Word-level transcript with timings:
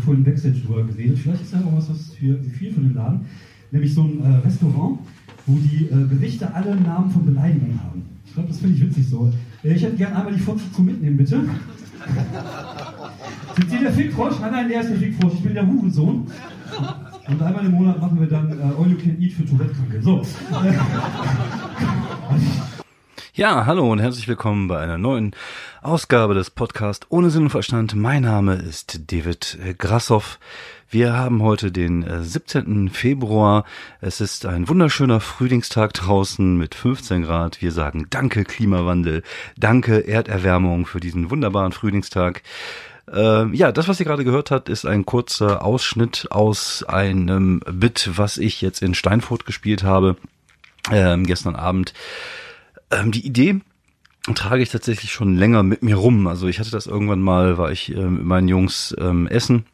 ich 0.00 0.04
vorhin 0.04 0.24
Backstage 0.24 0.60
drüber 0.66 0.84
gesehen. 0.84 1.16
Vielleicht 1.16 1.42
ist 1.42 1.52
ja 1.52 1.60
auch 1.60 1.76
was, 1.76 1.90
was 1.90 2.14
für 2.14 2.42
viel 2.42 2.72
von 2.72 2.82
dem 2.82 2.94
Laden. 2.94 3.20
Nämlich 3.70 3.94
so 3.94 4.02
ein 4.02 4.20
äh, 4.20 4.36
Restaurant, 4.38 4.98
wo 5.46 5.58
die 5.58 5.86
äh, 5.86 6.08
Gerichte 6.08 6.52
alle 6.52 6.74
Namen 6.76 7.10
von 7.10 7.24
Beleidigungen 7.24 7.80
haben. 7.82 8.02
Ich 8.26 8.34
glaube, 8.34 8.48
das 8.48 8.58
finde 8.58 8.76
ich 8.76 8.82
witzig 8.82 9.08
so. 9.08 9.32
Äh, 9.62 9.74
ich 9.74 9.82
hätte 9.82 9.96
gerne 9.96 10.16
einmal 10.16 10.34
die 10.34 10.40
Fotze 10.40 10.64
zum 10.72 10.86
Mitnehmen, 10.86 11.16
bitte. 11.16 11.40
Sind 13.56 13.70
Sie 13.70 13.78
der 13.78 13.92
Fickfrosch? 13.92 14.40
Nein, 14.40 14.52
nein, 14.52 14.68
der 14.68 14.80
ist 14.80 14.90
der 14.90 14.98
Fickfrosch. 14.98 15.34
Ich 15.34 15.42
bin 15.42 15.54
der 15.54 15.66
Hurensohn. 15.66 16.26
Und 17.28 17.42
einmal 17.42 17.64
im 17.64 17.72
Monat 17.72 18.00
machen 18.00 18.18
wir 18.18 18.26
dann 18.26 18.50
äh, 18.50 18.62
All 18.62 18.90
You 18.90 18.96
Can 18.96 19.20
Eat 19.20 19.32
für 19.32 19.44
Tourette-Kranke. 19.44 20.02
So. 20.02 20.22
Ja, 23.32 23.64
hallo 23.64 23.88
und 23.92 24.00
herzlich 24.00 24.26
willkommen 24.26 24.66
bei 24.66 24.80
einer 24.80 24.98
neuen 24.98 25.36
Ausgabe 25.82 26.34
des 26.34 26.50
Podcasts 26.50 27.06
Ohne 27.10 27.30
Sinn 27.30 27.44
und 27.44 27.50
Verstand. 27.50 27.94
Mein 27.94 28.24
Name 28.24 28.56
ist 28.56 29.12
David 29.12 29.56
Grassoff. 29.78 30.40
Wir 30.88 31.12
haben 31.12 31.40
heute 31.40 31.70
den 31.70 32.04
17. 32.24 32.88
Äh, 32.88 32.90
Februar. 32.90 33.64
Es 34.00 34.20
ist 34.20 34.46
ein 34.46 34.68
wunderschöner 34.68 35.20
Frühlingstag 35.20 35.94
draußen 35.94 36.58
mit 36.58 36.74
15 36.74 37.22
Grad. 37.22 37.62
Wir 37.62 37.70
sagen 37.70 38.08
Danke 38.10 38.42
Klimawandel, 38.42 39.22
Danke 39.56 40.08
Erderwärmung 40.08 40.84
für 40.84 40.98
diesen 40.98 41.30
wunderbaren 41.30 41.70
Frühlingstag. 41.70 42.42
Äh, 43.12 43.46
ja, 43.56 43.70
das, 43.70 43.86
was 43.86 44.00
ihr 44.00 44.06
gerade 44.06 44.24
gehört 44.24 44.50
habt, 44.50 44.68
ist 44.68 44.86
ein 44.86 45.06
kurzer 45.06 45.64
Ausschnitt 45.64 46.26
aus 46.32 46.82
einem 46.82 47.60
Bit, 47.70 48.10
was 48.16 48.38
ich 48.38 48.60
jetzt 48.60 48.82
in 48.82 48.94
Steinfurt 48.94 49.46
gespielt 49.46 49.84
habe, 49.84 50.16
äh, 50.90 51.16
gestern 51.18 51.54
Abend. 51.54 51.94
Ähm, 52.90 53.12
die 53.12 53.26
Idee 53.26 53.60
trage 54.34 54.62
ich 54.62 54.70
tatsächlich 54.70 55.12
schon 55.12 55.36
länger 55.36 55.62
mit 55.62 55.82
mir 55.82 55.96
rum. 55.96 56.26
Also 56.26 56.46
ich 56.46 56.60
hatte 56.60 56.70
das 56.70 56.86
irgendwann 56.86 57.20
mal, 57.20 57.58
war 57.58 57.72
ich 57.72 57.94
äh, 57.94 58.00
mit 58.00 58.24
meinen 58.24 58.48
Jungs 58.48 58.94
ähm, 58.98 59.26
essen 59.26 59.64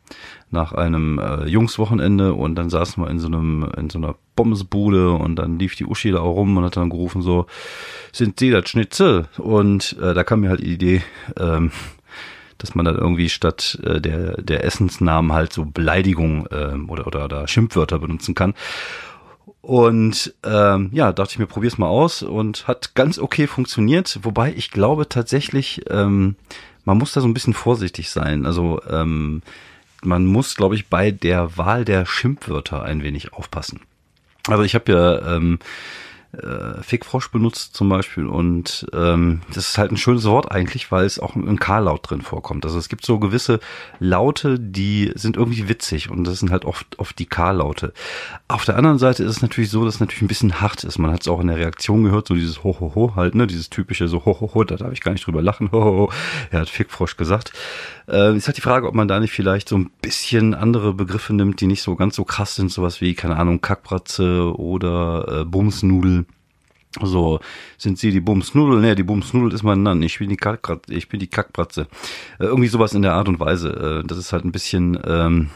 nach 0.51 0.73
einem 0.73 1.19
äh, 1.19 1.47
Jungswochenende 1.47 2.33
und 2.33 2.55
dann 2.55 2.71
saßen 2.71 3.03
wir 3.03 3.11
in 3.11 3.19
so 3.19 3.27
einem 3.27 3.69
in 3.77 3.91
so 3.91 3.99
einer 3.99 4.15
Bombsbude 4.37 5.11
und 5.11 5.37
dann 5.37 5.59
lief 5.59 5.75
die 5.75 5.87
Uschi 5.87 6.13
da 6.13 6.21
auch 6.21 6.37
rum 6.37 6.57
und 6.57 6.65
hat 6.65 6.77
dann 6.77 6.91
gerufen 6.91 7.21
so 7.21 7.47
sind 8.13 8.39
Sie 8.39 8.51
das 8.51 8.69
Schnitzel 8.69 9.27
und 9.39 9.97
äh, 10.01 10.15
da 10.15 10.23
kam 10.23 10.41
mir 10.41 10.51
halt 10.51 10.61
die 10.61 10.73
Idee 10.73 11.03
ähm, 11.39 11.73
dass 12.59 12.75
man 12.77 12.85
dann 12.85 12.97
irgendwie 12.97 13.29
statt 13.29 13.81
äh, 13.83 14.01
der 14.01 14.41
der 14.41 14.65
Essensnamen 14.65 15.33
halt 15.33 15.53
so 15.53 15.65
Beleidigung 15.65 16.47
äh, 16.47 16.77
oder, 16.87 17.09
oder 17.09 17.25
oder 17.25 17.49
Schimpfwörter 17.49 17.99
benutzen 17.99 18.37
kann 18.37 18.55
und 19.67 20.33
ähm, 20.45 20.91
ja, 20.93 21.13
dachte 21.13 21.33
ich 21.33 21.39
mir, 21.41 21.47
probier's 21.47 21.77
mal 21.77 21.89
aus 21.89 22.23
und 22.23 22.69
hat 22.69 22.95
ganz 22.95 23.19
okay 23.19 23.49
funktioniert. 23.49 24.21
Wobei 24.23 24.55
ich 24.55 24.71
glaube 24.71 25.09
tatsächlich, 25.09 25.83
ähm, 25.91 26.37
man 26.85 26.99
muss 26.99 27.15
da 27.15 27.21
so 27.21 27.27
ein 27.27 27.35
bisschen 27.35 27.53
vorsichtig 27.53 28.11
sein. 28.11 28.47
Also 28.47 28.81
ähm, 28.89 29.43
man 30.05 30.25
muss, 30.25 30.55
glaube 30.55 30.77
ich, 30.77 30.87
bei 30.87 31.11
der 31.11 31.57
Wahl 31.57 31.85
der 31.85 32.07
Schimpfwörter 32.07 32.85
ein 32.85 33.03
wenig 33.03 33.33
aufpassen. 33.33 33.81
Also 34.47 34.63
ich 34.63 34.77
habe 34.77 34.93
ja 34.93 35.35
ähm, 35.35 35.59
äh, 36.33 36.83
Fickfrosch 36.83 37.31
benutzt 37.31 37.75
zum 37.75 37.89
Beispiel 37.89 38.27
und 38.27 38.87
ähm, 38.93 39.43
das 39.49 39.69
ist 39.69 39.79
halt 39.79 39.93
ein 39.93 39.97
schönes 39.97 40.25
Wort 40.25 40.51
eigentlich, 40.51 40.91
weil 40.93 41.05
es 41.05 41.19
auch 41.19 41.35
ein 41.35 41.59
K-Laut 41.59 42.11
drin 42.11 42.21
vorkommt. 42.21 42.65
Also 42.65 42.79
es 42.79 42.89
gibt 42.89 43.05
so 43.05 43.19
gewisse 43.19 43.61
Laute, 44.01 44.59
die 44.59 45.13
sind 45.15 45.37
irgendwie 45.37 45.69
witzig 45.69 46.11
und 46.11 46.25
das 46.25 46.41
sind 46.41 46.51
halt 46.51 46.65
oft, 46.65 46.99
oft 46.99 47.19
die 47.19 47.27
K-Laute. 47.27 47.93
Auf 48.49 48.65
der 48.65 48.77
anderen 48.77 48.99
Seite 48.99 49.23
ist 49.23 49.31
es 49.31 49.43
natürlich 49.43 49.71
so, 49.71 49.85
dass 49.85 49.95
es 49.95 50.01
natürlich 50.01 50.23
ein 50.23 50.29
bisschen 50.29 50.61
hart 50.61 50.85
ist. 50.85 50.99
Man 50.99 51.13
hat 51.13 51.23
es 51.23 51.29
auch 51.29 51.41
in 51.41 51.47
der 51.47 51.57
Reaktion 51.57 52.05
gehört, 52.05 52.29
so 52.29 52.35
dieses 52.35 52.65
Ho 52.65 52.77
Ho 52.81 52.93
Ho 52.95 53.13
halt, 53.17 53.35
ne, 53.35 53.47
dieses 53.47 53.71
typische 53.71 54.09
so 54.09 54.25
Ho 54.25 54.41
Ho 54.41 54.51
Ho, 54.55 54.65
da 54.65 54.77
darf 54.77 54.93
ich 54.93 55.01
gar 55.01 55.13
nicht 55.13 55.27
drüber 55.27 55.43
lachen, 55.43 55.71
Ho 55.73 55.83
Ho 55.83 55.97
Ho. 55.97 56.13
Er 56.51 56.61
hat 56.61 56.69
Fickfrosch 56.69 57.17
gesagt. 57.17 57.53
Äh, 58.09 58.37
ist 58.37 58.47
halt 58.47 58.57
die 58.57 58.63
Frage, 58.63 58.87
ob 58.87 58.95
man 58.95 59.09
da 59.09 59.19
nicht 59.19 59.33
vielleicht 59.33 59.69
so 59.69 59.79
ein 59.79 59.91
bisschen 60.01 60.55
andere 60.55 60.95
Begriffe 60.95 61.35
nimmt, 61.35 61.61
die 61.61 61.67
nicht 61.67 61.83
so 61.83 61.97
ganz 61.97 62.15
so 62.15 62.25
krass 62.25 62.55
sind, 62.55 62.71
sowas 62.71 63.01
wie, 63.01 63.15
keine 63.15 63.37
Ahnung, 63.37 63.61
Kackbratze 63.61 64.57
oder 64.57 65.41
äh, 65.41 65.45
Bumsnudel. 65.45 66.26
So, 67.03 67.41
sind 67.77 67.99
Sie 67.99 68.11
die 68.11 68.21
Bumsnudel? 68.21 68.81
Nee, 68.81 68.95
die 68.95 69.03
Bumsnudel 69.03 69.53
ist 69.53 69.63
mein 69.63 69.83
Nann. 69.83 70.03
Ich 70.03 70.19
bin 70.19 70.29
die 70.29 70.37
Kackbratze. 70.37 70.93
Ich 70.93 71.09
bin 71.09 71.21
die 71.21 71.27
Kackbratze. 71.27 71.83
Äh, 72.39 72.45
irgendwie 72.45 72.69
sowas 72.69 72.95
in 72.95 73.03
der 73.03 73.15
Art 73.15 73.29
und 73.29 73.41
Weise. 73.41 74.03
Äh, 74.03 74.07
das 74.07 74.19
ist 74.19 74.33
halt 74.33 74.45
ein 74.45 74.53
bisschen, 74.53 74.99
ähm, 75.07 75.51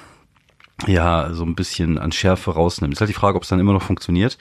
ja, 0.87 1.33
so 1.33 1.45
ein 1.45 1.55
bisschen 1.55 1.99
an 1.99 2.13
Schärfe 2.13 2.53
rausnimmt. 2.53 2.95
Ist 2.95 3.01
halt 3.01 3.11
die 3.11 3.15
Frage, 3.15 3.37
ob 3.37 3.43
es 3.43 3.49
dann 3.49 3.61
immer 3.61 3.73
noch 3.73 3.83
funktioniert. 3.83 4.39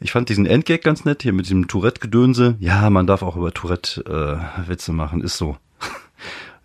Ich 0.00 0.12
fand 0.12 0.28
diesen 0.28 0.46
Endgag 0.46 0.82
ganz 0.82 1.04
nett, 1.04 1.22
hier 1.22 1.32
mit 1.32 1.46
diesem 1.46 1.66
Tourette-Gedönse. 1.66 2.56
Ja, 2.60 2.88
man 2.90 3.06
darf 3.06 3.22
auch 3.22 3.36
über 3.36 3.52
Tourette 3.52 4.04
äh, 4.06 4.68
Witze 4.68 4.92
machen, 4.92 5.22
ist 5.22 5.38
so. 5.38 5.56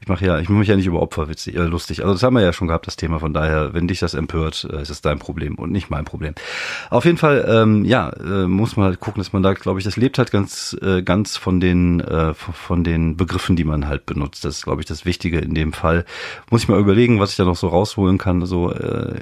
Ich 0.03 0.09
mache 0.09 0.25
ja, 0.25 0.37
ich 0.37 0.49
mache 0.49 0.59
mich 0.59 0.67
ja 0.67 0.75
nicht 0.75 0.85
über 0.85 1.01
Opfer 1.01 1.29
witzig, 1.29 1.55
äh, 1.55 1.63
lustig. 1.63 2.01
Also 2.01 2.11
das 2.11 2.23
haben 2.23 2.33
wir 2.33 2.41
ja 2.41 2.51
schon 2.51 2.67
gehabt, 2.67 2.87
das 2.87 2.97
Thema. 2.97 3.19
Von 3.19 3.33
daher, 3.33 3.73
wenn 3.73 3.87
dich 3.87 3.99
das 3.99 4.15
empört, 4.15 4.67
äh, 4.69 4.81
ist 4.81 4.89
es 4.89 4.99
dein 4.99 5.17
Problem 5.17 5.55
und 5.55 5.71
nicht 5.71 5.89
mein 5.89 6.03
Problem. 6.03 6.33
Auf 6.89 7.05
jeden 7.05 7.15
Fall, 7.17 7.45
ähm, 7.47 7.85
ja, 7.85 8.09
äh, 8.09 8.45
muss 8.45 8.75
man 8.75 8.87
halt 8.87 8.99
gucken, 8.99 9.21
dass 9.21 9.31
man 9.31 9.43
da, 9.43 9.53
glaube 9.53 9.79
ich, 9.79 9.85
das 9.85 9.95
lebt 9.95 10.17
halt 10.17 10.29
ganz, 10.29 10.75
äh, 10.81 11.03
ganz 11.03 11.37
von 11.37 11.61
den, 11.61 12.01
äh, 12.01 12.33
von 12.33 12.83
den 12.83 13.15
Begriffen, 13.15 13.55
die 13.55 13.63
man 13.63 13.87
halt 13.87 14.05
benutzt. 14.05 14.43
Das 14.43 14.57
ist, 14.57 14.63
glaube 14.63 14.81
ich, 14.81 14.87
das 14.87 15.05
Wichtige 15.05 15.39
in 15.39 15.53
dem 15.53 15.71
Fall. 15.71 16.03
Muss 16.51 16.63
ich 16.63 16.67
mal 16.67 16.81
überlegen, 16.81 17.21
was 17.21 17.31
ich 17.31 17.37
da 17.37 17.45
noch 17.45 17.55
so 17.55 17.69
rausholen 17.69 18.17
kann. 18.17 18.41
Also 18.41 18.73
äh, 18.73 19.15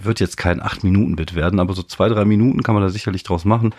wird 0.00 0.20
jetzt 0.20 0.36
kein 0.36 0.62
acht 0.62 0.84
Minuten 0.84 1.16
Bit 1.16 1.34
werden, 1.34 1.58
aber 1.58 1.74
so 1.74 1.82
zwei, 1.82 2.08
drei 2.08 2.24
Minuten 2.24 2.62
kann 2.62 2.76
man 2.76 2.84
da 2.84 2.90
sicherlich 2.90 3.24
draus 3.24 3.44
machen. 3.44 3.74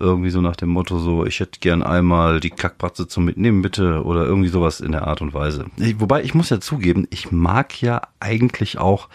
Irgendwie 0.00 0.30
so 0.30 0.40
nach 0.40 0.56
dem 0.56 0.70
Motto 0.70 0.98
so, 0.98 1.26
ich 1.26 1.38
hätte 1.40 1.60
gern 1.60 1.82
einmal 1.82 2.40
die 2.40 2.48
Kackbratze 2.48 3.06
zum 3.08 3.26
Mitnehmen 3.26 3.60
bitte 3.60 4.02
oder 4.04 4.24
irgendwie 4.24 4.48
sowas 4.48 4.80
in 4.80 4.92
der 4.92 5.06
Art 5.06 5.20
und 5.20 5.34
Weise. 5.34 5.66
Wobei 5.98 6.22
ich 6.22 6.34
muss 6.34 6.50
ja 6.50 6.60
zugeben, 6.60 7.06
ich 7.10 7.32
mag 7.32 7.80
ja 7.80 8.02
eigentlich 8.20 8.78
auch 8.78 9.08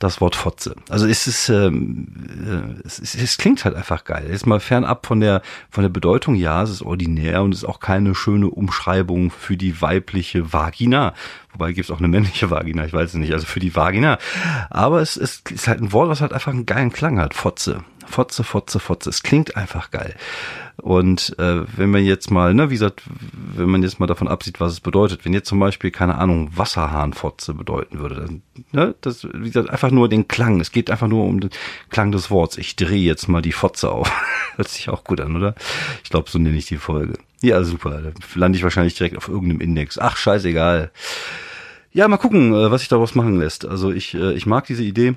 das 0.00 0.20
Wort 0.22 0.34
Fotze. 0.34 0.74
Also 0.88 1.06
es 1.06 1.26
ist, 1.26 1.50
ähm, 1.50 2.06
äh, 2.46 2.86
es, 2.86 2.98
es, 2.98 3.14
es 3.14 3.36
klingt 3.36 3.66
halt 3.66 3.76
einfach 3.76 4.04
geil. 4.04 4.28
Jetzt 4.30 4.46
mal 4.46 4.58
fernab 4.58 5.06
von 5.06 5.20
der 5.20 5.42
von 5.68 5.82
der 5.82 5.90
Bedeutung, 5.90 6.34
ja, 6.34 6.62
es 6.62 6.70
ist 6.70 6.82
ordinär 6.82 7.42
und 7.42 7.52
es 7.52 7.58
ist 7.58 7.68
auch 7.68 7.80
keine 7.80 8.14
schöne 8.14 8.48
Umschreibung 8.48 9.30
für 9.30 9.58
die 9.58 9.82
weibliche 9.82 10.54
Vagina. 10.54 11.12
Wobei 11.52 11.72
gibt 11.72 11.84
es 11.84 11.90
auch 11.90 11.98
eine 11.98 12.08
männliche 12.08 12.50
Vagina, 12.50 12.86
ich 12.86 12.94
weiß 12.94 13.10
es 13.10 13.14
nicht, 13.14 13.34
also 13.34 13.44
für 13.44 13.60
die 13.60 13.76
Vagina. 13.76 14.18
Aber 14.70 15.02
es, 15.02 15.18
es 15.18 15.42
ist 15.50 15.68
halt 15.68 15.82
ein 15.82 15.92
Wort, 15.92 16.08
was 16.08 16.22
halt 16.22 16.32
einfach 16.32 16.52
einen 16.52 16.66
geilen 16.66 16.92
Klang 16.92 17.20
hat. 17.20 17.34
Fotze. 17.34 17.84
Fotze, 18.10 18.44
Fotze, 18.44 18.80
Fotze. 18.80 19.08
Es 19.08 19.22
klingt 19.22 19.56
einfach 19.56 19.90
geil. 19.90 20.14
Und 20.76 21.38
äh, 21.38 21.62
wenn 21.76 21.90
man 21.90 22.04
jetzt 22.04 22.30
mal, 22.30 22.54
ne, 22.54 22.70
wie 22.70 22.74
gesagt, 22.74 23.02
wenn 23.54 23.68
man 23.68 23.82
jetzt 23.82 24.00
mal 24.00 24.06
davon 24.06 24.28
absieht, 24.28 24.60
was 24.60 24.72
es 24.72 24.80
bedeutet, 24.80 25.24
wenn 25.24 25.32
jetzt 25.32 25.48
zum 25.48 25.60
Beispiel, 25.60 25.90
keine 25.90 26.16
Ahnung, 26.16 26.50
Wasserhahnfotze 26.54 27.54
bedeuten 27.54 28.00
würde, 28.00 28.16
dann, 28.16 28.42
ne, 28.72 28.94
das, 29.00 29.26
wie 29.32 29.46
gesagt, 29.46 29.70
einfach 29.70 29.90
nur 29.90 30.08
den 30.08 30.28
Klang. 30.28 30.60
Es 30.60 30.72
geht 30.72 30.90
einfach 30.90 31.08
nur 31.08 31.24
um 31.24 31.40
den 31.40 31.50
Klang 31.90 32.12
des 32.12 32.30
Wortes. 32.30 32.58
Ich 32.58 32.76
drehe 32.76 33.02
jetzt 33.02 33.28
mal 33.28 33.42
die 33.42 33.52
Fotze 33.52 33.90
auf. 33.90 34.10
Hört 34.56 34.68
sich 34.68 34.88
auch 34.88 35.04
gut 35.04 35.20
an, 35.20 35.36
oder? 35.36 35.54
Ich 36.02 36.10
glaube, 36.10 36.30
so 36.30 36.38
nenne 36.38 36.56
ich 36.56 36.66
die 36.66 36.78
Folge. 36.78 37.14
Ja, 37.42 37.62
super. 37.62 38.02
Da 38.02 38.10
lande 38.34 38.56
ich 38.58 38.64
wahrscheinlich 38.64 38.94
direkt 38.94 39.16
auf 39.16 39.28
irgendeinem 39.28 39.60
Index. 39.60 39.98
Ach, 39.98 40.16
scheißegal. 40.16 40.90
Ja, 41.92 42.06
mal 42.08 42.18
gucken, 42.18 42.52
äh, 42.52 42.70
was 42.70 42.82
sich 42.82 42.88
daraus 42.88 43.14
machen 43.14 43.38
lässt. 43.38 43.66
Also 43.66 43.90
ich, 43.90 44.14
äh, 44.14 44.32
ich 44.32 44.46
mag 44.46 44.66
diese 44.66 44.82
Idee 44.82 45.14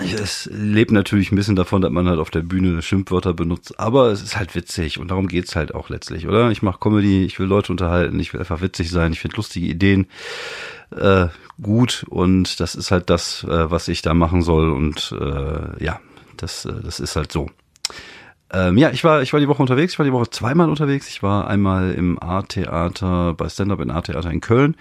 es 0.00 0.48
lebt 0.52 0.90
natürlich 0.90 1.32
ein 1.32 1.36
bisschen 1.36 1.56
davon, 1.56 1.82
dass 1.82 1.90
man 1.90 2.08
halt 2.08 2.18
auf 2.18 2.30
der 2.30 2.42
Bühne 2.42 2.82
Schimpfwörter 2.82 3.34
benutzt, 3.34 3.78
aber 3.78 4.10
es 4.10 4.22
ist 4.22 4.36
halt 4.36 4.54
witzig 4.54 4.98
und 4.98 5.08
darum 5.10 5.28
geht's 5.28 5.56
halt 5.56 5.74
auch 5.74 5.88
letztlich, 5.88 6.26
oder? 6.26 6.50
Ich 6.50 6.62
mache 6.62 6.78
Comedy, 6.78 7.24
ich 7.24 7.38
will 7.38 7.46
Leute 7.46 7.72
unterhalten, 7.72 8.18
ich 8.20 8.32
will 8.32 8.40
einfach 8.40 8.60
witzig 8.60 8.90
sein, 8.90 9.12
ich 9.12 9.20
finde 9.20 9.36
lustige 9.36 9.66
Ideen 9.66 10.06
äh, 10.90 11.26
gut 11.60 12.04
und 12.08 12.60
das 12.60 12.74
ist 12.74 12.90
halt 12.90 13.10
das, 13.10 13.44
äh, 13.44 13.70
was 13.70 13.88
ich 13.88 14.02
da 14.02 14.14
machen 14.14 14.42
soll 14.42 14.70
und 14.70 15.14
äh, 15.18 15.84
ja, 15.84 16.00
das, 16.36 16.64
äh, 16.64 16.72
das 16.82 17.00
ist 17.00 17.16
halt 17.16 17.32
so. 17.32 17.50
Ähm, 18.54 18.78
ja, 18.78 18.90
ich 18.90 19.02
war, 19.02 19.20
ich 19.20 19.32
war 19.32 19.40
die 19.40 19.48
Woche 19.48 19.60
unterwegs. 19.60 19.94
Ich 19.94 19.98
war 19.98 20.06
die 20.06 20.12
Woche 20.12 20.30
zweimal 20.30 20.70
unterwegs. 20.70 21.08
Ich 21.08 21.24
war 21.24 21.48
einmal 21.48 21.92
im 21.92 22.22
A-Theater, 22.22 23.34
bei 23.34 23.48
Stand-Up 23.48 23.80
in 23.80 23.90
A-Theater 23.90 24.30
in 24.30 24.40
Köln. 24.40 24.76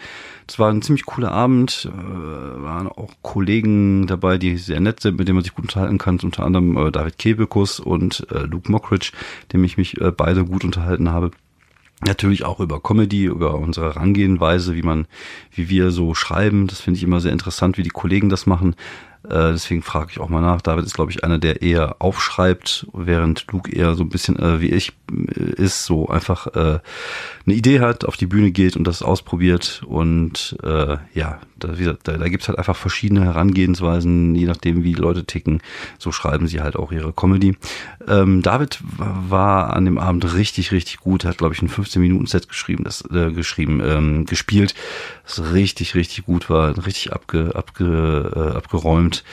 Es 0.48 0.60
war 0.60 0.70
ein 0.70 0.84
ziemlich 0.84 1.06
cooler 1.06 1.32
Abend. 1.32 1.90
Äh, 1.92 2.64
waren 2.64 2.88
auch 2.88 3.10
Kollegen 3.24 4.06
dabei, 4.06 4.38
die 4.38 4.58
sehr 4.58 4.80
nett 4.80 5.00
sind, 5.00 5.18
mit 5.18 5.28
denen 5.28 5.38
man 5.38 5.44
sich 5.44 5.56
gut 5.56 5.66
unterhalten 5.66 5.98
kann. 5.98 6.20
Unter 6.22 6.46
anderem 6.46 6.78
äh, 6.78 6.92
David 6.92 7.18
Kebekus 7.18 7.80
und 7.80 8.28
äh, 8.30 8.44
Luke 8.44 8.72
Mockridge, 8.72 9.12
dem 9.54 9.64
ich 9.64 9.78
mich 9.78 10.00
äh, 10.00 10.12
beide 10.12 10.46
gut 10.46 10.64
unterhalten 10.64 11.10
habe. 11.10 11.32
Natürlich 12.06 12.44
auch 12.44 12.60
über 12.60 12.80
Comedy, 12.80 13.26
über 13.26 13.56
unsere 13.56 13.96
Herangehenweise, 13.96 14.76
wie 14.76 14.82
man, 14.84 15.08
wie 15.52 15.70
wir 15.70 15.90
so 15.90 16.14
schreiben. 16.14 16.68
Das 16.68 16.82
finde 16.82 16.98
ich 16.98 17.04
immer 17.04 17.22
sehr 17.22 17.32
interessant, 17.32 17.78
wie 17.78 17.84
die 17.84 17.90
Kollegen 17.90 18.30
das 18.30 18.46
machen. 18.46 18.76
Äh, 19.24 19.52
deswegen 19.54 19.82
frage 19.82 20.12
ich 20.12 20.20
auch 20.20 20.30
mal 20.30 20.42
nach. 20.42 20.62
David 20.62 20.86
ist, 20.86 20.94
glaube 20.94 21.12
ich, 21.12 21.24
einer, 21.24 21.38
der 21.38 21.62
eher 21.62 21.98
aufschreibt, 22.00 22.88
während 22.94 23.46
Luke 23.52 23.72
eher 23.72 23.96
so 23.96 24.04
ein 24.04 24.10
bisschen 24.10 24.38
äh, 24.38 24.60
wie 24.60 24.70
ich 24.70 24.94
äh, 25.12 25.62
ist, 25.62 25.86
so 25.86 26.08
einfach 26.08 26.48
äh, 26.48 26.80
eine 27.46 27.56
Idee 27.56 27.80
hat, 27.80 28.06
auf 28.06 28.18
die 28.18 28.26
Bühne 28.26 28.52
geht 28.52 28.76
und 28.76 28.86
das 28.86 29.02
ausprobiert. 29.02 29.82
Und 29.86 30.58
äh, 30.64 30.98
ja, 31.14 31.40
da, 31.68 31.96
da, 32.04 32.18
da 32.18 32.30
gibt 32.30 32.44
es 32.44 32.50
halt 32.50 32.58
einfach 32.58 32.76
verschiedene 32.76 33.26
Herangehensweisen, 33.26 34.36
je 34.36 34.46
nachdem, 34.46 34.84
wie 34.84 34.94
die 34.94 35.02
Leute 35.02 35.26
ticken. 35.26 35.62
So 36.00 36.12
schreiben 36.12 36.48
sie 36.48 36.62
halt 36.62 36.76
auch 36.76 36.92
ihre 36.92 37.14
Comedy. 37.14 37.58
Ähm, 38.08 38.42
David 38.42 38.80
war 38.98 39.74
an 39.74 39.86
dem 39.86 39.98
Abend 39.98 40.34
richtig, 40.34 40.72
richtig 40.72 40.98
gut. 40.98 41.26
Hat, 41.26 41.38
glaube 41.38 41.54
ich, 41.54 41.62
ein 41.62 41.70
15-Minuten-Set 41.70 42.50
geschrieben, 42.50 42.84
das 42.84 43.04
äh, 43.12 43.32
geschrieben, 43.32 43.82
ähm, 43.84 44.26
gespielt, 44.26 44.76
das 45.26 45.54
richtig, 45.54 45.96
richtig 45.96 46.26
gut 46.26 46.50
war, 46.50 46.76
richtig 46.86 47.14
abge, 47.14 47.52
abge, 47.56 48.32
äh, 48.36 48.58
abgeräumt. 48.58 49.24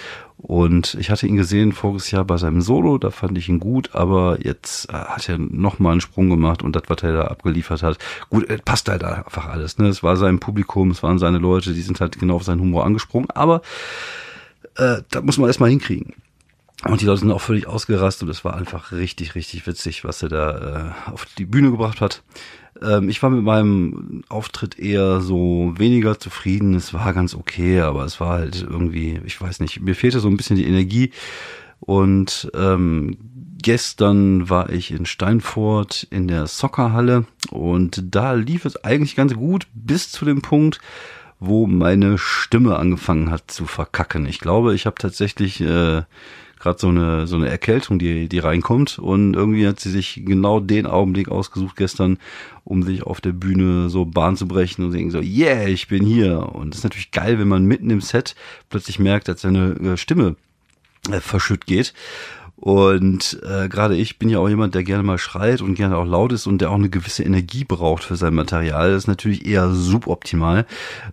Und 0.42 0.96
ich 0.98 1.10
hatte 1.10 1.26
ihn 1.26 1.36
gesehen 1.36 1.72
voriges 1.72 2.10
Jahr 2.10 2.24
bei 2.24 2.38
seinem 2.38 2.62
Solo, 2.62 2.96
da 2.96 3.10
fand 3.10 3.36
ich 3.36 3.48
ihn 3.50 3.60
gut, 3.60 3.94
aber 3.94 4.38
jetzt 4.42 4.88
äh, 4.88 4.94
hat 4.94 5.28
er 5.28 5.36
nochmal 5.36 5.92
einen 5.92 6.00
Sprung 6.00 6.30
gemacht 6.30 6.62
und 6.62 6.74
das, 6.74 6.84
was 6.86 7.02
er 7.02 7.12
da 7.12 7.24
abgeliefert 7.24 7.82
hat, 7.82 7.98
gut, 8.30 8.46
passt 8.64 8.88
halt 8.88 9.04
einfach 9.04 9.48
alles. 9.48 9.76
Ne? 9.76 9.88
Es 9.88 10.02
war 10.02 10.16
sein 10.16 10.40
Publikum, 10.40 10.92
es 10.92 11.02
waren 11.02 11.18
seine 11.18 11.38
Leute, 11.38 11.74
die 11.74 11.82
sind 11.82 12.00
halt 12.00 12.18
genau 12.18 12.36
auf 12.36 12.44
seinen 12.44 12.60
Humor 12.60 12.86
angesprungen, 12.86 13.28
aber 13.30 13.60
äh, 14.76 15.02
da 15.10 15.20
muss 15.20 15.36
man 15.36 15.48
erstmal 15.48 15.70
hinkriegen. 15.70 16.14
Und 16.86 17.02
die 17.02 17.06
Leute 17.06 17.20
sind 17.20 17.32
auch 17.32 17.42
völlig 17.42 17.66
ausgerastet 17.66 18.22
und 18.22 18.30
es 18.30 18.42
war 18.42 18.56
einfach 18.56 18.92
richtig, 18.92 19.34
richtig 19.34 19.66
witzig, 19.66 20.04
was 20.04 20.22
er 20.22 20.30
da 20.30 20.94
äh, 21.06 21.10
auf 21.10 21.26
die 21.36 21.44
Bühne 21.44 21.70
gebracht 21.70 22.00
hat. 22.00 22.22
Ähm, 22.82 23.08
ich 23.08 23.22
war 23.22 23.30
mit 23.30 23.44
meinem 23.44 24.22
Auftritt 24.28 24.78
eher 24.78 25.20
so 25.20 25.74
weniger 25.76 26.18
zufrieden. 26.18 26.74
Es 26.74 26.94
war 26.94 27.12
ganz 27.12 27.34
okay, 27.34 27.80
aber 27.80 28.04
es 28.04 28.20
war 28.20 28.38
halt 28.38 28.66
irgendwie, 28.68 29.20
ich 29.24 29.40
weiß 29.40 29.60
nicht, 29.60 29.80
mir 29.80 29.94
fehlte 29.94 30.20
so 30.20 30.28
ein 30.28 30.36
bisschen 30.36 30.56
die 30.56 30.66
Energie. 30.66 31.12
Und 31.80 32.50
ähm, 32.54 33.16
gestern 33.62 34.48
war 34.48 34.70
ich 34.70 34.90
in 34.90 35.06
Steinfurt 35.06 36.06
in 36.10 36.28
der 36.28 36.46
Soccerhalle 36.46 37.26
und 37.50 38.02
da 38.14 38.32
lief 38.32 38.64
es 38.64 38.82
eigentlich 38.84 39.16
ganz 39.16 39.34
gut 39.34 39.66
bis 39.74 40.10
zu 40.10 40.24
dem 40.24 40.42
Punkt, 40.42 40.80
wo 41.38 41.66
meine 41.66 42.18
Stimme 42.18 42.76
angefangen 42.76 43.30
hat 43.30 43.50
zu 43.50 43.64
verkacken. 43.64 44.26
Ich 44.26 44.40
glaube, 44.40 44.74
ich 44.74 44.86
habe 44.86 44.96
tatsächlich 44.98 45.60
äh, 45.62 46.02
gerade 46.60 46.78
so 46.78 46.88
eine 46.88 47.26
so 47.26 47.36
eine 47.36 47.48
Erkältung, 47.48 47.98
die 47.98 48.28
die 48.28 48.38
reinkommt. 48.38 48.98
Und 48.98 49.34
irgendwie 49.34 49.66
hat 49.66 49.80
sie 49.80 49.90
sich 49.90 50.22
genau 50.24 50.60
den 50.60 50.86
Augenblick 50.86 51.28
ausgesucht 51.28 51.76
gestern, 51.76 52.18
um 52.64 52.82
sich 52.82 53.02
auf 53.02 53.20
der 53.20 53.32
Bühne 53.32 53.88
so 53.88 54.04
Bahn 54.04 54.36
zu 54.36 54.46
brechen 54.46 54.84
und 54.84 55.10
so 55.10 55.20
yeah, 55.20 55.66
ich 55.66 55.88
bin 55.88 56.04
hier. 56.04 56.54
Und 56.54 56.70
das 56.70 56.78
ist 56.78 56.84
natürlich 56.84 57.10
geil, 57.10 57.38
wenn 57.38 57.48
man 57.48 57.64
mitten 57.64 57.90
im 57.90 58.00
Set 58.00 58.36
plötzlich 58.68 58.98
merkt, 58.98 59.26
dass 59.26 59.40
seine 59.40 59.72
äh, 59.80 59.96
Stimme 59.96 60.36
äh, 61.10 61.20
verschütt 61.20 61.66
geht 61.66 61.94
und 62.60 63.40
äh, 63.42 63.70
gerade 63.70 63.96
ich 63.96 64.18
bin 64.18 64.28
ja 64.28 64.38
auch 64.38 64.48
jemand, 64.48 64.74
der 64.74 64.84
gerne 64.84 65.02
mal 65.02 65.16
schreit 65.16 65.62
und 65.62 65.76
gerne 65.76 65.96
auch 65.96 66.04
laut 66.04 66.30
ist 66.32 66.46
und 66.46 66.58
der 66.60 66.70
auch 66.70 66.74
eine 66.74 66.90
gewisse 66.90 67.22
Energie 67.22 67.64
braucht 67.64 68.04
für 68.04 68.16
sein 68.16 68.34
Material. 68.34 68.90
Das 68.90 69.04
ist 69.04 69.08
natürlich 69.08 69.46
eher 69.46 69.70
suboptimal. 69.70 70.66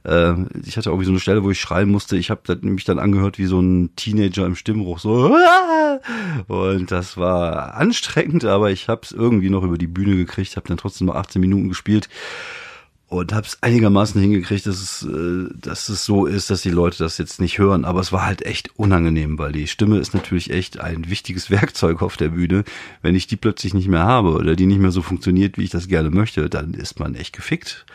Äh, 0.04 0.34
ich 0.66 0.76
hatte 0.76 0.90
irgendwie 0.90 1.06
so 1.06 1.12
eine 1.12 1.22
Stelle, 1.22 1.46
wo 1.46 1.50
ich 1.50 1.62
schreien 1.62 1.88
musste. 1.88 2.18
Ich 2.18 2.30
habe 2.30 2.58
mich 2.64 2.84
dann 2.84 3.00
angehört 3.00 3.38
wie 3.38 3.46
so 3.46 3.62
ein 3.62 3.96
Teenager 3.96 4.46
im 4.46 4.56
Stimmbruch. 4.56 5.00
So 5.00 5.38
und 6.48 6.92
das 6.92 7.16
war 7.16 7.76
anstrengend, 7.76 8.44
aber 8.44 8.70
ich 8.72 8.90
habe 8.90 9.02
es 9.04 9.14
irgendwie 9.14 9.50
noch 9.50 9.64
über 9.64 9.78
die 9.78 9.88
Bühne 9.88 10.18
gekriegt. 10.18 10.58
Habe 10.58 10.68
dann 10.68 10.78
trotzdem 10.78 11.08
noch 11.08 11.16
18 11.16 11.40
Minuten 11.40 11.70
gespielt 11.70 12.10
und 13.09 13.33
habe 13.33 13.48
es 13.48 13.57
einigermaßen 13.62 14.19
hingekriegt, 14.19 14.65
dass 14.65 14.81
es, 14.81 15.04
äh, 15.04 15.50
dass 15.56 15.88
es 15.88 16.04
so 16.04 16.25
ist, 16.25 16.50
dass 16.50 16.62
die 16.62 16.69
Leute 16.69 16.98
das 16.98 17.18
jetzt 17.18 17.39
nicht 17.39 17.57
hören. 17.57 17.86
Aber 17.86 18.01
es 18.01 18.12
war 18.12 18.25
halt 18.25 18.45
echt 18.45 18.77
unangenehm, 18.77 19.39
weil 19.39 19.54
die 19.54 19.68
Stimme 19.68 19.98
ist 19.98 20.13
natürlich 20.13 20.51
echt 20.51 20.80
ein 20.80 21.09
wichtiges 21.09 21.50
Werkzeug 21.51 22.01
auf 22.01 22.18
der 22.18 22.30
Bühne. 22.30 22.65
Wenn 23.01 23.15
ich 23.15 23.27
die 23.27 23.38
plötzlich 23.38 23.74
nicht 23.74 23.88
mehr 23.88 24.04
habe 24.04 24.33
oder 24.33 24.57
die 24.57 24.65
nicht 24.65 24.81
mehr 24.81 24.92
so 24.92 25.01
funktioniert, 25.01 25.57
wie 25.57 25.63
ich 25.63 25.69
das 25.69 25.88
gerne 25.88 26.09
möchte, 26.09 26.50
dann 26.50 26.74
ist 26.74 27.00
man 27.00 27.15
echt 27.15 27.33
gefickt. 27.33 27.86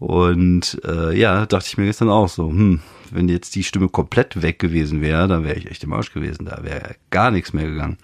Und 0.00 0.80
äh, 0.84 1.16
ja, 1.16 1.46
dachte 1.46 1.66
ich 1.68 1.78
mir 1.78 1.84
gestern 1.84 2.10
auch 2.10 2.28
so, 2.28 2.48
hm, 2.48 2.80
wenn 3.12 3.28
jetzt 3.28 3.54
die 3.54 3.64
Stimme 3.64 3.88
komplett 3.88 4.42
weg 4.42 4.58
gewesen 4.58 5.00
wäre, 5.00 5.28
dann 5.28 5.44
wäre 5.44 5.58
ich 5.58 5.70
echt 5.70 5.84
im 5.84 5.92
Arsch 5.92 6.12
gewesen. 6.12 6.46
Da 6.46 6.64
wäre 6.64 6.96
gar 7.10 7.30
nichts 7.30 7.52
mehr 7.52 7.66
gegangen. 7.66 7.98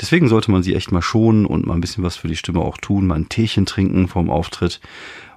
Deswegen 0.00 0.28
sollte 0.28 0.50
man 0.50 0.64
sie 0.64 0.74
echt 0.74 0.90
mal 0.90 1.02
schonen 1.02 1.46
und 1.46 1.66
mal 1.66 1.74
ein 1.74 1.80
bisschen 1.80 2.02
was 2.02 2.16
für 2.16 2.28
die 2.28 2.36
Stimme 2.36 2.60
auch 2.60 2.78
tun, 2.78 3.06
mal 3.06 3.16
ein 3.16 3.28
Teechen 3.28 3.64
trinken 3.64 4.08
vorm 4.08 4.28
Auftritt 4.28 4.80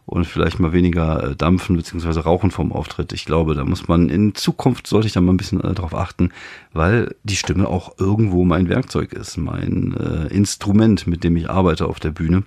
und 0.07 0.25
vielleicht 0.25 0.59
mal 0.59 0.71
weniger 0.71 1.31
äh, 1.31 1.35
dampfen 1.35 1.75
bzw. 1.75 2.21
rauchen 2.21 2.49
vom 2.49 2.71
Auftritt. 2.71 3.11
Ich 3.11 3.25
glaube, 3.25 3.55
da 3.55 3.65
muss 3.65 3.89
man 3.89 4.09
in 4.09 4.33
Zukunft 4.33 4.87
sollte 4.87 5.05
ich 5.05 5.13
da 5.13 5.19
mal 5.19 5.33
ein 5.33 5.37
bisschen 5.37 5.61
äh, 5.61 5.73
drauf 5.73 5.93
achten, 5.93 6.31
weil 6.71 7.13
die 7.23 7.35
Stimme 7.35 7.67
auch 7.67 7.99
irgendwo 7.99 8.45
mein 8.45 8.69
Werkzeug 8.69 9.11
ist, 9.11 9.35
mein 9.35 9.95
äh, 9.97 10.33
Instrument, 10.33 11.07
mit 11.07 11.25
dem 11.25 11.35
ich 11.35 11.49
arbeite 11.49 11.85
auf 11.87 11.99
der 11.99 12.11
Bühne. 12.11 12.43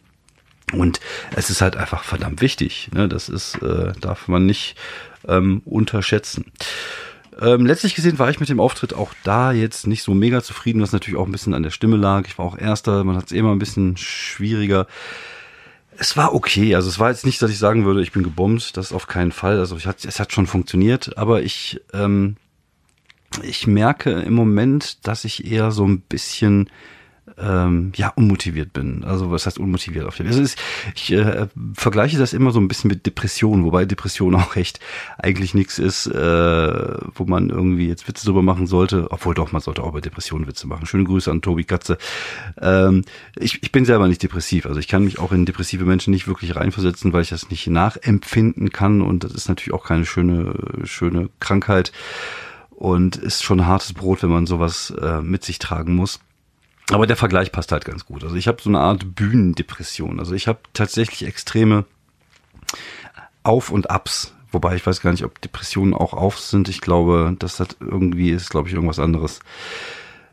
Und 0.72 1.00
es 1.36 1.50
ist 1.50 1.60
halt 1.60 1.76
einfach 1.76 2.02
verdammt 2.02 2.40
wichtig. 2.40 2.88
Ne? 2.94 3.08
Das 3.08 3.28
ist, 3.28 3.56
äh, 3.56 3.92
darf 4.00 4.26
man 4.26 4.46
nicht 4.46 4.76
ähm, 5.28 5.60
unterschätzen. 5.66 6.46
Ähm, 7.42 7.66
letztlich 7.66 7.94
gesehen 7.94 8.18
war 8.18 8.30
ich 8.30 8.40
mit 8.40 8.48
dem 8.48 8.60
Auftritt 8.60 8.94
auch 8.94 9.12
da 9.22 9.52
jetzt 9.52 9.86
nicht 9.86 10.02
so 10.02 10.14
mega 10.14 10.42
zufrieden, 10.42 10.80
was 10.80 10.92
natürlich 10.92 11.20
auch 11.20 11.26
ein 11.26 11.32
bisschen 11.32 11.52
an 11.52 11.62
der 11.62 11.70
Stimme 11.70 11.98
lag. 11.98 12.26
Ich 12.26 12.38
war 12.38 12.46
auch 12.46 12.56
Erster, 12.56 13.04
man 13.04 13.16
hat 13.16 13.26
es 13.26 13.32
immer 13.32 13.52
ein 13.52 13.58
bisschen 13.58 13.98
schwieriger 13.98 14.86
es 15.96 16.16
war 16.16 16.34
okay. 16.34 16.74
Also 16.74 16.88
es 16.88 16.98
war 16.98 17.10
jetzt 17.10 17.26
nicht, 17.26 17.40
dass 17.42 17.50
ich 17.50 17.58
sagen 17.58 17.84
würde, 17.84 18.02
ich 18.02 18.12
bin 18.12 18.22
gebombt. 18.22 18.76
Das 18.76 18.92
auf 18.92 19.06
keinen 19.06 19.32
Fall. 19.32 19.58
Also 19.58 19.76
ich 19.76 19.86
hat, 19.86 20.04
es 20.04 20.20
hat 20.20 20.32
schon 20.32 20.46
funktioniert. 20.46 21.16
Aber 21.18 21.42
ich, 21.42 21.80
ähm, 21.92 22.36
ich 23.42 23.66
merke 23.66 24.10
im 24.10 24.34
Moment, 24.34 25.06
dass 25.06 25.24
ich 25.24 25.50
eher 25.50 25.70
so 25.70 25.86
ein 25.86 26.00
bisschen 26.00 26.70
ähm, 27.40 27.92
ja 27.96 28.08
unmotiviert 28.08 28.72
bin. 28.72 29.04
Also 29.04 29.30
was 29.30 29.46
heißt 29.46 29.58
unmotiviert 29.58 30.06
auf 30.06 30.16
dem? 30.16 30.26
Also 30.26 30.40
ist, 30.40 30.58
ich 30.94 31.12
äh, 31.12 31.46
vergleiche 31.74 32.18
das 32.18 32.32
immer 32.32 32.50
so 32.50 32.60
ein 32.60 32.68
bisschen 32.68 32.88
mit 32.88 33.06
Depression, 33.06 33.64
wobei 33.64 33.84
Depression 33.84 34.34
auch 34.36 34.56
echt 34.56 34.80
eigentlich 35.18 35.54
nichts 35.54 35.78
ist, 35.78 36.06
äh, 36.06 36.96
wo 37.14 37.24
man 37.24 37.50
irgendwie 37.50 37.88
jetzt 37.88 38.08
Witze 38.08 38.26
drüber 38.26 38.42
machen 38.42 38.66
sollte. 38.66 39.10
Obwohl 39.10 39.34
doch, 39.34 39.52
man 39.52 39.62
sollte 39.62 39.82
auch 39.82 39.92
bei 39.92 40.00
Depressionen 40.00 40.46
Witze 40.46 40.66
machen. 40.66 40.86
Schöne 40.86 41.04
Grüße 41.04 41.30
an 41.30 41.42
Tobi 41.42 41.64
Katze. 41.64 41.98
Ähm, 42.60 43.04
ich, 43.38 43.62
ich 43.62 43.72
bin 43.72 43.84
selber 43.84 44.08
nicht 44.08 44.22
depressiv, 44.22 44.66
also 44.66 44.80
ich 44.80 44.88
kann 44.88 45.04
mich 45.04 45.18
auch 45.18 45.32
in 45.32 45.46
depressive 45.46 45.84
Menschen 45.84 46.12
nicht 46.12 46.26
wirklich 46.28 46.56
reinversetzen, 46.56 47.12
weil 47.12 47.22
ich 47.22 47.30
das 47.30 47.50
nicht 47.50 47.66
nachempfinden 47.66 48.70
kann 48.70 49.02
und 49.02 49.24
das 49.24 49.32
ist 49.32 49.48
natürlich 49.48 49.74
auch 49.74 49.84
keine 49.84 50.04
schöne 50.04 50.54
schöne 50.84 51.30
Krankheit 51.40 51.92
und 52.70 53.16
ist 53.16 53.42
schon 53.42 53.66
hartes 53.66 53.92
Brot, 53.92 54.22
wenn 54.22 54.30
man 54.30 54.46
sowas 54.46 54.90
äh, 54.90 55.20
mit 55.20 55.44
sich 55.44 55.58
tragen 55.58 55.94
muss. 55.94 56.20
Aber 56.92 57.06
der 57.06 57.16
Vergleich 57.16 57.52
passt 57.52 57.72
halt 57.72 57.84
ganz 57.84 58.04
gut. 58.04 58.24
Also 58.24 58.36
ich 58.36 58.48
habe 58.48 58.60
so 58.60 58.68
eine 58.68 58.80
Art 58.80 59.14
Bühnendepression. 59.14 60.18
Also 60.18 60.34
ich 60.34 60.48
habe 60.48 60.60
tatsächlich 60.72 61.26
extreme 61.26 61.84
Auf 63.42 63.70
und 63.70 63.90
Abs. 63.90 64.34
Wobei 64.52 64.74
ich 64.74 64.84
weiß 64.84 65.00
gar 65.00 65.12
nicht, 65.12 65.24
ob 65.24 65.40
Depressionen 65.40 65.94
auch 65.94 66.12
auf 66.12 66.38
sind. 66.38 66.68
Ich 66.68 66.80
glaube, 66.80 67.36
das 67.38 67.60
hat 67.60 67.76
irgendwie 67.80 68.30
ist, 68.30 68.50
glaube 68.50 68.68
ich, 68.68 68.74
irgendwas 68.74 68.98
anderes. 68.98 69.40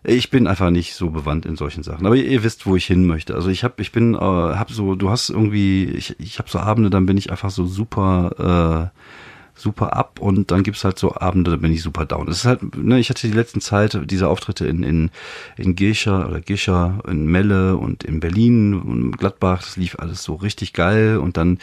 Ich 0.04 0.30
bin 0.30 0.48
einfach 0.48 0.72
nicht 0.72 0.96
so 0.96 1.10
bewandt 1.10 1.46
in 1.46 1.56
solchen 1.56 1.84
Sachen. 1.84 2.06
Aber 2.06 2.16
ihr, 2.16 2.26
ihr 2.26 2.44
wisst, 2.44 2.66
wo 2.66 2.76
ich 2.76 2.86
hin 2.86 3.06
möchte. 3.06 3.36
Also 3.36 3.50
ich 3.50 3.64
habe, 3.64 3.82
ich 3.82 3.92
bin, 3.92 4.16
äh, 4.16 4.18
hab 4.18 4.72
so, 4.72 4.96
du 4.96 5.10
hast 5.10 5.30
irgendwie, 5.30 5.86
ich, 5.86 6.20
ich 6.20 6.40
habe 6.40 6.50
so 6.50 6.60
Abende, 6.60 6.90
dann 6.90 7.06
bin 7.06 7.18
ich 7.18 7.30
einfach 7.30 7.52
so 7.52 7.66
super. 7.66 8.92
Äh, 8.94 8.98
super 9.58 9.96
ab 9.96 10.20
und 10.20 10.52
dann 10.52 10.64
gibt's 10.64 10.84
halt 10.84 11.00
so 11.00 11.16
Abende, 11.16 11.52
da 11.52 11.58
bin 11.58 11.74
ich 11.74 11.82
super 11.82 12.06
down. 12.06 12.28
Es 12.28 12.38
ist 12.38 12.46
halt, 12.46 12.78
ne, 12.78 13.00
ich 13.00 13.10
hatte 13.10 13.28
die 13.28 13.34
letzten 13.34 13.60
Zeit 13.60 14.00
diese 14.06 14.28
Auftritte 14.28 14.68
in, 14.68 14.84
in, 14.84 15.10
in 15.58 15.76
Gescher 15.76 16.30
oder 16.30 16.42
Gescher, 16.42 17.00
in 17.08 17.26
Melle 17.26 17.78
und 17.78 18.04
in 18.04 18.20
Berlin 18.20 18.74
und 18.74 19.18
Gladbach, 19.18 19.64
das 19.64 19.78
lief 19.78 19.98
alles 20.00 20.24
so 20.24 20.36
richtig 20.36 20.74
geil 20.74 21.18
und 21.18 21.38
dann 21.38 21.60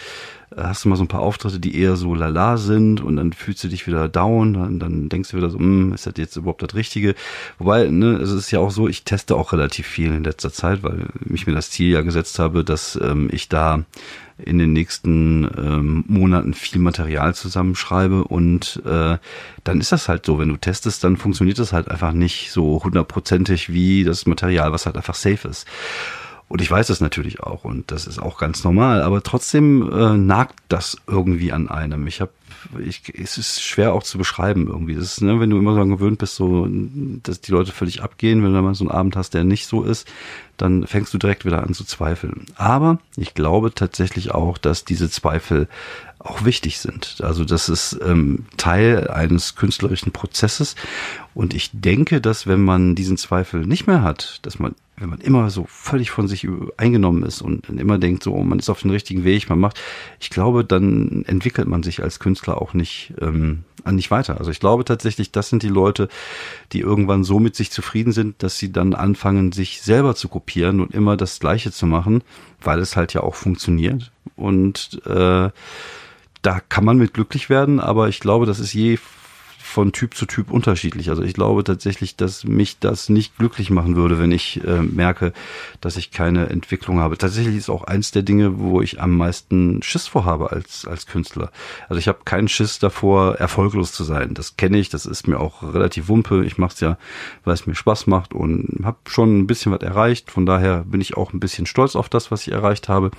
hast 0.56 0.84
du 0.84 0.88
mal 0.88 0.96
so 0.96 1.04
ein 1.04 1.08
paar 1.08 1.20
Auftritte, 1.20 1.58
die 1.58 1.78
eher 1.78 1.96
so 1.96 2.14
lala 2.14 2.56
sind 2.56 3.00
und 3.00 3.16
dann 3.16 3.32
fühlst 3.32 3.64
du 3.64 3.68
dich 3.68 3.86
wieder 3.86 4.08
down, 4.08 4.54
dann, 4.54 4.78
dann 4.78 5.08
denkst 5.08 5.30
du 5.30 5.36
wieder 5.36 5.50
so, 5.50 5.58
hm, 5.58 5.92
ist 5.92 6.06
das 6.06 6.14
jetzt 6.16 6.36
überhaupt 6.36 6.62
das 6.62 6.74
Richtige? 6.74 7.14
Wobei, 7.58 7.88
ne, 7.88 8.12
es 8.16 8.30
ist 8.30 8.50
ja 8.50 8.60
auch 8.60 8.70
so, 8.70 8.88
ich 8.88 9.04
teste 9.04 9.36
auch 9.36 9.52
relativ 9.52 9.86
viel 9.86 10.12
in 10.12 10.24
letzter 10.24 10.52
Zeit, 10.52 10.82
weil 10.82 11.06
ich 11.32 11.46
mir 11.46 11.54
das 11.54 11.70
Ziel 11.70 11.90
ja 11.90 12.02
gesetzt 12.02 12.38
habe, 12.38 12.64
dass 12.64 12.98
ähm, 13.02 13.28
ich 13.32 13.48
da 13.48 13.84
in 14.38 14.58
den 14.58 14.72
nächsten 14.72 15.44
ähm, 15.56 16.04
Monaten 16.08 16.54
viel 16.54 16.80
Material 16.80 17.34
zusammenschreibe 17.34 18.24
und 18.24 18.82
äh, 18.84 19.18
dann 19.62 19.80
ist 19.80 19.92
das 19.92 20.08
halt 20.08 20.26
so, 20.26 20.38
wenn 20.38 20.48
du 20.48 20.56
testest, 20.56 21.04
dann 21.04 21.16
funktioniert 21.16 21.58
das 21.58 21.72
halt 21.72 21.88
einfach 21.88 22.12
nicht 22.12 22.50
so 22.50 22.82
hundertprozentig 22.82 23.72
wie 23.72 24.02
das 24.02 24.26
Material, 24.26 24.72
was 24.72 24.86
halt 24.86 24.96
einfach 24.96 25.14
safe 25.14 25.48
ist. 25.48 25.66
Und 26.48 26.60
ich 26.60 26.70
weiß 26.70 26.86
das 26.88 27.00
natürlich 27.00 27.40
auch 27.40 27.64
und 27.64 27.90
das 27.90 28.06
ist 28.06 28.18
auch 28.18 28.38
ganz 28.38 28.64
normal, 28.64 29.02
aber 29.02 29.22
trotzdem 29.22 29.90
äh, 29.90 30.16
nagt 30.16 30.60
das 30.68 30.96
irgendwie 31.06 31.52
an 31.52 31.68
einem. 31.68 32.06
Ich 32.06 32.20
habe 32.20 32.32
ich, 32.78 33.02
es 33.14 33.38
ist 33.38 33.62
schwer 33.62 33.92
auch 33.92 34.02
zu 34.02 34.18
beschreiben 34.18 34.68
irgendwie. 34.68 34.94
Das 34.94 35.04
ist, 35.04 35.20
ne, 35.22 35.40
wenn 35.40 35.50
du 35.50 35.58
immer 35.58 35.74
so 35.74 35.84
gewöhnt 35.86 36.18
bist, 36.18 36.36
so, 36.36 36.66
dass 37.22 37.40
die 37.40 37.52
Leute 37.52 37.72
völlig 37.72 38.02
abgehen, 38.02 38.42
wenn 38.42 38.52
du 38.52 38.62
mal 38.62 38.74
so 38.74 38.84
einen 38.84 38.90
Abend 38.90 39.16
hast, 39.16 39.34
der 39.34 39.44
nicht 39.44 39.66
so 39.66 39.82
ist, 39.82 40.08
dann 40.56 40.86
fängst 40.86 41.12
du 41.12 41.18
direkt 41.18 41.44
wieder 41.44 41.62
an 41.62 41.74
zu 41.74 41.84
zweifeln. 41.84 42.46
Aber 42.56 42.98
ich 43.16 43.34
glaube 43.34 43.74
tatsächlich 43.74 44.30
auch, 44.32 44.58
dass 44.58 44.84
diese 44.84 45.10
Zweifel 45.10 45.68
auch 46.18 46.44
wichtig 46.44 46.78
sind. 46.78 47.16
Also 47.22 47.44
das 47.44 47.68
ist 47.68 47.98
ähm, 48.02 48.46
Teil 48.56 49.08
eines 49.08 49.56
künstlerischen 49.56 50.12
Prozesses. 50.12 50.74
Und 51.34 51.52
ich 51.54 51.70
denke, 51.72 52.20
dass 52.20 52.46
wenn 52.46 52.62
man 52.62 52.94
diesen 52.94 53.18
Zweifel 53.18 53.66
nicht 53.66 53.86
mehr 53.86 54.02
hat, 54.02 54.38
dass 54.42 54.58
man 54.58 54.74
wenn 54.96 55.10
man 55.10 55.20
immer 55.20 55.50
so 55.50 55.66
völlig 55.68 56.10
von 56.10 56.28
sich 56.28 56.46
eingenommen 56.76 57.24
ist 57.24 57.42
und 57.42 57.68
immer 57.68 57.98
denkt, 57.98 58.22
so, 58.22 58.36
man 58.36 58.60
ist 58.60 58.70
auf 58.70 58.82
dem 58.82 58.90
richtigen 58.90 59.24
Weg, 59.24 59.48
man 59.48 59.58
macht, 59.58 59.80
ich 60.20 60.30
glaube, 60.30 60.64
dann 60.64 61.24
entwickelt 61.26 61.66
man 61.66 61.82
sich 61.82 62.02
als 62.02 62.20
Künstler 62.20 62.62
auch 62.62 62.74
nicht, 62.74 63.12
ähm, 63.20 63.64
nicht 63.90 64.12
weiter. 64.12 64.38
Also 64.38 64.52
ich 64.52 64.60
glaube 64.60 64.84
tatsächlich, 64.84 65.32
das 65.32 65.48
sind 65.48 65.62
die 65.64 65.68
Leute, 65.68 66.08
die 66.72 66.80
irgendwann 66.80 67.24
so 67.24 67.40
mit 67.40 67.56
sich 67.56 67.72
zufrieden 67.72 68.12
sind, 68.12 68.42
dass 68.42 68.58
sie 68.58 68.70
dann 68.70 68.94
anfangen, 68.94 69.50
sich 69.50 69.82
selber 69.82 70.14
zu 70.14 70.28
kopieren 70.28 70.80
und 70.80 70.94
immer 70.94 71.16
das 71.16 71.40
Gleiche 71.40 71.72
zu 71.72 71.86
machen, 71.86 72.22
weil 72.62 72.78
es 72.78 72.96
halt 72.96 73.14
ja 73.14 73.22
auch 73.22 73.34
funktioniert. 73.34 74.12
Und 74.36 75.00
äh, 75.06 75.50
da 76.42 76.60
kann 76.68 76.84
man 76.84 76.98
mit 76.98 77.14
glücklich 77.14 77.50
werden, 77.50 77.80
aber 77.80 78.08
ich 78.08 78.20
glaube, 78.20 78.46
das 78.46 78.60
ist 78.60 78.72
je 78.72 78.98
von 79.74 79.90
Typ 79.90 80.14
zu 80.14 80.24
Typ 80.26 80.52
unterschiedlich. 80.52 81.10
Also 81.10 81.24
ich 81.24 81.34
glaube 81.34 81.64
tatsächlich, 81.64 82.14
dass 82.14 82.44
mich 82.44 82.78
das 82.78 83.08
nicht 83.08 83.36
glücklich 83.36 83.70
machen 83.70 83.96
würde, 83.96 84.20
wenn 84.20 84.30
ich 84.30 84.62
äh, 84.64 84.80
merke, 84.82 85.32
dass 85.80 85.96
ich 85.96 86.12
keine 86.12 86.48
Entwicklung 86.48 87.00
habe. 87.00 87.18
Tatsächlich 87.18 87.56
ist 87.56 87.68
auch 87.68 87.82
eins 87.82 88.12
der 88.12 88.22
Dinge, 88.22 88.60
wo 88.60 88.80
ich 88.82 89.00
am 89.00 89.16
meisten 89.16 89.82
Schiss 89.82 90.06
vorhabe 90.06 90.52
als, 90.52 90.86
als 90.86 91.06
Künstler. 91.06 91.50
Also 91.88 91.98
ich 91.98 92.06
habe 92.06 92.20
keinen 92.24 92.46
Schiss 92.46 92.78
davor, 92.78 93.34
erfolglos 93.34 93.90
zu 93.90 94.04
sein. 94.04 94.34
Das 94.34 94.56
kenne 94.56 94.78
ich, 94.78 94.90
das 94.90 95.06
ist 95.06 95.26
mir 95.26 95.40
auch 95.40 95.64
relativ 95.64 96.06
wumpe. 96.06 96.44
Ich 96.44 96.56
mache 96.56 96.74
es 96.74 96.80
ja, 96.80 96.96
weil 97.42 97.54
es 97.54 97.66
mir 97.66 97.74
Spaß 97.74 98.06
macht 98.06 98.32
und 98.32 98.82
habe 98.84 98.98
schon 99.08 99.40
ein 99.40 99.48
bisschen 99.48 99.72
was 99.72 99.82
erreicht. 99.82 100.30
Von 100.30 100.46
daher 100.46 100.84
bin 100.84 101.00
ich 101.00 101.16
auch 101.16 101.32
ein 101.32 101.40
bisschen 101.40 101.66
stolz 101.66 101.96
auf 101.96 102.08
das, 102.08 102.30
was 102.30 102.46
ich 102.46 102.52
erreicht 102.52 102.88
habe. 102.88 103.10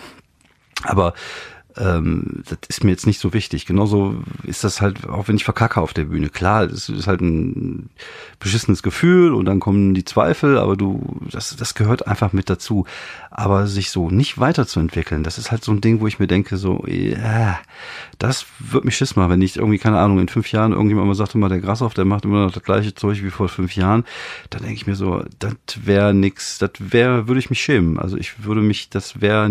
Aber 0.84 1.14
ähm, 1.78 2.44
das 2.48 2.60
ist 2.68 2.84
mir 2.84 2.92
jetzt 2.92 3.08
nicht 3.08 3.20
so 3.20 3.34
wichtig. 3.34 3.66
Genauso 3.66 4.16
ist 4.44 4.64
das 4.64 4.82
halt, 4.82 5.08
auch 5.08 5.28
wenn 5.28 5.36
ich 5.36 5.44
verkacke 5.44 5.82
auf 5.82 5.94
der 5.94 6.06
Bühne. 6.06 6.30
Klar, 6.30 6.64
es 6.64 6.90
ist 6.90 7.08
halt 7.08 7.22
ein 7.22 7.90
beschissenes 8.40 8.84
Gefühl 8.84 9.34
und 9.34 9.46
dann 9.46 9.60
kommen 9.60 9.94
die 9.94 10.06
Zweifel, 10.06 10.58
aber 10.58 10.78
du, 10.78 11.20
das, 11.32 11.56
das 11.56 11.76
gehört 11.76 12.08
einfach 12.08 12.34
mit 12.34 12.50
dazu. 12.50 12.86
Aber 13.30 13.68
sich 13.68 13.90
so 13.90 14.10
nicht 14.10 14.40
weiterzuentwickeln, 14.40 15.24
das 15.24 15.38
ist 15.38 15.52
halt 15.52 15.64
so 15.64 15.72
ein 15.72 15.82
Ding, 15.82 16.00
wo 16.00 16.08
ich 16.08 16.20
mir 16.20 16.28
denke, 16.28 16.58
so, 16.58 16.86
ja, 16.88 17.60
das 18.18 18.46
wird 18.60 18.86
mich 18.86 18.96
schiss 18.96 19.16
machen, 19.16 19.32
wenn 19.32 19.42
ich 19.42 19.58
irgendwie, 19.58 19.78
keine 19.78 20.00
Ahnung, 20.00 20.20
in 20.20 20.30
fünf 20.30 20.52
Jahren 20.52 20.72
irgendjemand 20.72 21.08
mal 21.08 21.16
sagt, 21.16 21.36
immer 21.36 21.50
der 21.50 21.60
Grashoff, 21.60 21.94
der 21.94 22.06
macht 22.06 22.24
immer 22.24 22.46
noch 22.46 22.52
das 22.52 22.64
gleiche 22.64 22.96
Zeug 22.96 23.22
wie 23.24 23.30
vor 23.30 23.50
fünf 23.50 23.76
Jahren, 23.76 24.06
dann 24.50 24.62
denke 24.62 24.76
ich 24.76 24.88
mir 24.88 24.96
so, 24.96 25.24
das 25.40 25.56
wäre 25.84 26.14
nix, 26.14 26.58
das 26.60 26.72
wäre, 26.80 27.28
würde 27.28 27.40
ich 27.40 27.50
mich 27.50 27.62
schämen. 27.62 28.00
Also 28.00 28.16
ich 28.16 28.46
würde 28.46 28.62
mich, 28.62 28.90
das 28.90 29.20
wäre 29.20 29.50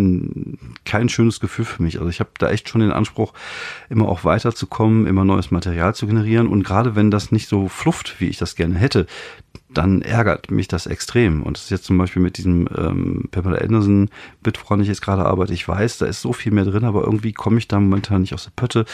kein 0.85 1.09
schönes 1.11 1.41
Gefühl 1.41 1.65
für 1.65 1.83
mich. 1.83 1.99
Also 1.99 2.14
ich 2.15 2.21
habe 2.21 2.31
da 2.39 2.51
echt 2.51 2.69
schon 2.69 2.81
den 2.81 2.93
Anspruch, 2.93 3.33
immer 3.89 4.09
auch 4.09 4.25
weiterzukommen, 4.25 5.07
immer 5.07 5.25
neues 5.25 5.51
Material 5.51 5.95
zu 5.95 6.07
generieren. 6.07 6.49
Und 6.49 6.63
gerade 6.63 6.95
wenn 6.97 7.11
das 7.11 7.33
nicht 7.33 7.49
so 7.49 7.69
flufft, 7.69 8.21
wie 8.21 8.29
ich 8.29 8.39
das 8.39 8.55
gerne 8.55 8.77
hätte, 8.77 9.07
dann 9.69 10.03
ärgert 10.03 10.51
mich 10.51 10.69
das 10.69 10.87
extrem. 10.87 11.43
Und 11.43 11.57
das 11.57 11.65
ist 11.65 11.71
jetzt 11.71 11.85
zum 11.85 11.99
Beispiel 11.99 12.23
mit 12.23 12.39
diesem 12.39 12.69
ähm, 12.77 13.29
Pamela 13.31 13.59
Anderson 13.59 14.09
Bit, 14.43 14.63
woran 14.63 14.81
ich 14.81 14.89
jetzt 14.89 15.03
gerade 15.03 15.27
arbeite. 15.27 15.53
Ich 15.53 15.67
weiß, 15.67 15.99
da 15.99 16.07
ist 16.07 16.23
so 16.23 16.33
viel 16.33 16.53
mehr 16.53 16.65
drin, 16.65 16.85
aber 16.85 17.03
irgendwie 17.03 17.33
komme 17.33 17.59
ich 17.59 17.69
da 17.69 17.81
momentan 17.81 18.21
nicht 18.21 18.35
aus 18.35 18.45
der 18.45 18.53
Pötte, 18.55 18.85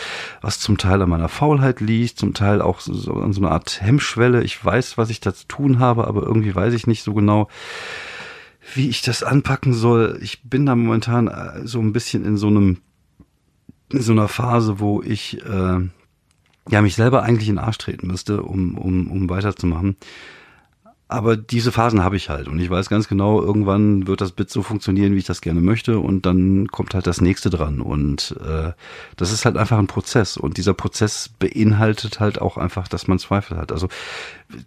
was 0.41 0.59
zum 0.59 0.79
Teil 0.79 1.03
an 1.03 1.11
meiner 1.11 1.29
Faulheit 1.29 1.81
liegt, 1.81 2.19
zum 2.19 2.35
Teil 2.35 2.62
auch 2.62 2.81
so 2.81 3.15
an 3.15 3.33
so 3.33 3.41
einer 3.41 3.50
Art 3.50 3.81
Hemmschwelle. 3.83 4.43
Ich 4.43 4.65
weiß, 4.65 4.99
was 4.99 5.11
ich 5.11 5.21
da 5.21 5.35
zu 5.35 5.47
tun 5.47 5.79
habe, 5.79 6.07
aber 6.07 6.23
irgendwie 6.23 6.55
weiß 6.55 6.73
ich 6.75 6.87
nicht 6.87 7.03
so 7.03 7.15
genau, 7.15 7.49
wie 8.75 8.89
ich 8.89 9.03
das 9.03 9.23
anpacken 9.23 9.75
soll. 9.75 10.19
Ich 10.23 10.43
bin 10.43 10.67
da 10.67 10.75
momentan 10.75 11.29
äh, 11.29 11.67
so 11.67 11.81
ein 11.81 11.93
bisschen 11.93 12.25
in 12.25 12.37
so 12.37 12.49
einem 12.49 12.79
in 13.92 14.02
so 14.02 14.12
einer 14.12 14.28
Phase, 14.28 14.80
wo 14.80 15.02
ich 15.02 15.42
äh, 15.44 15.78
ja 16.68 16.82
mich 16.82 16.94
selber 16.94 17.23
eigentlich 17.23 17.49
in 17.49 17.56
den 17.56 17.64
Arsch 17.64 17.78
treten 17.78 18.06
müsste, 18.06 18.42
um, 18.42 18.76
um, 18.78 19.11
um 19.11 19.28
weiterzumachen. 19.28 19.97
Aber 21.09 21.37
diese 21.37 21.73
Phasen 21.73 22.04
habe 22.04 22.14
ich 22.14 22.28
halt 22.28 22.47
und 22.47 22.61
ich 22.61 22.70
weiß 22.70 22.88
ganz 22.88 23.09
genau, 23.09 23.42
irgendwann 23.42 24.06
wird 24.06 24.20
das 24.20 24.30
Bit 24.30 24.49
so 24.49 24.62
funktionieren, 24.62 25.14
wie 25.14 25.18
ich 25.18 25.25
das 25.25 25.40
gerne 25.40 25.61
möchte 25.61 25.99
und 25.99 26.25
dann 26.25 26.68
kommt 26.68 26.94
halt 26.94 27.09
das 27.09 27.20
nächste 27.20 27.50
dran 27.50 27.80
und 27.80 28.37
äh, 28.40 28.70
das 29.16 29.32
ist 29.32 29.44
halt 29.44 29.56
einfach 29.56 29.78
ein 29.78 29.88
Prozess 29.88 30.37
und 30.37 30.56
dieser 30.56 30.73
Prozess 30.73 31.28
beinhaltet 31.40 32.20
halt 32.20 32.40
auch 32.40 32.56
einfach, 32.56 32.87
dass 32.87 33.09
man 33.09 33.18
Zweifel 33.18 33.56
hat. 33.56 33.73
Also 33.73 33.88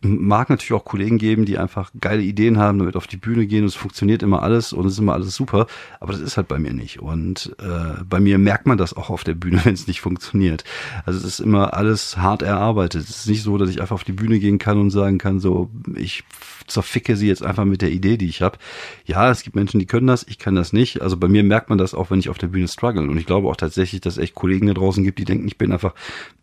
mag 0.02 0.50
natürlich 0.50 0.74
auch 0.74 0.86
Kollegen 0.86 1.18
geben, 1.18 1.46
die 1.46 1.58
einfach 1.58 1.92
geile 2.00 2.22
Ideen 2.22 2.58
haben, 2.58 2.80
damit 2.80 2.96
auf 2.96 3.08
die 3.08 3.18
Bühne 3.18 3.46
gehen 3.46 3.62
und 3.62 3.68
es 3.68 3.76
funktioniert 3.76 4.24
immer 4.24 4.44
alles 4.44 4.74
und 4.74 4.86
es 4.86 4.94
ist 4.94 5.00
immer 5.00 5.14
alles 5.14 5.36
super, 5.36 5.68
aber 6.00 6.14
das 6.14 6.22
ist 6.22 6.38
halt 6.38 6.48
bei 6.48 6.60
mir 6.60 6.74
nicht 6.74 7.00
und 7.00 7.56
äh, 7.60 8.04
bei 8.04 8.20
mir 8.20 8.38
merkt 8.38 8.66
man 8.66 8.78
das 8.78 8.96
auch 8.96 9.10
auf 9.10 9.24
der 9.24 9.34
Bühne, 9.34 9.62
wenn 9.64 9.74
es 9.74 9.88
nicht 9.88 10.02
funktioniert. 10.02 10.64
Also 11.06 11.20
es 11.20 11.26
ist 11.26 11.40
immer 11.40 11.74
alles 11.74 12.18
hart 12.18 12.42
erarbeitet. 12.42 13.04
Es 13.04 13.10
ist 13.10 13.28
nicht 13.28 13.44
so, 13.44 13.58
dass 13.58 13.70
ich 13.70 13.82
einfach 13.82 13.96
auf 13.96 14.04
die 14.04 14.12
Bühne 14.12 14.40
gehen 14.40 14.60
kann 14.60 14.80
und 14.80 14.92
sagen 14.92 15.18
kann, 15.18 15.40
so 15.40 15.70
ich 15.96 16.24
zerficke 16.68 17.16
sie 17.16 17.28
jetzt 17.28 17.44
einfach 17.44 17.66
mit 17.66 17.82
der 17.82 17.92
Idee, 17.92 18.18
die 18.18 18.28
ich 18.28 18.42
habe. 18.42 18.58
Ja, 19.06 19.30
es 19.30 19.44
gibt 19.44 19.56
Menschen, 19.56 19.80
die 19.80 19.86
können 19.86 20.08
das, 20.08 20.26
ich 20.28 20.40
kann 20.40 20.56
das 20.56 20.74
nicht. 20.74 21.02
Also 21.02 21.18
bei 21.18 21.28
mir 21.28 21.44
merkt 21.44 21.70
man 21.70 21.78
das 21.78 21.94
auch, 21.94 22.12
wenn 22.12 22.20
ich 22.20 22.30
auf 22.30 22.38
der 22.38 22.48
Bühne 22.48 22.68
struggle. 22.68 23.10
Und 23.10 23.18
ich 23.18 23.26
glaube 23.26 23.50
auch 23.50 23.56
tatsächlich, 23.56 24.02
dass 24.02 24.18
es 24.18 24.24
echt 24.24 24.36
Kollegen 24.36 24.68
da 24.68 24.74
draußen 24.74 25.04
gibt, 25.04 25.20
die 25.20 25.26
denken, 25.26 25.48
ich 25.48 25.58
bin 25.58 25.72
einfach 25.72 25.94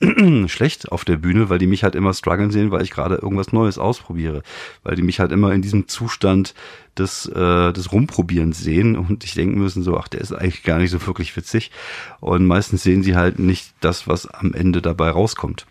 schlecht 0.47 0.92
auf 0.92 1.04
der 1.04 1.16
Bühne, 1.16 1.49
weil 1.49 1.59
die 1.59 1.66
mich 1.66 1.85
halt 1.85 1.94
immer 1.94 2.14
strugglen 2.14 2.50
sehen, 2.50 2.70
weil 2.70 2.82
ich 2.82 2.90
gerade 2.90 3.20
irgendwas 3.30 3.52
Neues 3.52 3.78
ausprobiere. 3.78 4.42
Weil 4.82 4.96
die 4.96 5.02
mich 5.02 5.20
halt 5.20 5.30
immer 5.30 5.52
in 5.52 5.62
diesem 5.62 5.87
Zustand 5.88 6.54
des, 6.99 7.26
äh, 7.26 7.72
des 7.72 7.92
Rumprobierens 7.92 8.58
sehen 8.58 8.96
und 8.96 9.25
ich 9.25 9.34
denken 9.34 9.58
müssen 9.58 9.82
so, 9.82 9.96
ach, 9.96 10.08
der 10.08 10.20
ist 10.20 10.32
eigentlich 10.32 10.64
gar 10.64 10.78
nicht 10.78 10.90
so 10.90 11.06
wirklich 11.06 11.37
witzig. 11.37 11.70
Und 12.20 12.46
meistens 12.46 12.82
sehen 12.82 13.02
sie 13.02 13.16
halt 13.16 13.38
nicht 13.38 13.72
das, 13.80 14.08
was 14.08 14.26
am 14.26 14.52
Ende 14.52 14.82
dabei 14.82 15.10
rauskommt. 15.10 15.66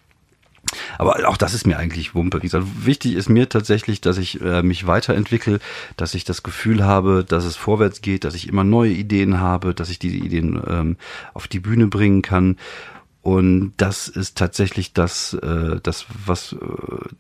Aber 0.98 1.28
auch 1.28 1.38
das 1.38 1.54
ist 1.54 1.66
mir 1.66 1.78
eigentlich 1.78 2.16
Wumpe. 2.16 2.40
Wie 2.40 2.48
gesagt, 2.48 2.66
wichtig 2.86 3.16
ist 3.16 3.30
mir 3.30 3.50
tatsächlich, 3.50 4.02
dass 4.02 4.18
ich 4.18 4.42
äh, 4.42 4.62
mich 4.62 4.86
weiterentwickle, 4.88 5.60
dass 5.98 6.14
ich 6.14 6.24
das 6.24 6.44
Gefühl 6.44 6.84
habe, 6.84 7.26
dass 7.28 7.46
es 7.46 7.56
vorwärts 7.56 8.02
geht, 8.02 8.24
dass 8.24 8.36
ich 8.36 8.48
immer 8.48 8.64
neue 8.64 8.92
Ideen 8.92 9.40
habe, 9.40 9.74
dass 9.74 9.90
ich 9.90 10.00
diese 10.00 10.18
Ideen 10.18 10.62
ähm, 10.68 10.98
auf 11.34 11.48
die 11.48 11.60
Bühne 11.60 11.88
bringen 11.88 12.22
kann. 12.22 12.58
Und 13.22 13.74
das 13.78 14.08
ist 14.08 14.38
tatsächlich 14.38 14.94
das, 14.94 15.34
äh, 15.34 15.80
das 15.84 16.06
was 16.26 16.54
äh, 16.54 16.58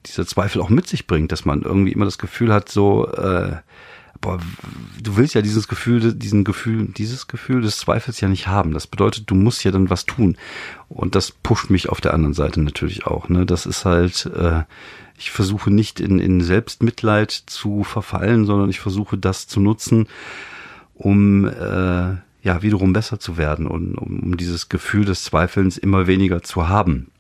dieser 0.05 0.25
Zweifel 0.25 0.61
auch 0.61 0.69
mit 0.69 0.87
sich 0.87 1.07
bringt, 1.07 1.31
dass 1.31 1.45
man 1.45 1.61
irgendwie 1.61 1.91
immer 1.91 2.05
das 2.05 2.17
Gefühl 2.17 2.53
hat, 2.53 2.69
so, 2.69 3.07
äh, 3.11 3.57
boah, 4.21 4.39
du 5.01 5.17
willst 5.17 5.33
ja 5.35 5.41
dieses 5.41 5.67
Gefühl, 5.67 6.13
diesen 6.13 6.43
Gefühl, 6.43 6.87
dieses 6.87 7.27
Gefühl 7.27 7.61
des 7.61 7.77
Zweifels 7.77 8.21
ja 8.21 8.29
nicht 8.29 8.47
haben. 8.47 8.71
Das 8.71 8.87
bedeutet, 8.87 9.29
du 9.29 9.35
musst 9.35 9.63
ja 9.63 9.71
dann 9.71 9.89
was 9.89 10.05
tun. 10.05 10.37
Und 10.87 11.15
das 11.15 11.31
pusht 11.31 11.69
mich 11.69 11.89
auf 11.89 12.01
der 12.01 12.13
anderen 12.13 12.33
Seite 12.33 12.61
natürlich 12.61 13.05
auch. 13.05 13.29
Ne? 13.29 13.45
Das 13.45 13.65
ist 13.65 13.83
halt, 13.85 14.25
äh, 14.25 14.63
ich 15.17 15.31
versuche 15.31 15.69
nicht 15.69 15.99
in, 15.99 16.19
in 16.19 16.41
Selbstmitleid 16.41 17.31
zu 17.31 17.83
verfallen, 17.83 18.45
sondern 18.45 18.69
ich 18.69 18.79
versuche 18.79 19.17
das 19.17 19.47
zu 19.47 19.59
nutzen, 19.59 20.07
um 20.93 21.45
äh, 21.45 22.15
ja 22.41 22.61
wiederum 22.61 22.93
besser 22.93 23.19
zu 23.19 23.37
werden 23.37 23.67
und 23.67 23.95
um, 23.95 24.37
dieses 24.37 24.69
Gefühl 24.69 25.05
des 25.05 25.23
Zweifelns 25.23 25.77
immer 25.77 26.07
weniger 26.07 26.41
zu 26.41 26.69
haben. 26.69 27.11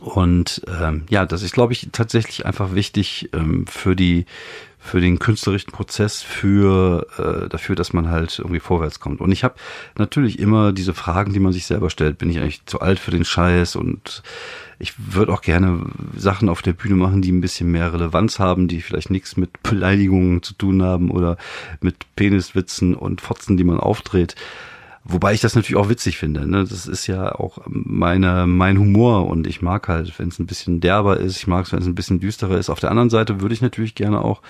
Und 0.00 0.62
ähm, 0.68 1.04
ja, 1.08 1.26
das 1.26 1.42
ist, 1.42 1.52
glaube 1.52 1.72
ich, 1.72 1.88
tatsächlich 1.92 2.46
einfach 2.46 2.74
wichtig 2.74 3.28
ähm, 3.32 3.66
für 3.66 3.96
die 3.96 4.26
für 4.82 5.00
den 5.00 5.18
künstlerischen 5.18 5.72
Prozess, 5.72 6.22
für 6.22 7.06
äh, 7.18 7.48
dafür, 7.48 7.76
dass 7.76 7.92
man 7.92 8.08
halt 8.08 8.38
irgendwie 8.38 8.60
vorwärts 8.60 8.98
kommt. 8.98 9.20
Und 9.20 9.30
ich 9.30 9.44
habe 9.44 9.54
natürlich 9.98 10.38
immer 10.38 10.72
diese 10.72 10.94
Fragen, 10.94 11.34
die 11.34 11.38
man 11.38 11.52
sich 11.52 11.66
selber 11.66 11.90
stellt. 11.90 12.16
Bin 12.16 12.30
ich 12.30 12.40
eigentlich 12.40 12.64
zu 12.64 12.80
alt 12.80 12.98
für 12.98 13.10
den 13.10 13.26
Scheiß? 13.26 13.76
Und 13.76 14.22
ich 14.78 14.94
würde 14.96 15.32
auch 15.32 15.42
gerne 15.42 15.84
Sachen 16.16 16.48
auf 16.48 16.62
der 16.62 16.72
Bühne 16.72 16.94
machen, 16.94 17.20
die 17.20 17.30
ein 17.30 17.42
bisschen 17.42 17.70
mehr 17.70 17.92
Relevanz 17.92 18.38
haben, 18.38 18.68
die 18.68 18.80
vielleicht 18.80 19.10
nichts 19.10 19.36
mit 19.36 19.62
Beleidigungen 19.62 20.42
zu 20.42 20.54
tun 20.54 20.82
haben 20.82 21.10
oder 21.10 21.36
mit 21.82 21.96
Peniswitzen 22.16 22.94
und 22.94 23.20
Fotzen, 23.20 23.58
die 23.58 23.64
man 23.64 23.78
aufdreht. 23.78 24.34
Wobei 25.02 25.32
ich 25.32 25.40
das 25.40 25.54
natürlich 25.54 25.80
auch 25.80 25.88
witzig 25.88 26.18
finde. 26.18 26.46
Ne? 26.46 26.64
Das 26.64 26.86
ist 26.86 27.06
ja 27.06 27.34
auch 27.34 27.58
meine, 27.66 28.46
mein 28.46 28.78
Humor 28.78 29.28
und 29.28 29.46
ich 29.46 29.62
mag 29.62 29.88
halt, 29.88 30.18
wenn 30.18 30.28
es 30.28 30.38
ein 30.38 30.46
bisschen 30.46 30.80
derber 30.80 31.18
ist, 31.18 31.38
ich 31.38 31.46
mag 31.46 31.64
es, 31.64 31.72
wenn 31.72 31.80
es 31.80 31.86
ein 31.86 31.94
bisschen 31.94 32.20
düsterer 32.20 32.58
ist. 32.58 32.68
Auf 32.68 32.80
der 32.80 32.90
anderen 32.90 33.08
Seite 33.08 33.40
würde 33.40 33.54
ich 33.54 33.62
natürlich 33.62 33.94
gerne 33.94 34.22
auch 34.22 34.42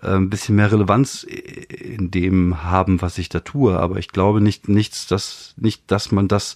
äh, 0.00 0.14
ein 0.14 0.30
bisschen 0.30 0.54
mehr 0.54 0.70
Relevanz 0.70 1.24
in 1.24 2.12
dem 2.12 2.62
haben, 2.62 3.02
was 3.02 3.18
ich 3.18 3.28
da 3.28 3.40
tue. 3.40 3.76
Aber 3.76 3.96
ich 3.96 4.08
glaube 4.08 4.40
nicht, 4.40 4.68
nichts, 4.68 5.08
dass, 5.08 5.54
nicht, 5.56 5.90
dass 5.90 6.12
man 6.12 6.28
das 6.28 6.54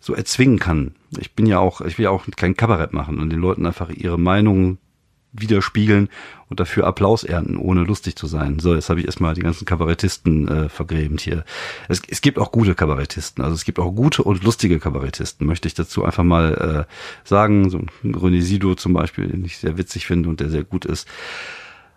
so 0.00 0.14
erzwingen 0.14 0.60
kann. 0.60 0.94
Ich 1.18 1.32
bin 1.32 1.46
ja 1.46 1.58
auch, 1.58 1.80
ich 1.80 1.98
will 1.98 2.04
ja 2.04 2.10
auch 2.10 2.24
kein 2.36 2.56
Kabarett 2.56 2.92
machen 2.92 3.18
und 3.18 3.30
den 3.30 3.40
Leuten 3.40 3.66
einfach 3.66 3.90
ihre 3.90 4.18
Meinung 4.18 4.78
widerspiegeln 5.40 6.08
und 6.48 6.60
dafür 6.60 6.86
Applaus 6.86 7.24
ernten, 7.24 7.56
ohne 7.56 7.82
lustig 7.82 8.16
zu 8.16 8.26
sein. 8.26 8.58
So, 8.58 8.74
jetzt 8.74 8.88
habe 8.88 9.00
ich 9.00 9.06
erstmal 9.06 9.34
die 9.34 9.42
ganzen 9.42 9.64
Kabarettisten 9.64 10.48
äh, 10.48 10.68
vergrämt 10.68 11.20
hier. 11.20 11.44
Es, 11.88 12.02
es 12.08 12.20
gibt 12.20 12.38
auch 12.38 12.52
gute 12.52 12.74
Kabarettisten, 12.74 13.42
also 13.42 13.54
es 13.54 13.64
gibt 13.64 13.78
auch 13.78 13.90
gute 13.92 14.22
und 14.22 14.44
lustige 14.44 14.78
Kabarettisten, 14.78 15.46
möchte 15.46 15.68
ich 15.68 15.74
dazu 15.74 16.04
einfach 16.04 16.24
mal 16.24 16.86
äh, 16.88 16.92
sagen. 17.28 17.70
So 17.70 17.80
René 18.04 18.42
Sido 18.42 18.74
zum 18.74 18.92
Beispiel, 18.92 19.26
den 19.28 19.44
ich 19.44 19.58
sehr 19.58 19.78
witzig 19.78 20.06
finde 20.06 20.28
und 20.28 20.40
der 20.40 20.50
sehr 20.50 20.64
gut 20.64 20.84
ist. 20.84 21.08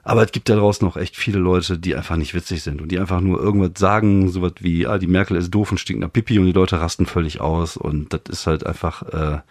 Aber 0.03 0.23
es 0.23 0.31
gibt 0.31 0.49
da 0.49 0.55
draußen 0.55 0.85
noch 0.85 0.97
echt 0.97 1.15
viele 1.15 1.39
Leute, 1.39 1.77
die 1.77 1.95
einfach 1.95 2.15
nicht 2.15 2.33
witzig 2.33 2.63
sind 2.63 2.81
und 2.81 2.91
die 2.91 2.99
einfach 2.99 3.21
nur 3.21 3.39
irgendwas 3.39 3.71
sagen, 3.77 4.29
sowas 4.29 4.53
wie, 4.59 4.87
ah, 4.87 4.97
die 4.97 5.07
Merkel 5.07 5.37
ist 5.37 5.51
doof 5.51 5.71
und 5.71 5.77
stinkt 5.77 6.01
nach 6.01 6.11
Pipi 6.11 6.39
und 6.39 6.45
die 6.45 6.51
Leute 6.51 6.81
rasten 6.81 7.05
völlig 7.05 7.41
aus 7.41 7.77
und 7.77 8.13
das 8.13 8.21
ist 8.29 8.47
halt 8.47 8.65
einfach, 8.65 9.03
äh, 9.03 9.41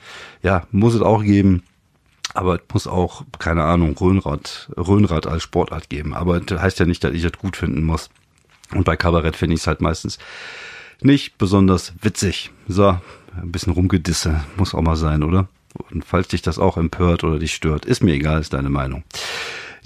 ja, 0.43 0.67
muss 0.73 0.95
es 0.95 1.03
auch 1.03 1.23
geben. 1.23 1.63
Aber 2.35 2.57
es 2.57 2.61
muss 2.73 2.87
auch, 2.87 3.25
keine 3.39 3.65
Ahnung, 3.65 3.97
Röhnrad, 3.97 4.71
Röhnrad 4.77 5.27
als 5.27 5.43
Sportart 5.43 5.89
geben. 5.89 6.15
Aber 6.15 6.41
das 6.41 6.61
heißt 6.61 6.79
ja 6.79 6.87
nicht, 6.87 7.03
dass 7.03 7.13
ich 7.13 7.23
das 7.23 7.33
gut 7.33 7.57
finden 7.57 7.85
muss. 7.85 8.11
Und 8.75 8.85
bei 8.85 8.97
Kabarett 8.97 9.37
finde 9.37 9.55
ich 9.55 9.61
es 9.61 9.67
halt 9.67 9.81
meistens 9.81 10.19
nicht 11.01 11.39
besonders 11.39 11.95
witzig. 12.03 12.51
So, 12.67 12.99
ein 13.37 13.53
bisschen 13.53 13.73
rumgedisse, 13.73 14.45
muss 14.57 14.75
auch 14.75 14.83
mal 14.83 14.97
sein, 14.97 15.23
oder? 15.23 15.49
Und 15.91 16.05
falls 16.05 16.29
dich 16.29 16.43
das 16.43 16.59
auch 16.59 16.77
empört 16.77 17.25
oder 17.25 17.39
dich 17.39 17.55
stört, 17.55 17.85
ist 17.85 18.03
mir 18.03 18.15
egal, 18.15 18.41
ist 18.41 18.53
deine 18.53 18.71
Meinung. 18.71 19.05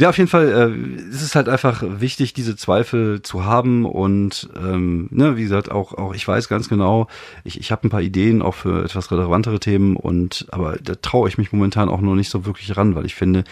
Ja, 0.02 0.08
auf 0.08 0.18
jeden 0.18 0.28
Fall 0.28 0.48
äh, 0.48 1.10
ist 1.10 1.22
es 1.22 1.36
halt 1.36 1.48
einfach 1.48 1.84
wichtig, 1.86 2.32
diese 2.32 2.56
Zweifel 2.56 3.22
zu 3.22 3.44
haben 3.44 3.84
und 3.84 4.48
ähm, 4.56 5.06
ne, 5.12 5.36
wie 5.36 5.44
gesagt, 5.44 5.70
auch 5.70 5.92
auch 5.94 6.12
ich 6.12 6.26
weiß 6.26 6.48
ganz 6.48 6.68
genau, 6.68 7.06
ich, 7.44 7.60
ich 7.60 7.70
habe 7.70 7.86
ein 7.86 7.90
paar 7.90 8.02
Ideen 8.02 8.42
auch 8.42 8.54
für 8.54 8.84
etwas 8.84 9.12
relevantere 9.12 9.60
Themen 9.60 9.94
und 9.94 10.48
aber 10.50 10.76
da 10.82 10.96
traue 10.96 11.28
ich 11.28 11.38
mich 11.38 11.52
momentan 11.52 11.88
auch 11.88 12.00
noch 12.00 12.16
nicht 12.16 12.30
so 12.30 12.44
wirklich 12.44 12.76
ran, 12.76 12.96
weil 12.96 13.06
ich 13.06 13.14
finde, 13.14 13.44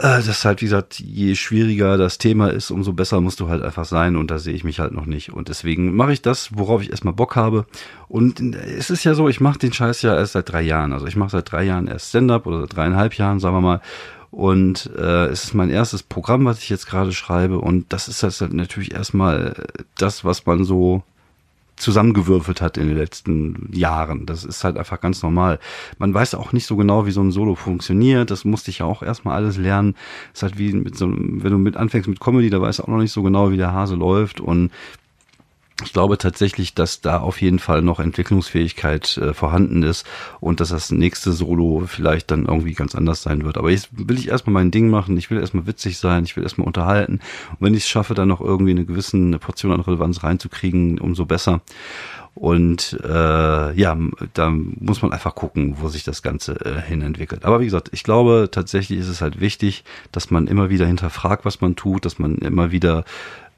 äh, 0.00 0.20
das 0.20 0.44
halt, 0.44 0.62
wie 0.62 0.64
gesagt, 0.64 0.98
je 0.98 1.36
schwieriger 1.36 1.96
das 1.96 2.18
Thema 2.18 2.48
ist, 2.48 2.72
umso 2.72 2.92
besser 2.92 3.20
musst 3.20 3.38
du 3.38 3.48
halt 3.48 3.62
einfach 3.62 3.84
sein 3.84 4.16
und 4.16 4.32
da 4.32 4.40
sehe 4.40 4.54
ich 4.54 4.64
mich 4.64 4.80
halt 4.80 4.92
noch 4.92 5.06
nicht. 5.06 5.32
Und 5.32 5.48
deswegen 5.48 5.94
mache 5.94 6.12
ich 6.12 6.22
das, 6.22 6.56
worauf 6.58 6.82
ich 6.82 6.90
erstmal 6.90 7.14
Bock 7.14 7.36
habe. 7.36 7.66
Und 8.08 8.40
es 8.56 8.90
ist 8.90 9.04
ja 9.04 9.14
so, 9.14 9.28
ich 9.28 9.40
mache 9.40 9.60
den 9.60 9.72
Scheiß 9.72 10.02
ja 10.02 10.16
erst 10.16 10.32
seit 10.32 10.50
drei 10.50 10.62
Jahren. 10.62 10.92
Also 10.92 11.06
ich 11.06 11.14
mache 11.14 11.30
seit 11.30 11.52
drei 11.52 11.62
Jahren 11.62 11.86
erst 11.86 12.08
Stand-up 12.08 12.46
oder 12.46 12.62
seit 12.62 12.74
dreieinhalb 12.76 13.14
Jahren, 13.14 13.38
sagen 13.38 13.54
wir 13.54 13.60
mal. 13.60 13.80
Und 14.30 14.90
äh, 14.96 15.26
es 15.26 15.44
ist 15.44 15.54
mein 15.54 15.70
erstes 15.70 16.02
Programm, 16.02 16.44
was 16.44 16.58
ich 16.60 16.68
jetzt 16.68 16.86
gerade 16.86 17.12
schreibe. 17.12 17.58
Und 17.58 17.92
das 17.92 18.08
ist 18.08 18.22
halt 18.22 18.52
natürlich 18.52 18.92
erstmal 18.92 19.66
das, 19.98 20.24
was 20.24 20.46
man 20.46 20.64
so 20.64 21.02
zusammengewürfelt 21.80 22.60
hat 22.60 22.76
in 22.76 22.88
den 22.88 22.96
letzten 22.96 23.70
Jahren. 23.72 24.26
Das 24.26 24.44
ist 24.44 24.62
halt 24.62 24.76
einfach 24.76 25.00
ganz 25.00 25.22
normal. 25.22 25.58
Man 25.98 26.12
weiß 26.12 26.34
auch 26.34 26.52
nicht 26.52 26.66
so 26.66 26.76
genau, 26.76 27.06
wie 27.06 27.10
so 27.10 27.22
ein 27.22 27.32
Solo 27.32 27.54
funktioniert. 27.54 28.30
Das 28.30 28.44
musste 28.44 28.70
ich 28.70 28.80
ja 28.80 28.86
auch 28.86 29.02
erstmal 29.02 29.36
alles 29.36 29.56
lernen. 29.56 29.94
Das 30.32 30.38
ist 30.38 30.42
halt 30.42 30.58
wie 30.58 30.72
mit 30.74 30.96
so, 30.96 31.08
wenn 31.08 31.50
du 31.50 31.58
mit 31.58 31.76
anfängst 31.76 32.08
mit 32.08 32.20
Comedy, 32.20 32.50
da 32.50 32.60
weißt 32.60 32.80
du 32.80 32.82
auch 32.84 32.88
noch 32.88 32.98
nicht 32.98 33.12
so 33.12 33.22
genau, 33.22 33.50
wie 33.50 33.56
der 33.56 33.72
Hase 33.72 33.96
läuft. 33.96 34.40
Und 34.40 34.70
ich 35.82 35.92
glaube 35.92 36.18
tatsächlich, 36.18 36.74
dass 36.74 37.00
da 37.00 37.18
auf 37.18 37.40
jeden 37.40 37.58
Fall 37.58 37.82
noch 37.82 38.00
Entwicklungsfähigkeit 38.00 39.16
äh, 39.18 39.34
vorhanden 39.34 39.82
ist 39.82 40.06
und 40.40 40.60
dass 40.60 40.70
das 40.70 40.90
nächste 40.90 41.32
Solo 41.32 41.84
vielleicht 41.86 42.30
dann 42.30 42.46
irgendwie 42.46 42.74
ganz 42.74 42.94
anders 42.94 43.22
sein 43.22 43.44
wird. 43.44 43.58
Aber 43.58 43.70
jetzt 43.70 43.88
will 43.92 44.18
ich 44.18 44.28
erstmal 44.28 44.54
mein 44.54 44.70
Ding 44.70 44.88
machen, 44.88 45.16
ich 45.16 45.30
will 45.30 45.38
erstmal 45.38 45.66
witzig 45.66 45.98
sein, 45.98 46.24
ich 46.24 46.36
will 46.36 46.42
erstmal 46.42 46.66
unterhalten. 46.66 47.20
Und 47.50 47.60
wenn 47.60 47.74
ich 47.74 47.84
es 47.84 47.88
schaffe, 47.88 48.14
dann 48.14 48.28
noch 48.28 48.40
irgendwie 48.40 48.72
eine 48.72 48.84
gewisse 48.84 49.16
Portion 49.38 49.72
an 49.72 49.80
Relevanz 49.80 50.22
reinzukriegen, 50.22 50.98
umso 50.98 51.26
besser. 51.26 51.60
Und 52.34 52.98
äh, 53.04 53.72
ja, 53.74 53.98
da 54.34 54.50
muss 54.50 55.02
man 55.02 55.12
einfach 55.12 55.34
gucken, 55.34 55.76
wo 55.80 55.88
sich 55.88 56.04
das 56.04 56.22
Ganze 56.22 56.54
äh, 56.64 56.80
hin 56.80 57.02
entwickelt. 57.02 57.44
Aber 57.44 57.60
wie 57.60 57.64
gesagt, 57.64 57.90
ich 57.92 58.04
glaube 58.04 58.48
tatsächlich 58.50 59.00
ist 59.00 59.08
es 59.08 59.20
halt 59.20 59.40
wichtig, 59.40 59.84
dass 60.12 60.30
man 60.30 60.46
immer 60.46 60.70
wieder 60.70 60.86
hinterfragt, 60.86 61.44
was 61.44 61.60
man 61.60 61.76
tut, 61.76 62.04
dass 62.04 62.18
man 62.18 62.36
immer 62.36 62.70
wieder 62.70 63.04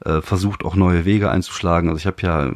äh, 0.05 0.21
versucht 0.21 0.65
auch 0.65 0.75
neue 0.75 1.05
Wege 1.05 1.29
einzuschlagen. 1.29 1.89
Also 1.89 1.99
ich 1.99 2.05
habe 2.05 2.21
ja, 2.21 2.51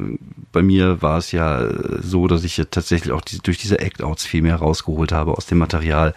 bei 0.52 0.62
mir 0.62 1.02
war 1.02 1.18
es 1.18 1.32
ja 1.32 1.68
so, 2.02 2.26
dass 2.26 2.44
ich 2.44 2.56
ja 2.56 2.64
tatsächlich 2.64 3.12
auch 3.12 3.20
die, 3.20 3.38
durch 3.38 3.58
diese 3.58 3.78
Act-Outs 3.78 4.24
viel 4.26 4.42
mehr 4.42 4.56
rausgeholt 4.56 5.12
habe 5.12 5.32
aus 5.32 5.46
dem 5.46 5.58
Material, 5.58 6.14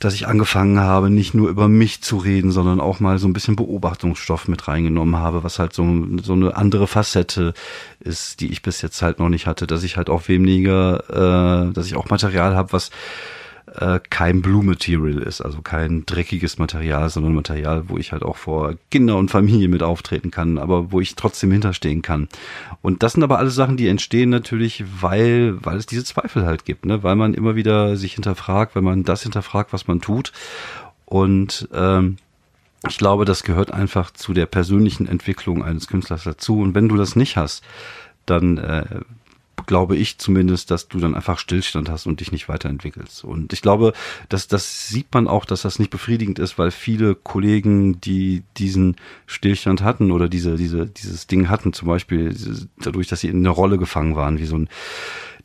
dass 0.00 0.14
ich 0.14 0.26
angefangen 0.26 0.80
habe, 0.80 1.10
nicht 1.10 1.34
nur 1.34 1.48
über 1.48 1.68
mich 1.68 2.02
zu 2.02 2.16
reden, 2.16 2.50
sondern 2.50 2.80
auch 2.80 3.00
mal 3.00 3.18
so 3.18 3.28
ein 3.28 3.32
bisschen 3.32 3.56
Beobachtungsstoff 3.56 4.48
mit 4.48 4.68
reingenommen 4.68 5.16
habe, 5.16 5.44
was 5.44 5.58
halt 5.58 5.72
so, 5.72 5.86
so 6.22 6.32
eine 6.32 6.56
andere 6.56 6.86
Facette 6.86 7.54
ist, 8.00 8.40
die 8.40 8.50
ich 8.50 8.62
bis 8.62 8.82
jetzt 8.82 9.02
halt 9.02 9.18
noch 9.18 9.28
nicht 9.28 9.46
hatte, 9.46 9.66
dass 9.66 9.82
ich 9.82 9.96
halt 9.96 10.10
auch 10.10 10.28
weniger, 10.28 11.68
äh, 11.68 11.72
dass 11.72 11.86
ich 11.86 11.96
auch 11.96 12.08
Material 12.08 12.56
habe, 12.56 12.72
was 12.72 12.90
äh, 13.74 14.00
kein 14.10 14.42
Blue 14.42 14.64
Material 14.64 15.18
ist, 15.18 15.40
also 15.40 15.60
kein 15.60 16.06
dreckiges 16.06 16.58
Material, 16.58 17.10
sondern 17.10 17.34
Material, 17.34 17.88
wo 17.88 17.98
ich 17.98 18.12
halt 18.12 18.22
auch 18.22 18.36
vor 18.36 18.74
Kinder 18.90 19.16
und 19.16 19.30
Familie 19.30 19.68
mit 19.68 19.82
auftreten 19.82 20.30
kann, 20.30 20.58
aber 20.58 20.92
wo 20.92 21.00
ich 21.00 21.16
trotzdem 21.16 21.50
hinterstehen 21.50 22.02
kann. 22.02 22.28
Und 22.80 23.02
das 23.02 23.14
sind 23.14 23.24
aber 23.24 23.38
alles 23.38 23.54
Sachen, 23.54 23.76
die 23.76 23.88
entstehen 23.88 24.30
natürlich, 24.30 24.84
weil, 25.00 25.56
weil 25.64 25.76
es 25.78 25.86
diese 25.86 26.04
Zweifel 26.04 26.46
halt 26.46 26.64
gibt, 26.64 26.86
ne? 26.86 27.02
weil 27.02 27.16
man 27.16 27.34
immer 27.34 27.56
wieder 27.56 27.96
sich 27.96 28.14
hinterfragt, 28.14 28.76
wenn 28.76 28.84
man 28.84 29.02
das 29.02 29.22
hinterfragt, 29.22 29.72
was 29.72 29.88
man 29.88 30.00
tut. 30.00 30.32
Und 31.04 31.68
ähm, 31.72 32.18
ich 32.88 32.98
glaube, 32.98 33.24
das 33.24 33.42
gehört 33.42 33.72
einfach 33.72 34.12
zu 34.12 34.32
der 34.32 34.46
persönlichen 34.46 35.08
Entwicklung 35.08 35.64
eines 35.64 35.88
Künstlers 35.88 36.24
dazu. 36.24 36.60
Und 36.60 36.74
wenn 36.74 36.88
du 36.88 36.96
das 36.96 37.16
nicht 37.16 37.36
hast, 37.36 37.64
dann 38.26 38.58
äh, 38.58 39.00
glaube 39.66 39.96
ich 39.96 40.18
zumindest, 40.18 40.70
dass 40.70 40.88
du 40.88 40.98
dann 40.98 41.14
einfach 41.14 41.38
Stillstand 41.38 41.88
hast 41.88 42.06
und 42.06 42.20
dich 42.20 42.32
nicht 42.32 42.48
weiterentwickelst. 42.48 43.24
Und 43.24 43.52
ich 43.52 43.62
glaube, 43.62 43.92
dass 44.28 44.48
das 44.48 44.88
sieht 44.88 45.12
man 45.12 45.28
auch, 45.28 45.44
dass 45.44 45.62
das 45.62 45.78
nicht 45.78 45.90
befriedigend 45.90 46.38
ist, 46.38 46.58
weil 46.58 46.70
viele 46.70 47.14
Kollegen, 47.14 48.00
die 48.00 48.42
diesen 48.56 48.96
Stillstand 49.26 49.82
hatten 49.82 50.10
oder 50.10 50.28
diese, 50.28 50.56
diese, 50.56 50.86
dieses 50.86 51.26
Ding 51.26 51.48
hatten, 51.48 51.72
zum 51.72 51.88
Beispiel 51.88 52.34
dadurch, 52.78 53.08
dass 53.08 53.20
sie 53.20 53.28
in 53.28 53.38
eine 53.38 53.50
Rolle 53.50 53.78
gefangen 53.78 54.16
waren, 54.16 54.38
wie 54.38 54.46
so 54.46 54.56
ein 54.56 54.68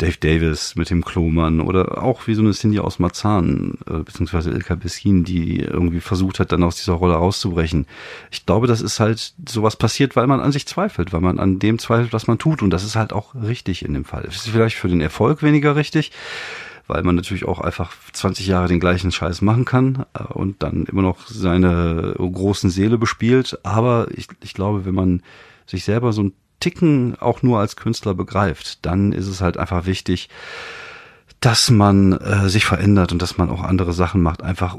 Dave 0.01 0.17
Davis 0.19 0.75
mit 0.75 0.89
dem 0.89 1.05
Klomann 1.05 1.61
oder 1.61 2.03
auch 2.03 2.25
wie 2.25 2.33
so 2.33 2.41
eine 2.41 2.53
Cindy 2.53 2.79
aus 2.79 2.97
Marzahn, 2.97 3.77
äh, 3.87 3.99
beziehungsweise 3.99 4.49
Ilka 4.49 4.73
Bessin, 4.73 5.23
die 5.23 5.59
irgendwie 5.59 5.99
versucht 5.99 6.39
hat, 6.39 6.51
dann 6.51 6.63
aus 6.63 6.77
dieser 6.77 6.93
Rolle 6.93 7.13
rauszubrechen. 7.13 7.85
Ich 8.31 8.45
glaube, 8.47 8.65
das 8.65 8.81
ist 8.81 8.99
halt 8.99 9.33
sowas 9.47 9.75
passiert, 9.75 10.15
weil 10.15 10.25
man 10.25 10.39
an 10.39 10.51
sich 10.51 10.65
zweifelt, 10.65 11.13
weil 11.13 11.21
man 11.21 11.37
an 11.37 11.59
dem 11.59 11.77
zweifelt, 11.77 12.13
was 12.13 12.25
man 12.25 12.39
tut. 12.39 12.63
Und 12.63 12.71
das 12.71 12.83
ist 12.83 12.95
halt 12.95 13.13
auch 13.13 13.35
richtig 13.35 13.85
in 13.85 13.93
dem 13.93 14.05
Fall. 14.05 14.23
Das 14.23 14.37
ist 14.37 14.49
vielleicht 14.49 14.75
für 14.75 14.87
den 14.87 15.01
Erfolg 15.01 15.43
weniger 15.43 15.75
richtig, 15.75 16.11
weil 16.87 17.03
man 17.03 17.15
natürlich 17.15 17.45
auch 17.45 17.59
einfach 17.59 17.93
20 18.11 18.47
Jahre 18.47 18.67
den 18.67 18.79
gleichen 18.79 19.11
Scheiß 19.11 19.41
machen 19.43 19.65
kann 19.65 20.05
äh, 20.15 20.23
und 20.23 20.63
dann 20.63 20.85
immer 20.85 21.03
noch 21.03 21.27
seine 21.27 22.15
großen 22.17 22.71
Seele 22.71 22.97
bespielt. 22.97 23.59
Aber 23.61 24.07
ich, 24.15 24.27
ich 24.41 24.55
glaube, 24.55 24.83
wenn 24.85 24.95
man 24.95 25.21
sich 25.67 25.83
selber 25.83 26.11
so 26.11 26.23
ein 26.23 26.33
Ticken 26.61 27.19
auch 27.19 27.41
nur 27.41 27.59
als 27.59 27.75
Künstler 27.75 28.13
begreift, 28.13 28.85
dann 28.85 29.11
ist 29.11 29.27
es 29.27 29.41
halt 29.41 29.57
einfach 29.57 29.85
wichtig, 29.85 30.29
dass 31.41 31.69
man 31.71 32.13
äh, 32.13 32.47
sich 32.47 32.65
verändert 32.65 33.11
und 33.11 33.21
dass 33.21 33.37
man 33.37 33.49
auch 33.49 33.63
andere 33.63 33.93
Sachen 33.93 34.21
macht, 34.21 34.43
einfach 34.43 34.77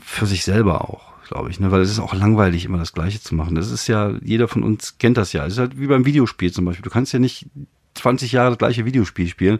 für 0.00 0.26
sich 0.26 0.44
selber 0.44 0.88
auch, 0.88 1.12
glaube 1.28 1.50
ich, 1.50 1.60
ne? 1.60 1.70
weil 1.70 1.82
es 1.82 1.90
ist 1.90 1.98
auch 1.98 2.14
langweilig, 2.14 2.64
immer 2.64 2.78
das 2.78 2.92
Gleiche 2.92 3.20
zu 3.20 3.34
machen. 3.34 3.56
Das 3.56 3.70
ist 3.70 3.88
ja, 3.88 4.12
jeder 4.22 4.48
von 4.48 4.62
uns 4.62 4.96
kennt 4.98 5.16
das 5.16 5.32
ja. 5.32 5.44
Es 5.44 5.54
ist 5.54 5.58
halt 5.58 5.78
wie 5.78 5.88
beim 5.88 6.06
Videospiel 6.06 6.52
zum 6.52 6.64
Beispiel. 6.64 6.84
Du 6.84 6.90
kannst 6.90 7.12
ja 7.12 7.18
nicht 7.18 7.46
20 7.94 8.32
Jahre 8.32 8.50
das 8.50 8.58
gleiche 8.58 8.84
Videospiel 8.84 9.26
spielen. 9.26 9.58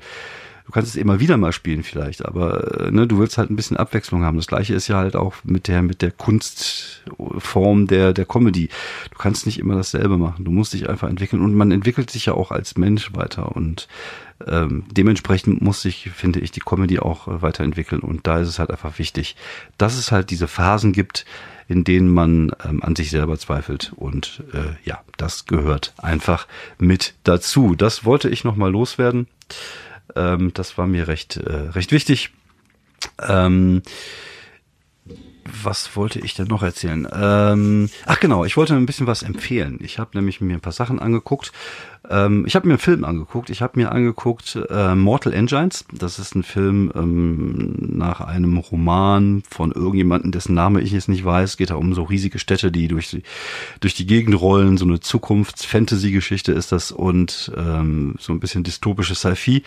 Du 0.67 0.73
kannst 0.73 0.89
es 0.89 0.97
immer 0.97 1.21
wieder 1.21 1.37
mal 1.37 1.53
spielen 1.53 1.83
vielleicht, 1.83 2.25
aber 2.25 2.81
äh, 2.81 2.91
ne, 2.91 3.07
du 3.07 3.19
willst 3.19 3.37
halt 3.37 3.51
ein 3.51 3.57
bisschen 3.57 3.77
Abwechslung 3.77 4.25
haben. 4.25 4.39
Das 4.39 4.47
gleiche 4.47 4.75
ist 4.75 4.89
ja 4.89 4.97
halt 4.97 5.15
auch 5.15 5.35
mit 5.45 5.69
der 5.69 5.83
mit 5.83 6.01
der 6.01 6.11
Kunstform 6.11 7.87
der 7.87 8.15
der 8.15 8.25
Comedy. 8.25 8.71
Du 9.11 9.19
kannst 9.19 9.45
nicht 9.45 9.59
immer 9.59 9.75
dasselbe 9.75 10.17
machen. 10.17 10.45
Du 10.45 10.51
musst 10.51 10.73
dich 10.73 10.89
einfach 10.89 11.09
entwickeln 11.09 11.43
und 11.43 11.55
man 11.55 11.71
entwickelt 11.71 12.11
sich 12.11 12.27
ja 12.27 12.35
auch 12.35 12.51
als 12.51 12.79
Mensch 12.79 13.15
weiter 13.15 13.55
und 13.55 13.89
ähm, 14.47 14.85
dementsprechend 14.91 15.63
muss 15.63 15.83
sich, 15.83 16.11
finde 16.11 16.41
ich, 16.41 16.51
die 16.51 16.61
Comedy 16.61 16.99
auch 16.99 17.29
äh, 17.29 17.43
weiterentwickeln 17.43 18.01
und 18.01 18.27
da 18.27 18.39
ist 18.41 18.49
es 18.49 18.59
halt 18.59 18.71
einfach 18.71 18.99
wichtig, 18.99 19.37
dass 19.79 19.97
es 19.97 20.13
halt 20.13 20.31
diese 20.31 20.49
Phasen 20.49 20.93
gibt, 20.93 21.25
in 21.69 21.85
denen 21.85 22.09
man 22.09 22.53
ähm, 22.65 22.83
an 22.83 22.97
sich 22.97 23.11
selber 23.11 23.39
zweifelt. 23.39 23.93
Und 23.97 24.43
äh, 24.53 24.75
ja, 24.85 25.01
das 25.17 25.47
gehört 25.47 25.95
einfach 25.97 26.47
mit 26.79 27.15
dazu. 27.25 27.75
Das 27.75 28.05
wollte 28.05 28.29
ich 28.29 28.45
nochmal 28.45 28.71
loswerden. 28.71 29.29
Ähm, 30.15 30.53
das 30.55 30.77
war 30.79 30.87
mir 30.87 31.09
recht, 31.09 31.37
äh, 31.37 31.53
recht 31.53 31.93
wichtig. 31.93 32.31
Ähm, 33.21 33.83
was 35.63 35.97
wollte 35.97 36.21
ich 36.21 36.35
denn 36.35 36.47
noch 36.47 36.63
erzählen? 36.63 37.07
Ähm, 37.13 37.91
ach 38.07 38.21
genau, 38.21 38.45
ich 38.45 38.57
wollte 38.57 38.75
ein 38.75 38.87
bisschen 38.87 39.07
was 39.07 39.23
empfehlen. 39.23 39.79
Ich 39.81 39.99
habe 39.99 40.11
nämlich 40.15 40.41
mir 40.41 40.55
ein 40.55 40.61
paar 40.61 40.73
Sachen 40.73 40.99
angeguckt. 40.99 41.53
Ähm, 42.09 42.45
ich 42.47 42.55
habe 42.55 42.67
mir 42.67 42.75
einen 42.75 42.81
Film 42.81 43.05
angeguckt. 43.05 43.51
Ich 43.51 43.63
habe 43.63 43.79
mir 43.79 43.93
angeguckt 43.93 44.59
äh, 44.71 44.95
Mortal 44.95 45.33
Engines. 45.33 45.85
Das 45.93 46.19
ist 46.19 46.35
ein 46.35 46.43
Film 46.43 46.93
ähm, 46.95 47.75
nach 47.79 48.21
einem 48.21 48.59
Roman 48.59 49.43
von 49.49 49.73
irgendjemanden, 49.73 50.33
dessen 50.33 50.55
Name 50.55 50.81
ich 50.81 50.93
jetzt 50.93 51.09
nicht 51.09 51.25
weiß. 51.25 51.57
Geht 51.57 51.71
da 51.71 51.77
um 51.77 51.95
so 51.95 52.03
riesige 52.05 52.39
Städte, 52.39 52.71
die 52.71 52.89
durch 52.89 53.11
die, 53.11 53.23
durch 53.81 53.95
die 53.95 54.07
Gegend 54.07 54.41
rollen. 54.41 54.77
So 54.77 54.85
eine 54.85 55.01
Zukunfts-Fantasy-Geschichte 55.01 56.53
ist 56.53 56.73
das 56.73 56.93
und 56.93 57.53
ähm, 57.57 58.17
so 58.19 58.33
ein 58.33 58.41
bisschen 58.41 58.65
dystopische 58.65 59.15
Sci-Fi. 59.15 59.63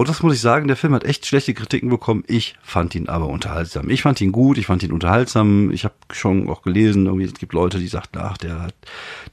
Und 0.00 0.08
das 0.08 0.22
muss 0.22 0.32
ich 0.32 0.40
sagen, 0.40 0.66
der 0.66 0.78
Film 0.78 0.94
hat 0.94 1.04
echt 1.04 1.26
schlechte 1.26 1.52
Kritiken 1.52 1.90
bekommen. 1.90 2.24
Ich 2.26 2.54
fand 2.62 2.94
ihn 2.94 3.10
aber 3.10 3.26
unterhaltsam. 3.26 3.90
Ich 3.90 4.00
fand 4.00 4.18
ihn 4.22 4.32
gut, 4.32 4.56
ich 4.56 4.64
fand 4.64 4.82
ihn 4.82 4.92
unterhaltsam. 4.92 5.70
Ich 5.72 5.84
habe 5.84 5.92
schon 6.10 6.48
auch 6.48 6.62
gelesen, 6.62 7.04
irgendwie, 7.04 7.26
es 7.26 7.34
gibt 7.34 7.52
Leute, 7.52 7.78
die 7.78 7.86
sagten, 7.86 8.16
ach, 8.18 8.38
der, 8.38 8.68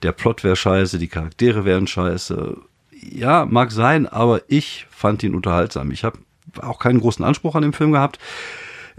der 0.03 0.11
Plot 0.11 0.43
wäre 0.43 0.57
scheiße, 0.57 0.99
die 0.99 1.07
Charaktere 1.07 1.63
wären 1.63 1.87
scheiße. 1.87 2.57
Ja, 2.91 3.45
mag 3.45 3.71
sein, 3.71 4.07
aber 4.07 4.41
ich 4.49 4.87
fand 4.89 5.23
ihn 5.23 5.35
unterhaltsam. 5.35 5.89
Ich 5.91 6.03
habe 6.03 6.19
auch 6.61 6.79
keinen 6.79 6.99
großen 6.99 7.23
Anspruch 7.23 7.55
an 7.55 7.61
den 7.61 7.71
Film 7.71 7.93
gehabt. 7.93 8.19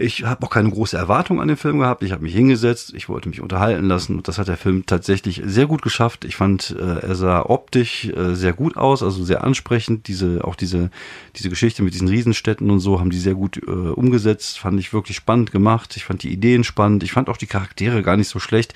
Ich 0.01 0.23
habe 0.23 0.47
auch 0.47 0.51
keine 0.51 0.71
große 0.71 0.97
Erwartung 0.97 1.41
an 1.41 1.49
den 1.49 1.57
Film 1.57 1.81
gehabt. 1.81 2.05
Ich 2.05 2.13
habe 2.13 2.23
mich 2.23 2.33
hingesetzt, 2.33 2.95
ich 2.95 3.09
wollte 3.09 3.29
mich 3.29 3.41
unterhalten 3.41 3.89
lassen 3.89 4.17
und 4.17 4.29
das 4.29 4.39
hat 4.39 4.47
der 4.47 4.57
Film 4.57 4.87
tatsächlich 4.87 5.43
sehr 5.45 5.67
gut 5.67 5.83
geschafft. 5.83 6.25
Ich 6.25 6.37
fand, 6.37 6.71
äh, 6.79 7.01
er 7.01 7.17
sah 7.17 7.43
optisch 7.43 8.05
äh, 8.05 8.37
sehr 8.37 8.53
gut 8.53 8.77
aus, 8.77 9.03
also 9.03 9.25
sehr 9.25 9.43
ansprechend. 9.43 10.07
Diese 10.07 10.45
auch 10.45 10.55
diese 10.55 10.91
diese 11.35 11.51
Geschichte 11.51 11.83
mit 11.83 11.95
diesen 11.95 12.07
Riesenstädten 12.07 12.71
und 12.71 12.79
so 12.79 13.01
haben 13.01 13.11
die 13.11 13.19
sehr 13.19 13.35
gut 13.35 13.57
äh, 13.57 13.71
umgesetzt. 13.71 14.61
Fand 14.61 14.79
ich 14.79 14.93
wirklich 14.93 15.17
spannend 15.17 15.51
gemacht. 15.51 15.97
Ich 15.97 16.05
fand 16.05 16.23
die 16.23 16.33
Ideen 16.33 16.63
spannend. 16.63 17.03
Ich 17.03 17.11
fand 17.11 17.29
auch 17.29 17.37
die 17.37 17.49
Charaktere 17.49 18.05
gar 18.05 18.17
nicht 18.17 18.29
so 18.29 18.39
schlecht. 18.39 18.75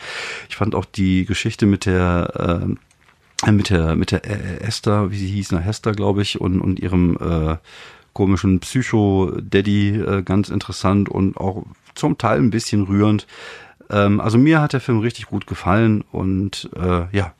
Ich 0.48 0.56
fand 0.56 0.74
auch 0.74 0.84
die 0.84 1.24
Geschichte 1.24 1.66
mit 1.66 1.86
der 1.86 2.76
äh, 3.46 3.52
mit 3.52 3.70
der 3.70 3.94
mit 3.94 4.10
der 4.10 4.22
Esther, 4.60 5.12
wie 5.12 5.18
sie 5.18 5.28
hieß, 5.28 5.52
na 5.52 5.58
Hester, 5.58 5.92
glaube 5.92 6.22
ich, 6.22 6.40
und 6.40 6.60
und 6.60 6.80
ihrem 6.80 7.16
äh, 7.20 7.58
komischen 8.12 8.60
Psycho-Daddy 8.60 9.98
äh, 9.98 10.22
ganz 10.22 10.48
interessant 10.48 11.08
und 11.08 11.36
auch 11.36 11.64
zum 11.94 12.18
Teil 12.18 12.38
ein 12.38 12.50
bisschen 12.50 12.84
rührend. 12.84 13.26
Ähm, 13.90 14.20
also 14.20 14.38
mir 14.38 14.60
hat 14.60 14.72
der 14.72 14.80
Film 14.80 14.98
richtig 14.98 15.26
gut 15.26 15.46
gefallen 15.46 16.04
und 16.12 16.70
äh, 16.76 17.04
ja, 17.16 17.32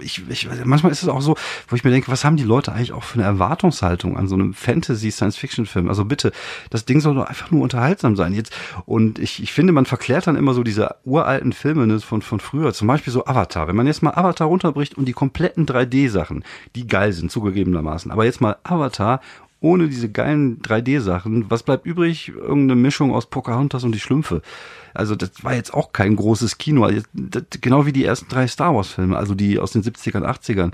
ich, 0.00 0.28
ich, 0.28 0.48
manchmal 0.64 0.92
ist 0.92 1.02
es 1.02 1.08
auch 1.08 1.20
so, 1.20 1.36
wo 1.68 1.76
ich 1.76 1.84
mir 1.84 1.90
denke, 1.90 2.10
was 2.10 2.24
haben 2.24 2.36
die 2.36 2.44
Leute 2.44 2.72
eigentlich 2.72 2.92
auch 2.92 3.04
für 3.04 3.14
eine 3.14 3.24
Erwartungshaltung 3.24 4.16
an 4.16 4.28
so 4.28 4.34
einem 4.34 4.54
Fantasy-Science-Fiction-Film? 4.54 5.88
Also 5.88 6.04
bitte, 6.04 6.32
das 6.70 6.84
Ding 6.84 7.00
soll 7.00 7.14
doch 7.14 7.26
einfach 7.26 7.50
nur 7.50 7.62
unterhaltsam 7.62 8.16
sein. 8.16 8.32
Jetzt, 8.32 8.52
und 8.86 9.18
ich, 9.18 9.42
ich 9.42 9.52
finde, 9.52 9.72
man 9.72 9.86
verklärt 9.86 10.26
dann 10.26 10.36
immer 10.36 10.54
so 10.54 10.62
diese 10.62 10.96
uralten 11.04 11.52
Filme 11.52 11.86
ne, 11.86 12.00
von, 12.00 12.22
von 12.22 12.40
früher, 12.40 12.72
zum 12.72 12.88
Beispiel 12.88 13.12
so 13.12 13.26
Avatar. 13.26 13.68
Wenn 13.68 13.76
man 13.76 13.86
jetzt 13.86 14.02
mal 14.02 14.14
Avatar 14.14 14.48
runterbricht 14.48 14.96
und 14.96 15.06
die 15.06 15.12
kompletten 15.12 15.66
3D-Sachen, 15.66 16.44
die 16.74 16.86
geil 16.86 17.12
sind, 17.12 17.30
zugegebenermaßen, 17.30 18.10
aber 18.10 18.24
jetzt 18.24 18.40
mal 18.40 18.56
Avatar 18.64 19.20
ohne 19.60 19.88
diese 19.88 20.08
geilen 20.08 20.60
3D-Sachen, 20.62 21.50
was 21.50 21.62
bleibt 21.62 21.84
übrig? 21.84 22.28
Irgendeine 22.28 22.80
Mischung 22.80 23.12
aus 23.12 23.26
Pocahontas 23.26 23.84
und 23.84 23.92
die 23.92 24.00
Schlümpfe. 24.00 24.42
Also 24.94 25.16
das 25.16 25.42
war 25.42 25.54
jetzt 25.54 25.74
auch 25.74 25.92
kein 25.92 26.16
großes 26.16 26.58
Kino. 26.58 26.88
Genau 27.60 27.86
wie 27.86 27.92
die 27.92 28.04
ersten 28.04 28.28
drei 28.28 28.46
Star 28.46 28.74
Wars-Filme, 28.74 29.16
also 29.16 29.34
die 29.34 29.58
aus 29.58 29.72
den 29.72 29.82
70ern, 29.82 30.24
80ern. 30.24 30.72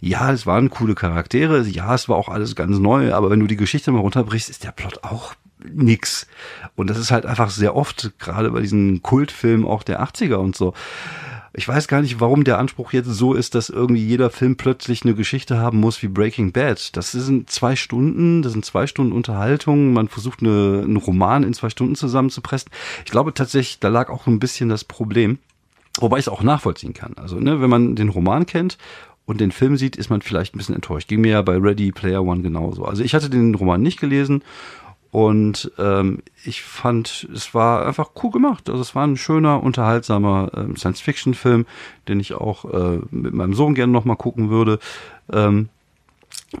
Ja, 0.00 0.32
es 0.32 0.46
waren 0.46 0.70
coole 0.70 0.94
Charaktere, 0.94 1.62
ja, 1.62 1.94
es 1.94 2.08
war 2.08 2.16
auch 2.16 2.28
alles 2.28 2.56
ganz 2.56 2.78
neu, 2.78 3.14
aber 3.14 3.30
wenn 3.30 3.40
du 3.40 3.46
die 3.46 3.56
Geschichte 3.56 3.90
mal 3.92 4.00
runterbrichst, 4.00 4.50
ist 4.50 4.64
der 4.64 4.72
Plot 4.72 5.02
auch 5.02 5.34
nix. 5.64 6.26
Und 6.76 6.90
das 6.90 6.98
ist 6.98 7.10
halt 7.10 7.26
einfach 7.26 7.50
sehr 7.50 7.74
oft, 7.74 8.12
gerade 8.18 8.50
bei 8.50 8.60
diesen 8.60 9.02
Kultfilmen 9.02 9.66
auch 9.66 9.82
der 9.82 10.02
80er 10.02 10.36
und 10.36 10.56
so 10.56 10.74
ich 11.56 11.68
weiß 11.68 11.86
gar 11.86 12.02
nicht, 12.02 12.18
warum 12.18 12.42
der 12.42 12.58
Anspruch 12.58 12.92
jetzt 12.92 13.06
so 13.06 13.32
ist, 13.32 13.54
dass 13.54 13.70
irgendwie 13.70 14.04
jeder 14.04 14.28
Film 14.30 14.56
plötzlich 14.56 15.04
eine 15.04 15.14
Geschichte 15.14 15.56
haben 15.56 15.78
muss 15.78 16.02
wie 16.02 16.08
Breaking 16.08 16.50
Bad. 16.50 16.96
Das 16.96 17.12
sind 17.12 17.48
zwei 17.48 17.76
Stunden, 17.76 18.42
das 18.42 18.52
sind 18.52 18.64
zwei 18.64 18.88
Stunden 18.88 19.12
Unterhaltung. 19.12 19.92
Man 19.92 20.08
versucht 20.08 20.40
eine, 20.40 20.82
einen 20.84 20.96
Roman 20.96 21.44
in 21.44 21.54
zwei 21.54 21.70
Stunden 21.70 21.94
zusammenzupressen. 21.94 22.70
Ich 23.04 23.12
glaube 23.12 23.34
tatsächlich, 23.34 23.78
da 23.78 23.88
lag 23.88 24.10
auch 24.10 24.26
ein 24.26 24.40
bisschen 24.40 24.68
das 24.68 24.82
Problem. 24.82 25.38
Wobei 26.00 26.18
ich 26.18 26.24
es 26.24 26.28
auch 26.28 26.42
nachvollziehen 26.42 26.92
kann. 26.92 27.12
Also, 27.16 27.38
ne, 27.38 27.60
wenn 27.60 27.70
man 27.70 27.94
den 27.94 28.08
Roman 28.08 28.46
kennt 28.46 28.76
und 29.24 29.40
den 29.40 29.52
Film 29.52 29.76
sieht, 29.76 29.94
ist 29.94 30.10
man 30.10 30.22
vielleicht 30.22 30.54
ein 30.54 30.58
bisschen 30.58 30.74
enttäuscht. 30.74 31.08
Ging 31.08 31.20
mir 31.20 31.30
ja 31.30 31.42
bei 31.42 31.56
Ready 31.56 31.92
Player 31.92 32.24
One 32.24 32.42
genauso. 32.42 32.84
Also 32.84 33.04
ich 33.04 33.14
hatte 33.14 33.30
den 33.30 33.54
Roman 33.54 33.80
nicht 33.80 34.00
gelesen 34.00 34.42
und 35.14 35.70
ähm, 35.78 36.24
ich 36.44 36.64
fand, 36.64 37.28
es 37.32 37.54
war 37.54 37.86
einfach 37.86 38.10
cool 38.20 38.32
gemacht. 38.32 38.68
Also 38.68 38.82
es 38.82 38.96
war 38.96 39.06
ein 39.06 39.16
schöner, 39.16 39.62
unterhaltsamer 39.62 40.50
ähm, 40.56 40.74
Science-Fiction-Film, 40.74 41.66
den 42.08 42.18
ich 42.18 42.34
auch 42.34 42.64
äh, 42.64 42.98
mit 43.12 43.32
meinem 43.32 43.54
Sohn 43.54 43.76
gerne 43.76 43.92
nochmal 43.92 44.16
gucken 44.16 44.50
würde. 44.50 44.80
Ähm, 45.32 45.68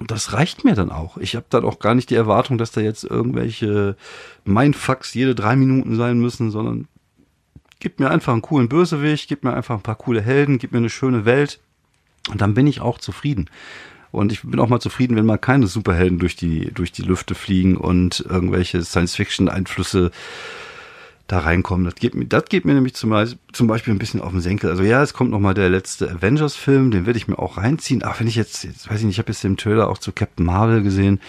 das 0.06 0.34
reicht 0.34 0.64
mir 0.64 0.76
dann 0.76 0.92
auch. 0.92 1.16
Ich 1.16 1.34
habe 1.34 1.46
dann 1.50 1.64
auch 1.64 1.80
gar 1.80 1.96
nicht 1.96 2.10
die 2.10 2.14
Erwartung, 2.14 2.56
dass 2.56 2.70
da 2.70 2.80
jetzt 2.80 3.02
irgendwelche 3.02 3.96
Mindfucks 4.44 5.14
jede 5.14 5.34
drei 5.34 5.56
Minuten 5.56 5.96
sein 5.96 6.20
müssen, 6.20 6.52
sondern 6.52 6.86
gib 7.80 7.98
mir 7.98 8.08
einfach 8.08 8.34
einen 8.34 8.42
coolen 8.42 8.68
Bösewicht, 8.68 9.28
gib 9.28 9.42
mir 9.42 9.52
einfach 9.52 9.74
ein 9.74 9.82
paar 9.82 9.96
coole 9.96 10.22
Helden, 10.22 10.58
gib 10.60 10.70
mir 10.70 10.78
eine 10.78 10.90
schöne 10.90 11.24
Welt 11.24 11.58
und 12.30 12.40
dann 12.40 12.54
bin 12.54 12.68
ich 12.68 12.80
auch 12.80 12.98
zufrieden. 12.98 13.50
Und 14.14 14.32
ich 14.32 14.42
bin 14.42 14.60
auch 14.60 14.68
mal 14.68 14.80
zufrieden, 14.80 15.16
wenn 15.16 15.26
mal 15.26 15.38
keine 15.38 15.66
Superhelden 15.66 16.18
durch 16.18 16.36
die, 16.36 16.70
durch 16.72 16.92
die 16.92 17.02
Lüfte 17.02 17.34
fliegen 17.34 17.76
und 17.76 18.24
irgendwelche 18.28 18.82
Science-Fiction-Einflüsse 18.82 20.10
da 21.26 21.38
reinkommen. 21.40 21.84
Das 21.84 21.94
geht 21.94 22.14
mir, 22.14 22.26
das 22.26 22.44
geht 22.46 22.64
mir 22.64 22.74
nämlich 22.74 22.94
zum, 22.94 23.14
zum 23.52 23.66
Beispiel 23.66 23.94
ein 23.94 23.98
bisschen 23.98 24.20
auf 24.20 24.30
den 24.30 24.40
Senkel. 24.40 24.70
Also 24.70 24.82
ja, 24.82 25.02
es 25.02 25.14
kommt 25.14 25.30
noch 25.30 25.40
mal 25.40 25.54
der 25.54 25.70
letzte 25.70 26.10
Avengers-Film, 26.10 26.90
den 26.90 27.06
werde 27.06 27.16
ich 27.16 27.28
mir 27.28 27.38
auch 27.38 27.56
reinziehen. 27.56 28.02
Ach, 28.04 28.20
wenn 28.20 28.26
ich 28.26 28.36
jetzt, 28.36 28.64
jetzt 28.64 28.90
weiß 28.90 29.00
ich 29.00 29.06
nicht, 29.06 29.14
ich 29.14 29.18
habe 29.18 29.32
jetzt 29.32 29.42
den 29.42 29.56
Trailer 29.56 29.88
auch 29.88 29.98
zu 29.98 30.12
Captain 30.12 30.44
Marvel 30.44 30.82
gesehen. 30.82 31.20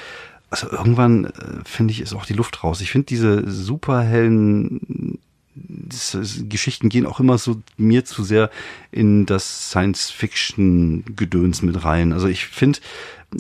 Also 0.50 0.70
irgendwann 0.70 1.26
äh, 1.26 1.32
finde 1.64 1.92
ich 1.92 2.02
ist 2.02 2.14
auch 2.14 2.26
die 2.26 2.34
Luft 2.34 2.64
raus. 2.64 2.82
Ich 2.82 2.92
finde 2.92 3.08
diese 3.08 3.50
Superhelden 3.50 5.20
das, 5.56 6.12
das, 6.12 6.44
Geschichten 6.50 6.90
gehen 6.90 7.06
auch 7.06 7.20
immer 7.20 7.38
so 7.38 7.62
mir 7.78 8.06
zu 8.06 8.24
sehr 8.24 8.50
in 8.92 9.26
das 9.26 9.70
Science-Fiction-Gedöns 9.70 11.62
mit 11.62 11.84
rein. 11.84 12.14
Also 12.14 12.28
ich 12.28 12.46
finde, 12.48 12.80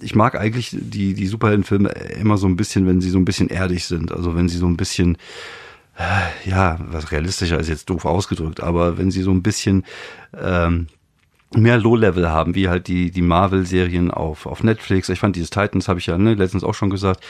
ich 0.02 0.16
mag 0.16 0.36
eigentlich 0.36 0.70
die, 0.72 1.14
die 1.14 1.28
Superheldenfilme 1.28 1.90
immer 1.90 2.38
so 2.38 2.48
ein 2.48 2.56
bisschen, 2.56 2.88
wenn 2.88 3.02
sie 3.02 3.10
so 3.10 3.20
ein 3.20 3.26
bisschen 3.26 3.50
erdig 3.50 3.86
sind. 3.86 4.12
Also 4.12 4.36
wenn 4.36 4.50
sie 4.50 4.58
so 4.58 4.68
ein 4.68 4.78
bisschen, 4.78 5.18
äh, 5.98 6.50
ja, 6.50 6.80
was 6.80 7.12
realistischer 7.12 7.60
ist 7.60 7.70
jetzt 7.70 7.90
doof 7.90 8.06
ausgedrückt, 8.06 8.62
aber 8.62 8.98
wenn 8.98 9.12
sie 9.12 9.22
so 9.22 9.32
ein 9.32 9.44
bisschen 9.44 9.84
ähm, 10.38 10.88
mehr 11.54 11.78
Low-Level 11.78 12.30
haben, 12.30 12.56
wie 12.56 12.70
halt 12.70 12.88
die, 12.88 13.12
die 13.12 13.22
Marvel-Serien 13.22 14.12
auf, 14.12 14.46
auf 14.46 14.64
Netflix. 14.64 15.10
Ich 15.10 15.20
fand 15.20 15.36
dieses 15.36 15.50
Titans, 15.50 15.88
habe 15.88 16.00
ich 16.00 16.08
ja 16.08 16.18
ne, 16.18 16.34
letztens 16.34 16.64
auch 16.64 16.74
schon 16.74 16.90
gesagt. 16.90 17.24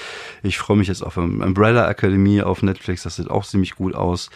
Ich 0.43 0.58
freue 0.58 0.78
mich 0.78 0.88
jetzt 0.88 1.04
auf 1.04 1.17
Umbrella 1.17 1.89
Academy 1.89 2.41
auf 2.41 2.63
Netflix, 2.63 3.04
das 3.04 3.17
sieht 3.17 3.30
auch 3.30 3.45
ziemlich 3.45 3.76
gut 3.76 3.93
aus. 3.93 4.30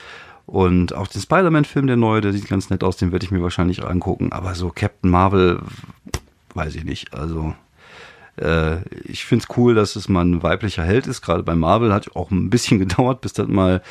Und 0.50 0.96
auch 0.96 1.06
den 1.06 1.22
Spider-Man-Film, 1.22 1.86
der 1.86 1.96
neue, 1.96 2.22
der 2.22 2.34
sieht 2.34 2.50
ganz 2.50 2.72
nett 2.72 2.84
aus, 2.84 2.98
den 2.98 3.12
werde 3.12 3.24
ich 3.24 3.30
mir 3.30 3.44
wahrscheinlich 3.44 3.86
angucken. 3.86 4.32
Aber 4.32 4.56
so 4.56 4.72
Captain 4.74 5.12
Marvel, 5.12 5.62
weiß 6.56 6.74
ich 6.74 6.86
nicht. 6.86 7.14
Also 7.14 7.54
äh, 8.38 8.78
ich 9.04 9.26
finde 9.26 9.46
es 9.48 9.58
cool, 9.58 9.76
dass 9.76 9.96
es 9.96 10.10
mal 10.10 10.26
ein 10.26 10.42
weiblicher 10.42 10.84
Held 10.84 11.06
ist. 11.06 11.22
Gerade 11.22 11.44
bei 11.44 11.54
Marvel 11.54 11.94
hat 11.94 12.16
auch 12.16 12.32
ein 12.32 12.50
bisschen 12.50 12.80
gedauert, 12.80 13.22
bis 13.22 13.34
das 13.34 13.48
mal 13.48 13.84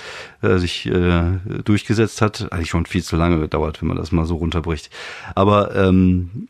äh, 0.43 0.59
sich 0.59 0.87
äh, 0.87 1.39
durchgesetzt 1.65 2.21
hat. 2.23 2.53
Eigentlich 2.53 2.71
schon 2.71 2.87
viel 2.87 3.05
zu 3.05 3.15
lange 3.15 3.39
gedauert, 3.39 3.81
wenn 3.81 3.89
man 3.89 3.97
das 3.97 4.11
mal 4.11 4.27
so 4.27 4.35
runterbricht. 4.35 4.91
Aber 5.37 5.77
ähm, 5.77 6.49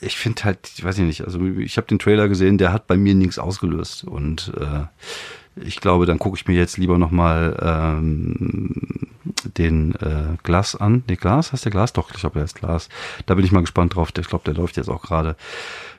ich 0.00 0.16
finde 0.16 0.44
halt, 0.44 0.70
ich 0.76 0.84
weiß 0.84 0.98
nicht, 0.98 1.24
also 1.24 1.44
ich 1.44 1.76
habe 1.76 1.88
den 1.88 1.98
Trailer 1.98 2.28
gesehen, 2.28 2.56
der 2.56 2.72
hat 2.72 2.86
bei 2.86 2.96
mir 2.96 3.16
nichts 3.16 3.40
ausgelöst. 3.40 4.04
Und 4.04 4.52
äh, 4.60 4.84
ich 5.64 5.80
glaube, 5.80 6.06
dann 6.06 6.18
gucke 6.18 6.36
ich 6.36 6.46
mir 6.46 6.54
jetzt 6.54 6.78
lieber 6.78 6.98
nochmal 6.98 7.56
ähm, 7.60 9.08
den 9.56 9.94
äh, 9.96 10.36
Glas 10.42 10.74
an. 10.74 11.04
Nee, 11.08 11.16
Glas? 11.16 11.52
Heißt 11.52 11.64
der 11.64 11.72
Glas? 11.72 11.92
Doch, 11.92 12.10
ich 12.12 12.20
glaube, 12.20 12.34
der 12.34 12.44
ist 12.44 12.58
Glas. 12.58 12.88
Da 13.26 13.34
bin 13.34 13.44
ich 13.44 13.52
mal 13.52 13.60
gespannt 13.60 13.94
drauf. 13.94 14.10
Ich 14.18 14.28
glaube, 14.28 14.44
der 14.44 14.54
läuft 14.54 14.76
jetzt 14.76 14.88
auch 14.88 15.02
gerade. 15.02 15.36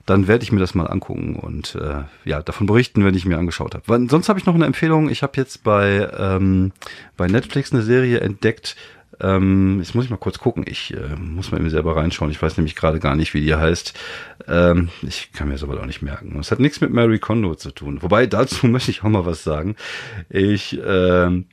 Dann 0.06 0.28
werde 0.28 0.44
ich 0.44 0.52
mir 0.52 0.60
das 0.60 0.74
mal 0.74 0.88
angucken 0.88 1.36
und 1.36 1.76
äh, 1.76 2.04
ja, 2.26 2.42
davon 2.42 2.66
berichten, 2.66 3.06
wenn 3.06 3.16
ich 3.16 3.26
mir 3.26 3.38
angeschaut 3.38 3.76
habe. 3.76 4.08
Sonst 4.08 4.30
habe 4.30 4.40
ich 4.40 4.46
noch 4.46 4.56
eine 4.56 4.66
Empfehlung. 4.66 5.10
Ich 5.10 5.22
habe 5.22 5.34
jetzt 5.36 5.64
bei, 5.64 6.10
ähm, 6.18 6.72
bei 7.16 7.28
Netflix 7.28 7.72
eine 7.72 7.84
Serie 7.84 8.20
entdeckt, 8.20 8.76
ähm, 9.22 9.80
jetzt 9.80 9.96
muss 9.96 10.06
ich 10.06 10.12
mal 10.12 10.18
kurz 10.18 10.40
gucken. 10.40 10.64
Ich 10.68 10.94
äh, 10.94 11.16
muss 11.16 11.52
mal 11.52 11.60
eben 11.60 11.70
selber 11.70 11.96
reinschauen. 11.96 12.32
Ich 12.32 12.42
weiß 12.42 12.58
nämlich 12.58 12.76
gerade 12.76 13.00
gar 13.00 13.16
nicht, 13.16 13.34
wie 13.34 13.42
die 13.42 13.56
heißt. 13.56 13.94
Ähm, 14.48 14.90
ich 15.02 15.32
kann 15.34 15.50
mir 15.50 15.62
aber 15.62 15.80
auch 15.80 15.86
nicht 15.86 16.02
merken. 16.02 16.38
Es 16.40 16.52
hat 16.52 16.60
nichts 16.60 16.82
mit 16.82 16.92
Mary 16.92 17.20
Kondo 17.20 17.56
zu 17.56 17.72
tun. 17.72 18.02
Wobei, 18.02 18.28
dazu 18.28 18.68
möchte 18.68 18.92
ich 18.92 19.04
auch 19.04 19.10
mal 19.10 19.26
was 19.26 19.44
sagen. 19.44 19.76
Ich, 20.30 20.78
äh, 20.78 21.44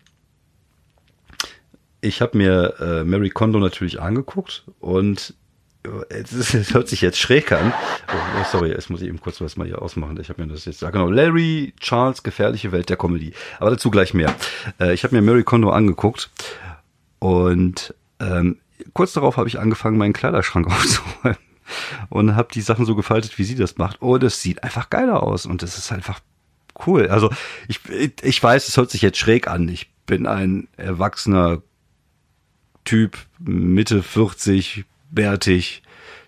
ich 2.00 2.22
habe 2.22 2.38
mir 2.38 2.74
äh, 2.80 3.04
Mary 3.04 3.30
Kondo 3.30 3.58
natürlich 3.58 4.00
angeguckt 4.00 4.64
und 4.78 5.34
es, 6.08 6.32
ist, 6.32 6.54
es 6.54 6.74
hört 6.74 6.88
sich 6.88 7.00
jetzt 7.00 7.18
schräg 7.18 7.52
an. 7.52 7.72
Oh, 8.08 8.40
oh, 8.40 8.44
sorry, 8.50 8.70
jetzt 8.70 8.90
muss 8.90 9.02
ich 9.02 9.08
eben 9.08 9.20
kurz 9.20 9.40
was 9.40 9.56
mal 9.56 9.66
hier 9.66 9.82
ausmachen. 9.82 10.18
Ich 10.20 10.28
habe 10.28 10.42
mir 10.42 10.52
das 10.52 10.64
jetzt, 10.64 10.82
ja 10.82 10.90
genau, 10.90 11.08
Larry 11.08 11.74
Charles, 11.80 12.22
gefährliche 12.22 12.72
Welt 12.72 12.88
der 12.88 12.96
Comedy. 12.96 13.32
Aber 13.58 13.70
dazu 13.70 13.90
gleich 13.90 14.14
mehr. 14.14 14.34
Äh, 14.80 14.94
ich 14.94 15.04
habe 15.04 15.14
mir 15.14 15.22
Mary 15.22 15.44
Kondo 15.44 15.70
angeguckt 15.70 16.30
und 17.26 17.92
ähm, 18.20 18.58
kurz 18.92 19.12
darauf 19.12 19.36
habe 19.36 19.48
ich 19.48 19.58
angefangen, 19.58 19.98
meinen 19.98 20.12
Kleiderschrank 20.12 20.66
aufzuräumen 20.70 21.38
und 22.08 22.36
habe 22.36 22.52
die 22.52 22.60
Sachen 22.60 22.86
so 22.86 22.94
gefaltet, 22.94 23.36
wie 23.38 23.44
sie 23.44 23.56
das 23.56 23.78
macht. 23.78 24.00
Oh, 24.00 24.18
das 24.18 24.40
sieht 24.40 24.62
einfach 24.62 24.90
geiler 24.90 25.22
aus 25.24 25.44
und 25.44 25.62
das 25.62 25.76
ist 25.76 25.90
einfach 25.90 26.20
cool. 26.86 27.08
Also 27.08 27.30
ich, 27.66 27.80
ich 28.22 28.40
weiß, 28.40 28.68
es 28.68 28.76
hört 28.76 28.90
sich 28.90 29.02
jetzt 29.02 29.18
schräg 29.18 29.48
an. 29.48 29.68
Ich 29.68 29.90
bin 30.06 30.26
ein 30.26 30.68
erwachsener 30.76 31.62
Typ, 32.84 33.18
Mitte 33.40 34.04
40, 34.04 34.84
bärtig, 35.10 35.82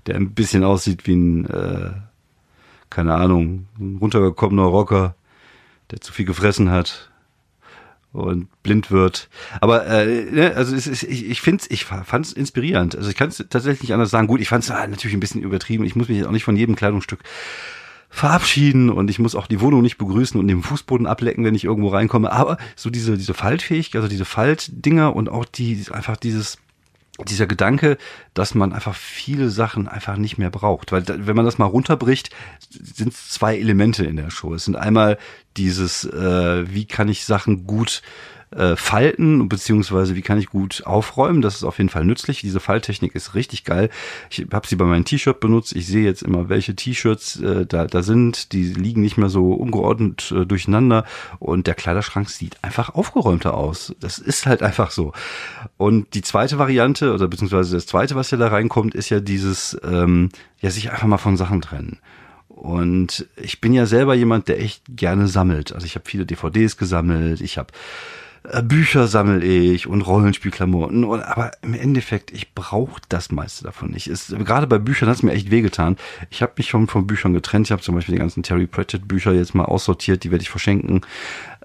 der 0.07 0.17
ein 0.17 0.35
bisschen 0.35 0.65
aussieht 0.65 1.07
wie 1.07 1.15
ein 1.15 1.47
äh, 1.47 1.91
keine 2.91 3.15
Ahnung, 3.15 3.69
ein 3.79 3.99
runtergekommener 4.01 4.65
Rocker, 4.65 5.15
der 5.91 6.01
zu 6.01 6.13
viel 6.13 6.25
gefressen 6.25 6.71
hat 6.71 7.08
und 8.12 8.49
blind 8.62 8.90
wird. 8.90 9.29
Aber 9.61 9.87
äh, 9.87 10.25
ne, 10.31 10.55
also 10.55 10.75
es 10.75 10.87
ist, 10.87 11.03
ich, 11.03 11.29
ich 11.29 11.40
finde 11.40 11.64
ich 11.68 11.85
fand 11.85 12.27
es 12.27 12.33
inspirierend. 12.33 12.97
Also 12.97 13.11
ich 13.11 13.16
kann 13.16 13.29
es 13.29 13.44
tatsächlich 13.51 13.83
nicht 13.83 13.92
anders 13.92 14.11
sagen. 14.11 14.27
Gut, 14.27 14.40
ich 14.40 14.49
fand 14.49 14.64
es 14.64 14.71
ah, 14.71 14.87
natürlich 14.87 15.16
ein 15.16 15.21
bisschen 15.21 15.42
übertrieben. 15.42 15.85
Ich 15.85 15.97
muss 15.97 16.09
mich 16.09 16.25
auch 16.25 16.31
nicht 16.31 16.44
von 16.44 16.57
jedem 16.57 16.77
Kleidungsstück 16.77 17.21
verabschieden 18.11 18.88
und 18.90 19.11
ich 19.11 19.18
muss 19.18 19.35
auch 19.35 19.47
die 19.47 19.61
Wohnung 19.61 19.83
nicht 19.83 19.99
begrüßen 19.99 20.40
und 20.40 20.49
den 20.49 20.62
Fußboden 20.62 21.07
ablecken, 21.07 21.44
wenn 21.44 21.55
ich 21.55 21.64
irgendwo 21.64 21.88
reinkomme. 21.88 22.33
Aber 22.33 22.57
so 22.75 22.90
diese, 22.90 23.18
diese 23.18 23.35
Faltfähigkeit, 23.35 23.97
also 23.97 24.09
diese 24.09 24.25
Faltdinger 24.25 25.14
und 25.14 25.29
auch 25.29 25.44
die, 25.44 25.85
einfach 25.92 26.16
dieses, 26.16 26.59
dieser 27.26 27.46
Gedanke, 27.46 27.98
dass 28.35 28.54
man 28.54 28.72
einfach 28.72 28.94
viele 28.94 29.50
Sachen 29.50 29.88
einfach 29.88 30.16
nicht 30.16 30.38
mehr 30.38 30.50
braucht. 30.50 30.92
Weil 30.92 31.04
wenn 31.07 31.37
man 31.37 31.44
das 31.44 31.59
mal 31.59 31.66
runterbricht, 31.66 32.31
sind 32.70 33.12
es 33.12 33.31
zwei 33.31 33.59
Elemente 33.59 34.04
in 34.04 34.16
der 34.16 34.31
Show. 34.31 34.54
Es 34.54 34.64
sind 34.64 34.76
einmal 34.76 35.18
dieses, 35.57 36.04
äh, 36.04 36.72
wie 36.72 36.87
kann 36.87 37.09
ich 37.09 37.24
Sachen 37.24 37.66
gut 37.66 38.02
äh, 38.51 38.77
falten, 38.77 39.49
beziehungsweise 39.49 40.15
wie 40.17 40.23
kann 40.23 40.39
ich 40.39 40.47
gut 40.47 40.83
aufräumen. 40.87 41.43
Das 41.43 41.57
ist 41.57 41.65
auf 41.65 41.79
jeden 41.79 41.91
Fall 41.91 42.05
nützlich. 42.05 42.41
Diese 42.41 42.61
Falttechnik 42.61 43.15
ist 43.15 43.35
richtig 43.35 43.65
geil. 43.65 43.91
Ich 44.31 44.47
habe 44.53 44.67
sie 44.67 44.77
bei 44.77 44.85
meinem 44.85 45.05
T-Shirt 45.05 45.41
benutzt. 45.41 45.75
Ich 45.77 45.87
sehe 45.87 46.05
jetzt 46.05 46.23
immer, 46.23 46.49
welche 46.49 46.75
T-Shirts 46.75 47.41
äh, 47.41 47.67
da, 47.67 47.87
da 47.87 48.03
sind. 48.03 48.53
Die 48.53 48.65
liegen 48.65 49.03
nicht 49.03 49.19
mehr 49.19 49.29
so 49.29 49.53
ungeordnet 49.53 50.33
äh, 50.33 50.47
durcheinander 50.47 51.05
und 51.39 51.67
der 51.67 51.75
Kleiderschrank 51.75 52.31
sieht 52.31 52.57
einfach 52.63 52.95
aufgeräumter 52.95 53.55
aus. 53.55 53.95
Das 54.01 54.19
ist 54.19 54.47
halt 54.47 54.63
einfach 54.63 54.91
so. 54.91 55.13
Und 55.77 56.15
die 56.15 56.23
zweite 56.23 56.59
Variante, 56.59 57.13
oder 57.13 57.29
beziehungsweise 57.29 57.77
das 57.77 57.87
zweite, 57.87 58.15
was 58.15 58.31
ja 58.31 58.39
da 58.39 58.49
reinkommt, 58.49 58.95
ist 58.95 59.11
ja 59.11 59.21
dieses, 59.21 59.79
ähm, 59.85 60.31
ja, 60.61 60.71
sich 60.71 60.91
einfach 60.91 61.07
mal 61.07 61.19
von 61.19 61.37
Sachen 61.37 61.61
trennen. 61.61 61.99
Und 62.49 63.29
ich 63.37 63.61
bin 63.61 63.73
ja 63.73 63.87
selber 63.87 64.15
jemand, 64.15 64.49
der 64.49 64.61
echt 64.61 64.83
gerne 64.89 65.29
sammelt. 65.29 65.73
Also 65.73 65.87
ich 65.87 65.95
habe 65.95 66.09
viele 66.09 66.27
DVDs 66.27 66.77
gesammelt, 66.77 67.41
ich 67.41 67.57
habe 67.57 67.73
Bücher 68.62 69.07
sammel 69.09 69.42
ich 69.42 69.87
und 69.87 70.03
Rollenspielklamotten. 70.03 71.05
Und, 71.05 71.22
aber 71.22 71.53
im 71.62 71.74
Endeffekt, 71.74 72.31
ich 72.33 72.55
brauche 72.55 73.01
das 73.09 73.31
meiste 73.31 73.64
davon 73.64 73.90
nicht. 73.90 74.07
Ist, 74.07 74.35
gerade 74.44 74.66
bei 74.66 74.79
Büchern 74.79 75.09
hat 75.09 75.16
es 75.16 75.22
mir 75.22 75.33
echt 75.33 75.51
wehgetan. 75.51 75.96
Ich 76.31 76.42
habe 76.42 76.53
mich 76.57 76.68
schon 76.68 76.87
von 76.87 77.07
Büchern 77.07 77.33
getrennt. 77.33 77.66
Ich 77.66 77.72
habe 77.72 77.83
zum 77.83 77.94
Beispiel 77.94 78.14
die 78.14 78.20
ganzen 78.20 78.42
Terry 78.42 78.66
Pratchett 78.66 79.09
Bücher 79.09 79.33
jetzt 79.33 79.55
mal 79.55 79.64
aussortiert. 79.64 80.24
Die 80.24 80.31
werde 80.31 80.42
ich 80.42 80.51
verschenken. 80.51 81.03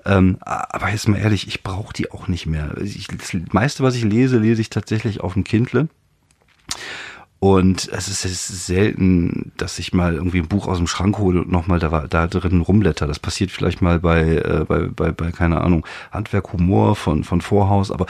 Ähm, 0.06 0.38
aber 0.42 0.90
jetzt 0.90 1.08
mal 1.08 1.20
ehrlich, 1.20 1.48
ich 1.48 1.64
brauche 1.64 1.94
die 1.94 2.12
auch 2.12 2.28
nicht 2.28 2.46
mehr. 2.46 2.76
Ich, 2.82 3.08
das 3.08 3.34
meiste, 3.52 3.84
was 3.84 3.96
ich 3.96 4.04
lese, 4.04 4.38
lese 4.38 4.62
ich 4.62 4.70
tatsächlich 4.70 5.22
auf 5.22 5.34
dem 5.34 5.44
Kindle. 5.44 5.88
Und 7.44 7.90
es 7.92 8.08
ist, 8.08 8.68
selten, 8.68 9.52
dass 9.58 9.78
ich 9.78 9.92
mal 9.92 10.14
irgendwie 10.14 10.40
ein 10.40 10.48
Buch 10.48 10.66
aus 10.66 10.78
dem 10.78 10.88
Schrank 10.88 11.18
hole 11.18 11.42
und 11.42 11.52
nochmal 11.52 11.78
da, 11.78 12.08
da 12.08 12.28
drin 12.28 12.62
rumblätter. 12.62 13.06
Das 13.06 13.20
passiert 13.20 13.52
vielleicht 13.52 13.82
mal 13.82 14.00
bei, 14.00 14.22
äh, 14.22 14.66
bei, 14.66 14.84
bei, 14.84 15.12
bei, 15.12 15.34
keine 15.34 15.60
Ahnung, 15.60 15.86
Handwerk, 16.10 16.54
Humor 16.54 16.96
von, 16.96 17.26
von 17.26 17.42
Vorhaus, 17.42 17.92
aber 17.92 18.06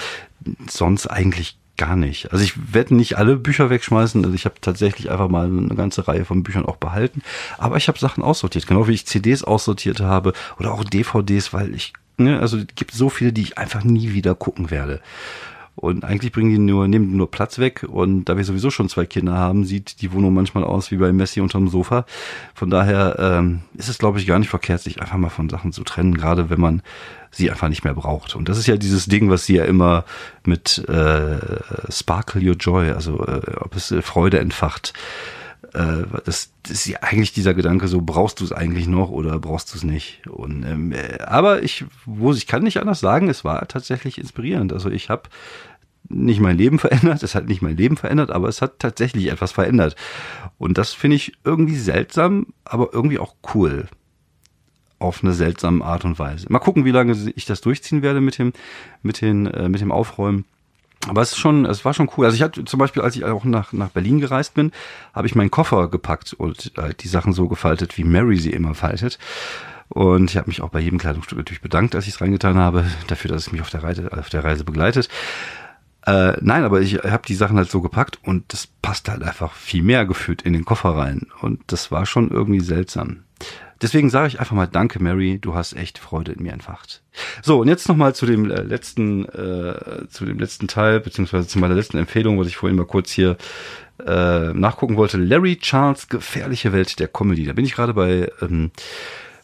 sonst 0.69 1.08
eigentlich 1.08 1.58
gar 1.78 1.96
nicht. 1.96 2.32
Also 2.32 2.46
ich 2.46 2.76
werde 2.76 2.93
nicht 2.93 3.17
alle 3.17 3.36
Bücher 3.36 3.72
wegschmeißen. 3.72 4.24
Also 4.24 4.36
ich 4.36 4.46
habe 4.46 4.62
tatsächlich 4.62 5.10
einfach 5.10 5.30
mal 5.30 5.48
eine 5.48 5.74
ganze 5.74 6.08
Reihe 6.08 6.26
von 6.26 6.43
Büchern 6.43 6.67
auch 6.67 6.78
behalten. 6.78 7.24
Aber 7.58 7.78
ich 7.78 7.88
habe 7.88 7.98
Sachen 7.98 8.22
aussortiert, 8.22 8.67
genau 8.67 8.88
wie 8.88 8.93
ich 8.93 9.08
CDs 9.08 9.43
aussortiert 9.43 10.00
habe 10.00 10.34
oder 10.60 10.72
auch 10.72 10.84
DVDs, 10.84 11.54
weil 11.54 11.74
ich, 11.74 11.93
ne, 12.17 12.39
also 12.39 12.58
es 12.58 12.67
gibt 12.76 12.91
so 12.91 13.10
viele, 13.10 13.34
die 13.34 13.41
ich 13.41 13.58
einfach 13.58 13.84
nie 13.84 14.13
wieder 14.13 14.36
gucken 14.36 14.69
werde. 14.69 15.02
Und 15.76 16.06
eigentlich 16.06 16.32
bringen 16.32 16.52
die 16.52 16.60
nur, 16.60 16.88
nehmen 16.88 17.10
die 17.10 17.16
nur 17.16 17.32
Platz 17.32 17.58
weg. 17.58 17.84
Und 17.88 18.26
da 18.26 18.38
wir 18.38 18.44
sowieso 18.44 18.70
schon 18.70 18.90
zwei 18.90 19.06
Kinder 19.06 19.34
haben, 19.34 19.66
sieht 19.66 20.02
die 20.02 20.14
Wohnung 20.14 20.34
manchmal 20.34 20.64
aus 20.64 20.92
wie 20.92 20.98
bei 20.98 21.12
Messi 21.12 21.42
unterm 21.42 21.68
Sofa. 21.68 22.06
Von 22.54 22.70
daher 22.70 23.18
ähm, 23.20 23.62
ist 23.74 23.90
es, 23.90 23.98
glaube 23.98 24.20
ich, 24.20 24.28
gar 24.28 24.38
nicht 24.40 24.50
verkehrt, 24.50 24.82
sich 24.82 25.02
einfach 25.02 25.18
mal 25.18 25.30
von 25.30 25.50
Sachen 25.50 25.74
zu 25.74 25.84
trennen, 25.84 26.16
gerade 26.16 26.50
wenn 26.50 26.60
man 26.60 26.82
sie 27.32 27.50
einfach 27.50 27.70
nicht 27.70 27.84
mehr 27.84 27.96
braucht. 27.96 28.36
Und 28.36 28.50
das 28.50 28.60
ist 28.60 28.68
ja 28.68 28.78
dieses 28.78 29.08
Ding, 29.08 29.30
was 29.30 29.46
sie 29.46 29.56
ja 29.56 29.66
immer 29.66 30.06
mit 30.46 30.78
äh, 30.88 31.38
Sparkle 31.90 32.48
Your 32.48 32.56
Joy, 32.56 32.92
also 32.92 33.26
äh, 33.26 33.42
ob 33.60 33.76
es 33.76 33.92
äh, 33.92 34.04
Freude 34.04 34.40
entfacht, 34.40 34.94
äh, 35.74 36.06
das, 36.26 36.52
das 36.64 36.72
ist 36.72 36.86
ja 36.86 37.00
eigentlich 37.02 37.34
dieser 37.34 37.54
Gedanke 37.54 37.88
so, 37.88 38.02
brauchst 38.02 38.40
du 38.40 38.46
es 38.46 38.52
eigentlich 38.52 38.88
noch 38.88 39.10
oder 39.10 39.40
brauchst 39.40 39.74
du 39.74 39.78
es 39.78 39.84
nicht? 39.84 40.28
Und 40.28 40.64
ähm, 40.64 40.92
äh, 40.92 41.20
aber 41.20 41.64
ich, 41.64 41.86
wo 42.06 42.32
ich 42.34 42.48
kann 42.48 42.64
nicht 42.64 42.78
anders 42.78 43.00
sagen, 43.00 43.30
es 43.30 43.44
war 43.44 43.68
tatsächlich 43.68 44.18
inspirierend. 44.18 44.72
Also 44.72 44.90
ich 44.90 45.10
habe 45.10 45.30
nicht 46.10 46.40
mein 46.40 46.58
Leben 46.58 46.80
verändert, 46.80 47.24
es 47.24 47.36
hat 47.36 47.48
nicht 47.48 47.62
mein 47.62 47.78
Leben 47.78 47.98
verändert, 47.98 48.32
aber 48.32 48.48
es 48.48 48.62
hat 48.62 48.80
tatsächlich 48.80 49.28
etwas 49.32 49.52
verändert. 49.52 49.96
Und 50.58 50.78
das 50.78 50.94
finde 50.94 51.16
ich 51.16 51.34
irgendwie 51.44 51.78
seltsam, 51.78 52.48
aber 52.66 52.90
irgendwie 52.94 53.20
auch 53.20 53.36
cool. 53.54 53.88
Auf 55.00 55.22
eine 55.22 55.34
seltsame 55.34 55.84
Art 55.84 56.06
und 56.06 56.18
Weise. 56.18 56.46
Mal 56.50 56.60
gucken, 56.60 56.86
wie 56.86 56.92
lange 56.92 57.14
ich 57.36 57.46
das 57.46 57.60
durchziehen 57.60 58.04
werde 58.04 58.22
mit 58.22 58.38
dem, 58.38 58.54
mit 59.02 59.20
den, 59.20 59.48
äh, 59.48 59.68
mit 59.68 59.82
dem 59.82 59.92
Aufräumen. 59.92 60.46
Aber 61.08 61.22
es 61.22 61.32
ist 61.32 61.38
schon, 61.38 61.66
es 61.66 61.84
war 61.84 61.94
schon 61.94 62.10
cool. 62.16 62.26
Also 62.26 62.36
ich 62.36 62.42
hatte 62.42 62.63
zum 62.66 62.80
Beispiel, 62.80 63.02
als 63.02 63.16
ich 63.16 63.26
auch 63.26 63.44
nach, 63.44 63.74
nach 63.74 63.89
Berlin 63.89 64.20
gereist 64.20 64.54
bin, 64.54 64.72
habe 65.13 65.28
ich 65.28 65.36
meinen 65.36 65.52
Koffer 65.52 65.89
gepackt 65.89 66.34
und 66.34 66.72
äh, 66.78 66.94
die 66.94 67.08
Sachen 67.08 67.34
so 67.34 67.48
gefaltet, 67.48 67.98
wie 67.98 68.04
Mary 68.04 68.38
sie 68.38 68.52
immer 68.52 68.74
faltet. 68.74 69.20
Und 69.89 70.32
ich 70.32 70.38
habe 70.38 70.48
mich 70.48 70.62
auch 70.62 70.70
bei 70.70 70.80
jedem 70.80 71.00
Kleidungsstück 71.00 71.38
natürlich 71.38 71.62
bedankt, 71.62 71.94
als 71.96 72.08
ich 72.08 72.13
es 72.16 72.22
reingetan 72.22 72.58
habe, 72.58 72.86
dafür, 73.08 73.32
dass 73.32 73.48
es 73.48 73.52
mich 73.52 73.62
auf 73.62 73.70
der 73.70 73.84
Reise, 73.84 74.10
auf 74.12 74.30
der 74.30 74.44
Reise 74.44 74.63
begleitet. 74.63 75.10
Äh, 76.06 76.34
nein, 76.42 76.63
aber 76.63 76.82
ich 76.82 76.96
habe 76.96 77.24
die 77.28 77.36
Sachen 77.36 77.58
halt 77.58 77.70
so 77.70 77.82
gepackt 77.82 78.20
und 78.24 78.52
das 78.52 78.68
passt 78.82 79.08
halt 79.10 79.24
einfach 79.24 79.54
viel 79.54 79.84
mehr 79.84 80.06
gefühlt 80.06 80.42
in 80.42 80.54
den 80.54 80.66
Koffer 80.66 80.89
rein. 80.89 81.28
Und 81.42 81.62
das 81.68 81.92
war 81.92 82.06
schon 82.06 82.30
irgendwie 82.30 82.60
seltsam. 82.60 83.24
Deswegen 83.84 84.10
sage 84.10 84.30
ich 84.30 84.39
einfach 84.39 84.56
mal 84.56 84.65
Danke, 84.65 85.04
Mary, 85.04 85.39
du 85.39 85.56
hast 85.56 85.74
echt 85.74 86.00
Freude 86.00 86.32
in 86.32 86.41
mir 86.41 86.54
entfacht. 86.54 87.04
So, 87.41 87.60
und 87.60 87.67
jetzt 87.67 87.89
nochmal 87.89 88.15
zu 88.15 88.26
dem 88.26 88.50
äh, 88.50 88.62
letzten, 88.62 89.26
äh, 89.26 90.08
zu 90.08 90.26
dem 90.26 90.39
letzten 90.39 90.69
Teil, 90.69 91.02
beziehungsweise 91.02 91.50
zu 91.50 91.60
meiner 91.60 91.76
letzten 91.76 91.98
Empfehlung, 91.98 92.39
was 92.39 92.48
ich 92.48 92.56
vorhin 92.56 92.78
mal 92.78 92.86
kurz 92.86 93.12
hier 93.12 93.38
äh, 94.06 94.54
nachgucken 94.54 94.96
wollte. 94.96 95.17
Larry 95.17 95.58
Charles, 95.58 96.08
gefährliche 96.08 96.72
Welt 96.72 96.98
der 96.98 97.10
Comedy. 97.10 97.46
Da 97.46 97.52
bin 97.52 97.65
ich 97.65 97.76
gerade 97.76 97.93
bei, 97.93 98.32
ähm, 98.41 98.72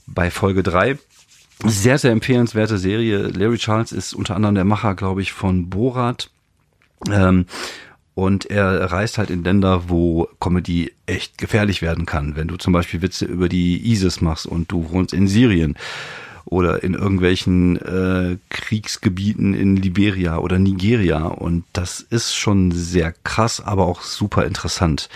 bei 0.07 0.31
Folge 0.31 0.63
drei. 0.63 0.97
Sehr, 1.65 1.97
sehr 1.97 2.11
empfehlenswerte 2.11 2.77
Serie. 2.77 3.27
Larry 3.27 3.57
Charles 3.57 3.91
ist 3.91 4.13
unter 4.13 4.37
anderem 4.37 4.55
der 4.55 4.63
Macher, 4.63 4.95
glaube 4.95 5.21
ich, 5.21 5.33
von 5.33 5.69
Borat. 5.69 6.31
Ähm, 7.11 7.45
und 8.19 8.47
er 8.47 8.91
reist 8.91 9.17
halt 9.17 9.29
in 9.29 9.45
Länder, 9.45 9.83
wo 9.87 10.27
Comedy 10.41 10.91
echt 11.05 11.37
gefährlich 11.37 11.81
werden 11.81 12.05
kann. 12.05 12.35
Wenn 12.35 12.49
du 12.49 12.57
zum 12.57 12.73
Beispiel 12.73 13.01
Witze 13.01 13.23
über 13.23 13.47
die 13.47 13.89
ISIS 13.93 14.19
machst 14.19 14.45
und 14.45 14.69
du 14.73 14.91
wohnst 14.91 15.13
in 15.13 15.29
Syrien 15.29 15.77
oder 16.43 16.83
in 16.83 16.95
irgendwelchen 16.95 17.77
äh, 17.77 18.37
Kriegsgebieten 18.49 19.53
in 19.53 19.77
Liberia 19.77 20.37
oder 20.39 20.59
Nigeria. 20.59 21.27
Und 21.27 21.63
das 21.71 22.01
ist 22.01 22.35
schon 22.35 22.71
sehr 22.71 23.13
krass, 23.23 23.61
aber 23.61 23.85
auch 23.85 24.01
super 24.01 24.45
interessant. 24.45 25.07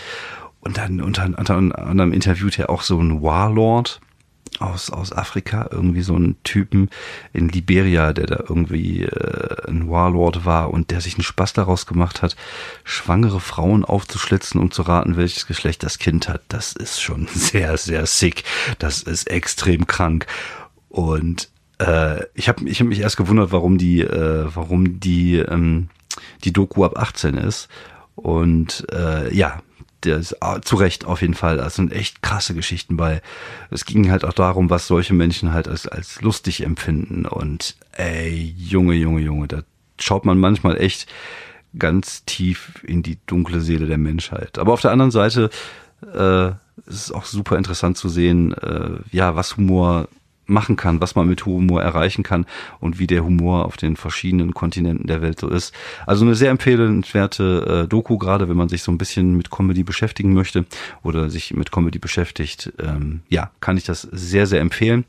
Und 0.61 0.77
dann 0.77 1.01
unter, 1.01 1.25
unter 1.25 1.55
anderem 1.55 2.13
interviewt 2.13 2.57
er 2.57 2.69
auch 2.69 2.83
so 2.83 2.97
einen 2.97 3.21
Warlord 3.21 3.99
aus, 4.63 4.89
aus 4.89 5.11
Afrika, 5.11 5.67
irgendwie 5.71 6.01
so 6.01 6.15
einen 6.15 6.41
Typen 6.43 6.89
in 7.33 7.49
Liberia, 7.49 8.13
der 8.13 8.27
da 8.27 8.43
irgendwie 8.47 9.03
äh, 9.03 9.67
ein 9.67 9.89
Warlord 9.89 10.45
war 10.45 10.71
und 10.71 10.91
der 10.91 11.01
sich 11.01 11.15
einen 11.15 11.23
Spaß 11.23 11.53
daraus 11.53 11.85
gemacht 11.85 12.21
hat, 12.21 12.35
schwangere 12.83 13.39
Frauen 13.39 13.85
aufzuschlitzen, 13.85 14.59
um 14.59 14.71
zu 14.71 14.83
raten, 14.83 15.17
welches 15.17 15.47
Geschlecht 15.47 15.83
das 15.83 15.99
Kind 15.99 16.29
hat. 16.29 16.41
Das 16.47 16.73
ist 16.73 17.01
schon 17.01 17.27
sehr, 17.33 17.77
sehr 17.77 18.05
sick. 18.05 18.43
Das 18.79 19.01
ist 19.01 19.29
extrem 19.29 19.87
krank. 19.87 20.25
Und 20.89 21.49
äh, 21.79 22.23
ich 22.33 22.47
habe 22.47 22.67
ich 22.67 22.79
hab 22.79 22.87
mich 22.87 22.99
erst 22.99 23.17
gewundert, 23.17 23.51
warum 23.51 23.77
die, 23.77 24.01
äh, 24.01 24.45
warum 24.53 24.99
die, 24.99 25.37
ähm, 25.37 25.89
die 26.43 26.53
Doku 26.53 26.85
ab 26.85 26.97
18 26.97 27.35
ist. 27.35 27.67
Und 28.15 28.85
äh, 28.91 29.33
ja, 29.35 29.61
ist 30.11 30.41
ah, 30.41 30.61
zu 30.61 30.75
Recht 30.75 31.05
auf 31.05 31.21
jeden 31.21 31.33
Fall. 31.33 31.57
Das 31.57 31.75
sind 31.75 31.91
echt 31.91 32.21
krasse 32.21 32.53
Geschichten 32.53 32.97
bei. 32.97 33.21
Es 33.69 33.85
ging 33.85 34.11
halt 34.11 34.25
auch 34.25 34.33
darum, 34.33 34.69
was 34.69 34.87
solche 34.87 35.13
Menschen 35.13 35.53
halt 35.53 35.67
als, 35.67 35.87
als 35.87 36.21
lustig 36.21 36.63
empfinden. 36.63 37.25
Und 37.25 37.75
ey, 37.91 38.53
Junge, 38.57 38.95
Junge, 38.95 39.21
Junge, 39.21 39.47
da 39.47 39.63
schaut 39.99 40.25
man 40.25 40.39
manchmal 40.39 40.79
echt 40.79 41.07
ganz 41.77 42.23
tief 42.25 42.83
in 42.83 43.03
die 43.03 43.17
dunkle 43.25 43.61
Seele 43.61 43.87
der 43.87 43.97
Menschheit. 43.97 44.59
Aber 44.59 44.73
auf 44.73 44.81
der 44.81 44.91
anderen 44.91 45.11
Seite 45.11 45.49
äh, 46.13 46.49
ist 46.85 47.05
es 47.05 47.11
auch 47.11 47.25
super 47.25 47.57
interessant 47.57 47.97
zu 47.97 48.09
sehen, 48.09 48.53
äh, 48.53 48.97
ja, 49.11 49.35
was 49.35 49.57
Humor 49.57 50.07
machen 50.45 50.75
kann, 50.75 51.01
was 51.01 51.15
man 51.15 51.27
mit 51.27 51.45
Humor 51.45 51.81
erreichen 51.81 52.23
kann 52.23 52.45
und 52.79 52.99
wie 52.99 53.07
der 53.07 53.23
Humor 53.23 53.65
auf 53.65 53.77
den 53.77 53.95
verschiedenen 53.95 54.53
Kontinenten 54.53 55.07
der 55.07 55.21
Welt 55.21 55.39
so 55.39 55.49
ist. 55.49 55.73
Also 56.05 56.25
eine 56.25 56.35
sehr 56.35 56.51
empfehlenswerte 56.51 57.83
äh, 57.83 57.87
Doku, 57.87 58.17
gerade 58.17 58.49
wenn 58.49 58.57
man 58.57 58.69
sich 58.69 58.83
so 58.83 58.91
ein 58.91 58.97
bisschen 58.97 59.35
mit 59.35 59.51
Comedy 59.51 59.83
beschäftigen 59.83 60.33
möchte 60.33 60.65
oder 61.01 61.29
sich 61.29 61.53
mit 61.53 61.71
Comedy 61.71 61.99
beschäftigt. 61.99 62.73
Ähm, 62.79 63.21
ja, 63.29 63.51
kann 63.59 63.77
ich 63.77 63.83
das 63.83 64.01
sehr, 64.01 64.47
sehr 64.47 64.61
empfehlen. 64.61 65.05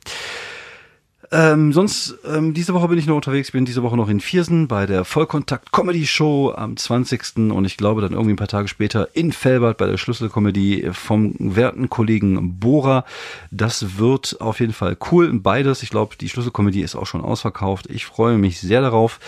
Ähm, 1.36 1.72
sonst, 1.72 2.16
ähm, 2.24 2.54
diese 2.54 2.74
Woche 2.74 2.86
bin 2.86 2.96
ich 2.96 3.06
noch 3.08 3.16
unterwegs, 3.16 3.50
bin 3.50 3.64
diese 3.64 3.82
Woche 3.82 3.96
noch 3.96 4.08
in 4.08 4.20
Viersen 4.20 4.68
bei 4.68 4.86
der 4.86 5.04
Vollkontakt 5.04 5.72
Comedy 5.72 6.06
Show 6.06 6.52
am 6.56 6.76
20. 6.76 7.50
und 7.50 7.64
ich 7.64 7.76
glaube 7.76 8.02
dann 8.02 8.12
irgendwie 8.12 8.34
ein 8.34 8.36
paar 8.36 8.46
Tage 8.46 8.68
später 8.68 9.08
in 9.14 9.32
Felbert 9.32 9.76
bei 9.76 9.86
der 9.86 9.96
Schlüsselcomedy 9.96 10.90
vom 10.92 11.34
werten 11.38 11.90
Kollegen 11.90 12.60
Bora. 12.60 13.04
Das 13.50 13.98
wird 13.98 14.40
auf 14.40 14.60
jeden 14.60 14.72
Fall 14.72 14.96
cool, 15.10 15.32
beides. 15.32 15.82
Ich 15.82 15.90
glaube, 15.90 16.14
die 16.14 16.28
Schlüsselcomedy 16.28 16.82
ist 16.82 16.94
auch 16.94 17.06
schon 17.06 17.20
ausverkauft. 17.20 17.90
Ich 17.90 18.06
freue 18.06 18.38
mich 18.38 18.60
sehr 18.60 18.80
darauf. 18.80 19.18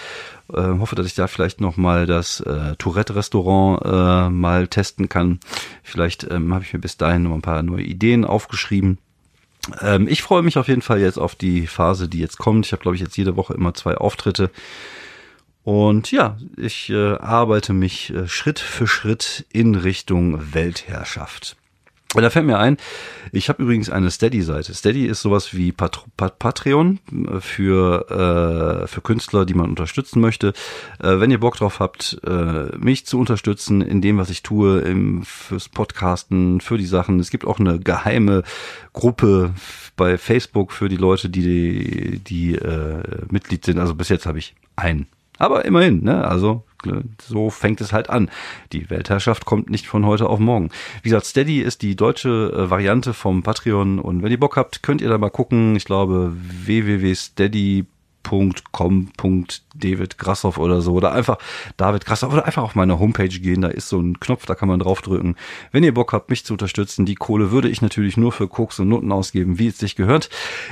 Äh, 0.53 0.79
hoffe, 0.79 0.95
dass 0.95 1.07
ich 1.07 1.15
da 1.17 1.27
vielleicht 1.27 1.61
noch 1.61 1.77
mal 1.77 2.07
das 2.07 2.39
äh, 2.39 2.77
Tourette-Restaurant 2.77 3.85
äh, 3.85 4.31
mal 4.31 4.69
testen 4.69 5.09
kann. 5.09 5.41
Vielleicht 5.83 6.31
ähm, 6.31 6.55
habe 6.55 6.63
ich 6.63 6.73
mir 6.73 6.79
bis 6.79 6.97
dahin 6.97 7.25
noch 7.25 7.33
ein 7.35 7.43
paar 7.43 7.65
neue 7.65 7.83
Ideen 7.83 8.25
aufgeschrieben. 8.25 8.99
Ähm, 9.81 10.09
ich 10.09 10.23
freue 10.23 10.43
mich 10.43 10.59
auf 10.59 10.69
jeden 10.69 10.83
Fall 10.83 11.01
jetzt 11.01 11.19
auf 11.19 11.35
die 11.35 11.67
Phase, 11.67 12.09
die 12.09 12.21
jetzt 12.21 12.39
kommt. 12.39 12.67
Ich 12.67 12.73
habe, 12.73 12.83
glaube 12.83 12.97
ich, 12.97 13.03
jetzt 13.03 13.17
jede 13.17 13.37
Woche 13.37 13.55
immer 13.55 13.75
zwei 13.75 13.97
Auftritte. 13.97 14.51
Und 15.65 16.13
ja, 16.13 16.37
ich 16.57 16.91
äh, 16.91 17.15
arbeite 17.15 17.73
mich 17.73 18.15
äh, 18.15 18.29
Schritt 18.29 18.61
für 18.61 18.87
Schritt 18.87 19.47
in 19.51 19.75
Richtung 19.75 20.55
Weltherrschaft. 20.55 21.57
Und 22.15 22.23
da 22.23 22.31
fällt 22.31 22.47
mir 22.47 22.59
ein, 22.59 22.77
ich 23.33 23.49
habe 23.49 23.63
übrigens 23.63 23.91
eine 23.91 24.11
Steady-Seite. 24.11 24.73
Steady 24.73 25.07
ist 25.07 25.21
sowas 25.21 25.55
wie 25.55 25.73
Pat 25.73 26.05
Pat 26.17 26.39
Patreon 26.39 27.01
äh, 27.11 27.41
für, 27.41 28.85
äh, 28.85 28.87
für 28.87 29.01
Künstler, 29.01 29.45
die 29.45 29.55
man 29.55 29.69
unterstützen 29.69 30.21
möchte. 30.21 30.53
Äh, 31.01 31.19
wenn 31.19 31.31
ihr 31.31 31.41
Bock 31.41 31.57
drauf 31.57 31.81
habt, 31.81 32.19
äh, 32.25 32.77
mich 32.79 33.07
zu 33.07 33.19
unterstützen 33.19 33.83
in 33.83 34.01
dem, 34.01 34.19
was 34.19 34.31
ich 34.31 34.43
tue, 34.43 34.81
im, 34.81 35.25
fürs 35.25 35.69
Podcasten, 35.69 36.61
für 36.61 36.79
die 36.79 36.87
Sachen. 36.87 37.19
Es 37.19 37.31
gibt 37.31 37.45
auch 37.45 37.59
eine 37.59 37.81
geheime 37.81 38.45
Gruppe 38.93 39.53
bei 39.97 40.17
Facebook 40.17 40.73
für 40.73 40.89
die 40.89 40.97
Leute, 40.97 41.29
die, 41.29 42.21
die 42.21 42.55
äh, 42.55 43.03
Mitglied 43.31 43.65
sind. 43.65 43.79
Also 43.79 43.95
bis 43.95 44.09
jetzt 44.09 44.27
habe 44.27 44.39
ich 44.39 44.55
einen. 44.77 45.07
Aber 45.39 45.65
immerhin, 45.65 46.03
ne? 46.03 46.27
Also 46.27 46.65
so 47.23 47.51
fängt 47.51 47.81
es 47.81 47.93
halt 47.93 48.11
an. 48.11 48.31
Die 48.73 48.91
Weltherrschaft 48.91 49.45
kommt 49.45 49.71
nicht 49.71 49.87
von 49.87 50.07
heute 50.07 50.29
auf 50.29 50.39
morgen. 50.39 50.71
Wie 51.03 51.11
gesagt, 51.11 51.27
Steady 51.27 51.61
ist 51.61 51.83
die 51.83 51.97
deutsche 51.97 52.53
äh, 52.55 52.71
Variante 52.71 53.15
vom 53.15 53.43
Patreon 53.43 53.99
und 53.99 54.23
wenn 54.23 54.33
ihr 54.33 54.41
Bock 54.41 54.57
habt, 54.57 54.83
könnt 54.83 55.01
ihr 55.01 55.09
da 55.09 55.19
mal 55.19 55.31
gucken. 55.31 55.77
Ich 55.77 55.85
glaube 55.85 56.33
www.steady.com 56.35 57.96
David 59.75 60.19
Grassoff 60.19 60.59
oder 60.59 60.81
so 60.81 60.93
oder 60.95 61.13
einfach 61.13 61.39
David 61.77 62.05
Grassoff 62.05 62.33
oder 62.33 62.47
einfach 62.47 62.63
auf 62.63 62.75
meine 62.75 62.99
Homepage 62.99 63.29
gehen, 63.29 63.63
da 63.63 63.69
ist 63.69 63.89
so 63.89 64.01
ein 64.01 64.21
Knopf, 64.21 64.47
da 64.47 64.55
kann 64.55 64.69
man 64.69 64.81
draufdrücken. 64.81 65.37
Wenn 65.73 65.85
ihr 65.85 65.95
Bock 65.95 66.13
habt, 66.13 66.31
mich 66.31 66.45
zu 66.45 66.55
unterstützen, 66.55 67.07
die 67.07 67.15
Kohle 67.15 67.51
würde 67.51 67.69
ich 67.69 67.83
natürlich 67.83 68.17
nur 68.17 68.33
für 68.33 68.49
Koks 68.49 68.79
und 68.81 68.89
Noten 68.89 69.13
ausgeben, 69.13 69.59
wie 69.59 69.69
es 69.69 69.79
sich 69.79 69.97
gehört. 69.97 70.31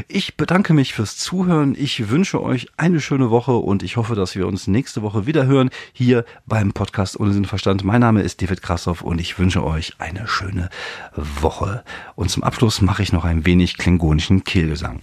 Ich 0.08 0.36
bedanke 0.36 0.74
mich 0.74 0.94
fürs 0.94 1.16
Zuhören. 1.16 1.74
Ich 1.78 2.10
wünsche 2.10 2.42
euch 2.42 2.68
eine 2.76 3.00
schöne 3.00 3.30
Woche 3.30 3.52
und 3.52 3.82
ich 3.82 3.96
hoffe, 3.96 4.14
dass 4.14 4.34
wir 4.34 4.46
uns 4.46 4.66
nächste 4.66 5.02
Woche 5.02 5.26
wieder 5.26 5.46
hören 5.46 5.70
hier 5.92 6.24
beim 6.46 6.72
Podcast 6.72 7.18
ohne 7.18 7.32
Sinn 7.32 7.44
Verstand. 7.44 7.84
Mein 7.84 8.00
Name 8.00 8.22
ist 8.22 8.42
David 8.42 8.62
Grassoff 8.62 9.02
und 9.02 9.20
ich 9.20 9.38
wünsche 9.38 9.64
euch 9.64 9.94
eine 9.98 10.26
schöne 10.26 10.70
Woche. 11.14 11.84
Und 12.14 12.30
zum 12.30 12.42
Abschluss 12.42 12.80
mache 12.80 13.02
ich 13.02 13.12
noch 13.12 13.24
ein 13.24 13.46
wenig 13.46 13.76
klingonischen 13.76 14.44
Kehlgesang. 14.44 15.00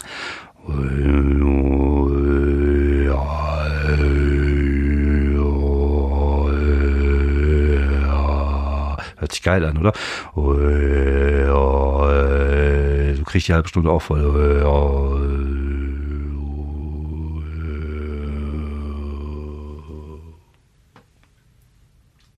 Hört 9.18 9.32
sich 9.32 9.42
geil 9.44 9.66
an, 9.66 9.78
oder? 9.78 9.94
Du 13.16 13.24
kriegst 13.24 13.48
die 13.48 13.54
halbe 13.54 13.68
Stunde 13.70 13.90
auch 13.90 14.02
voll. 14.02 14.22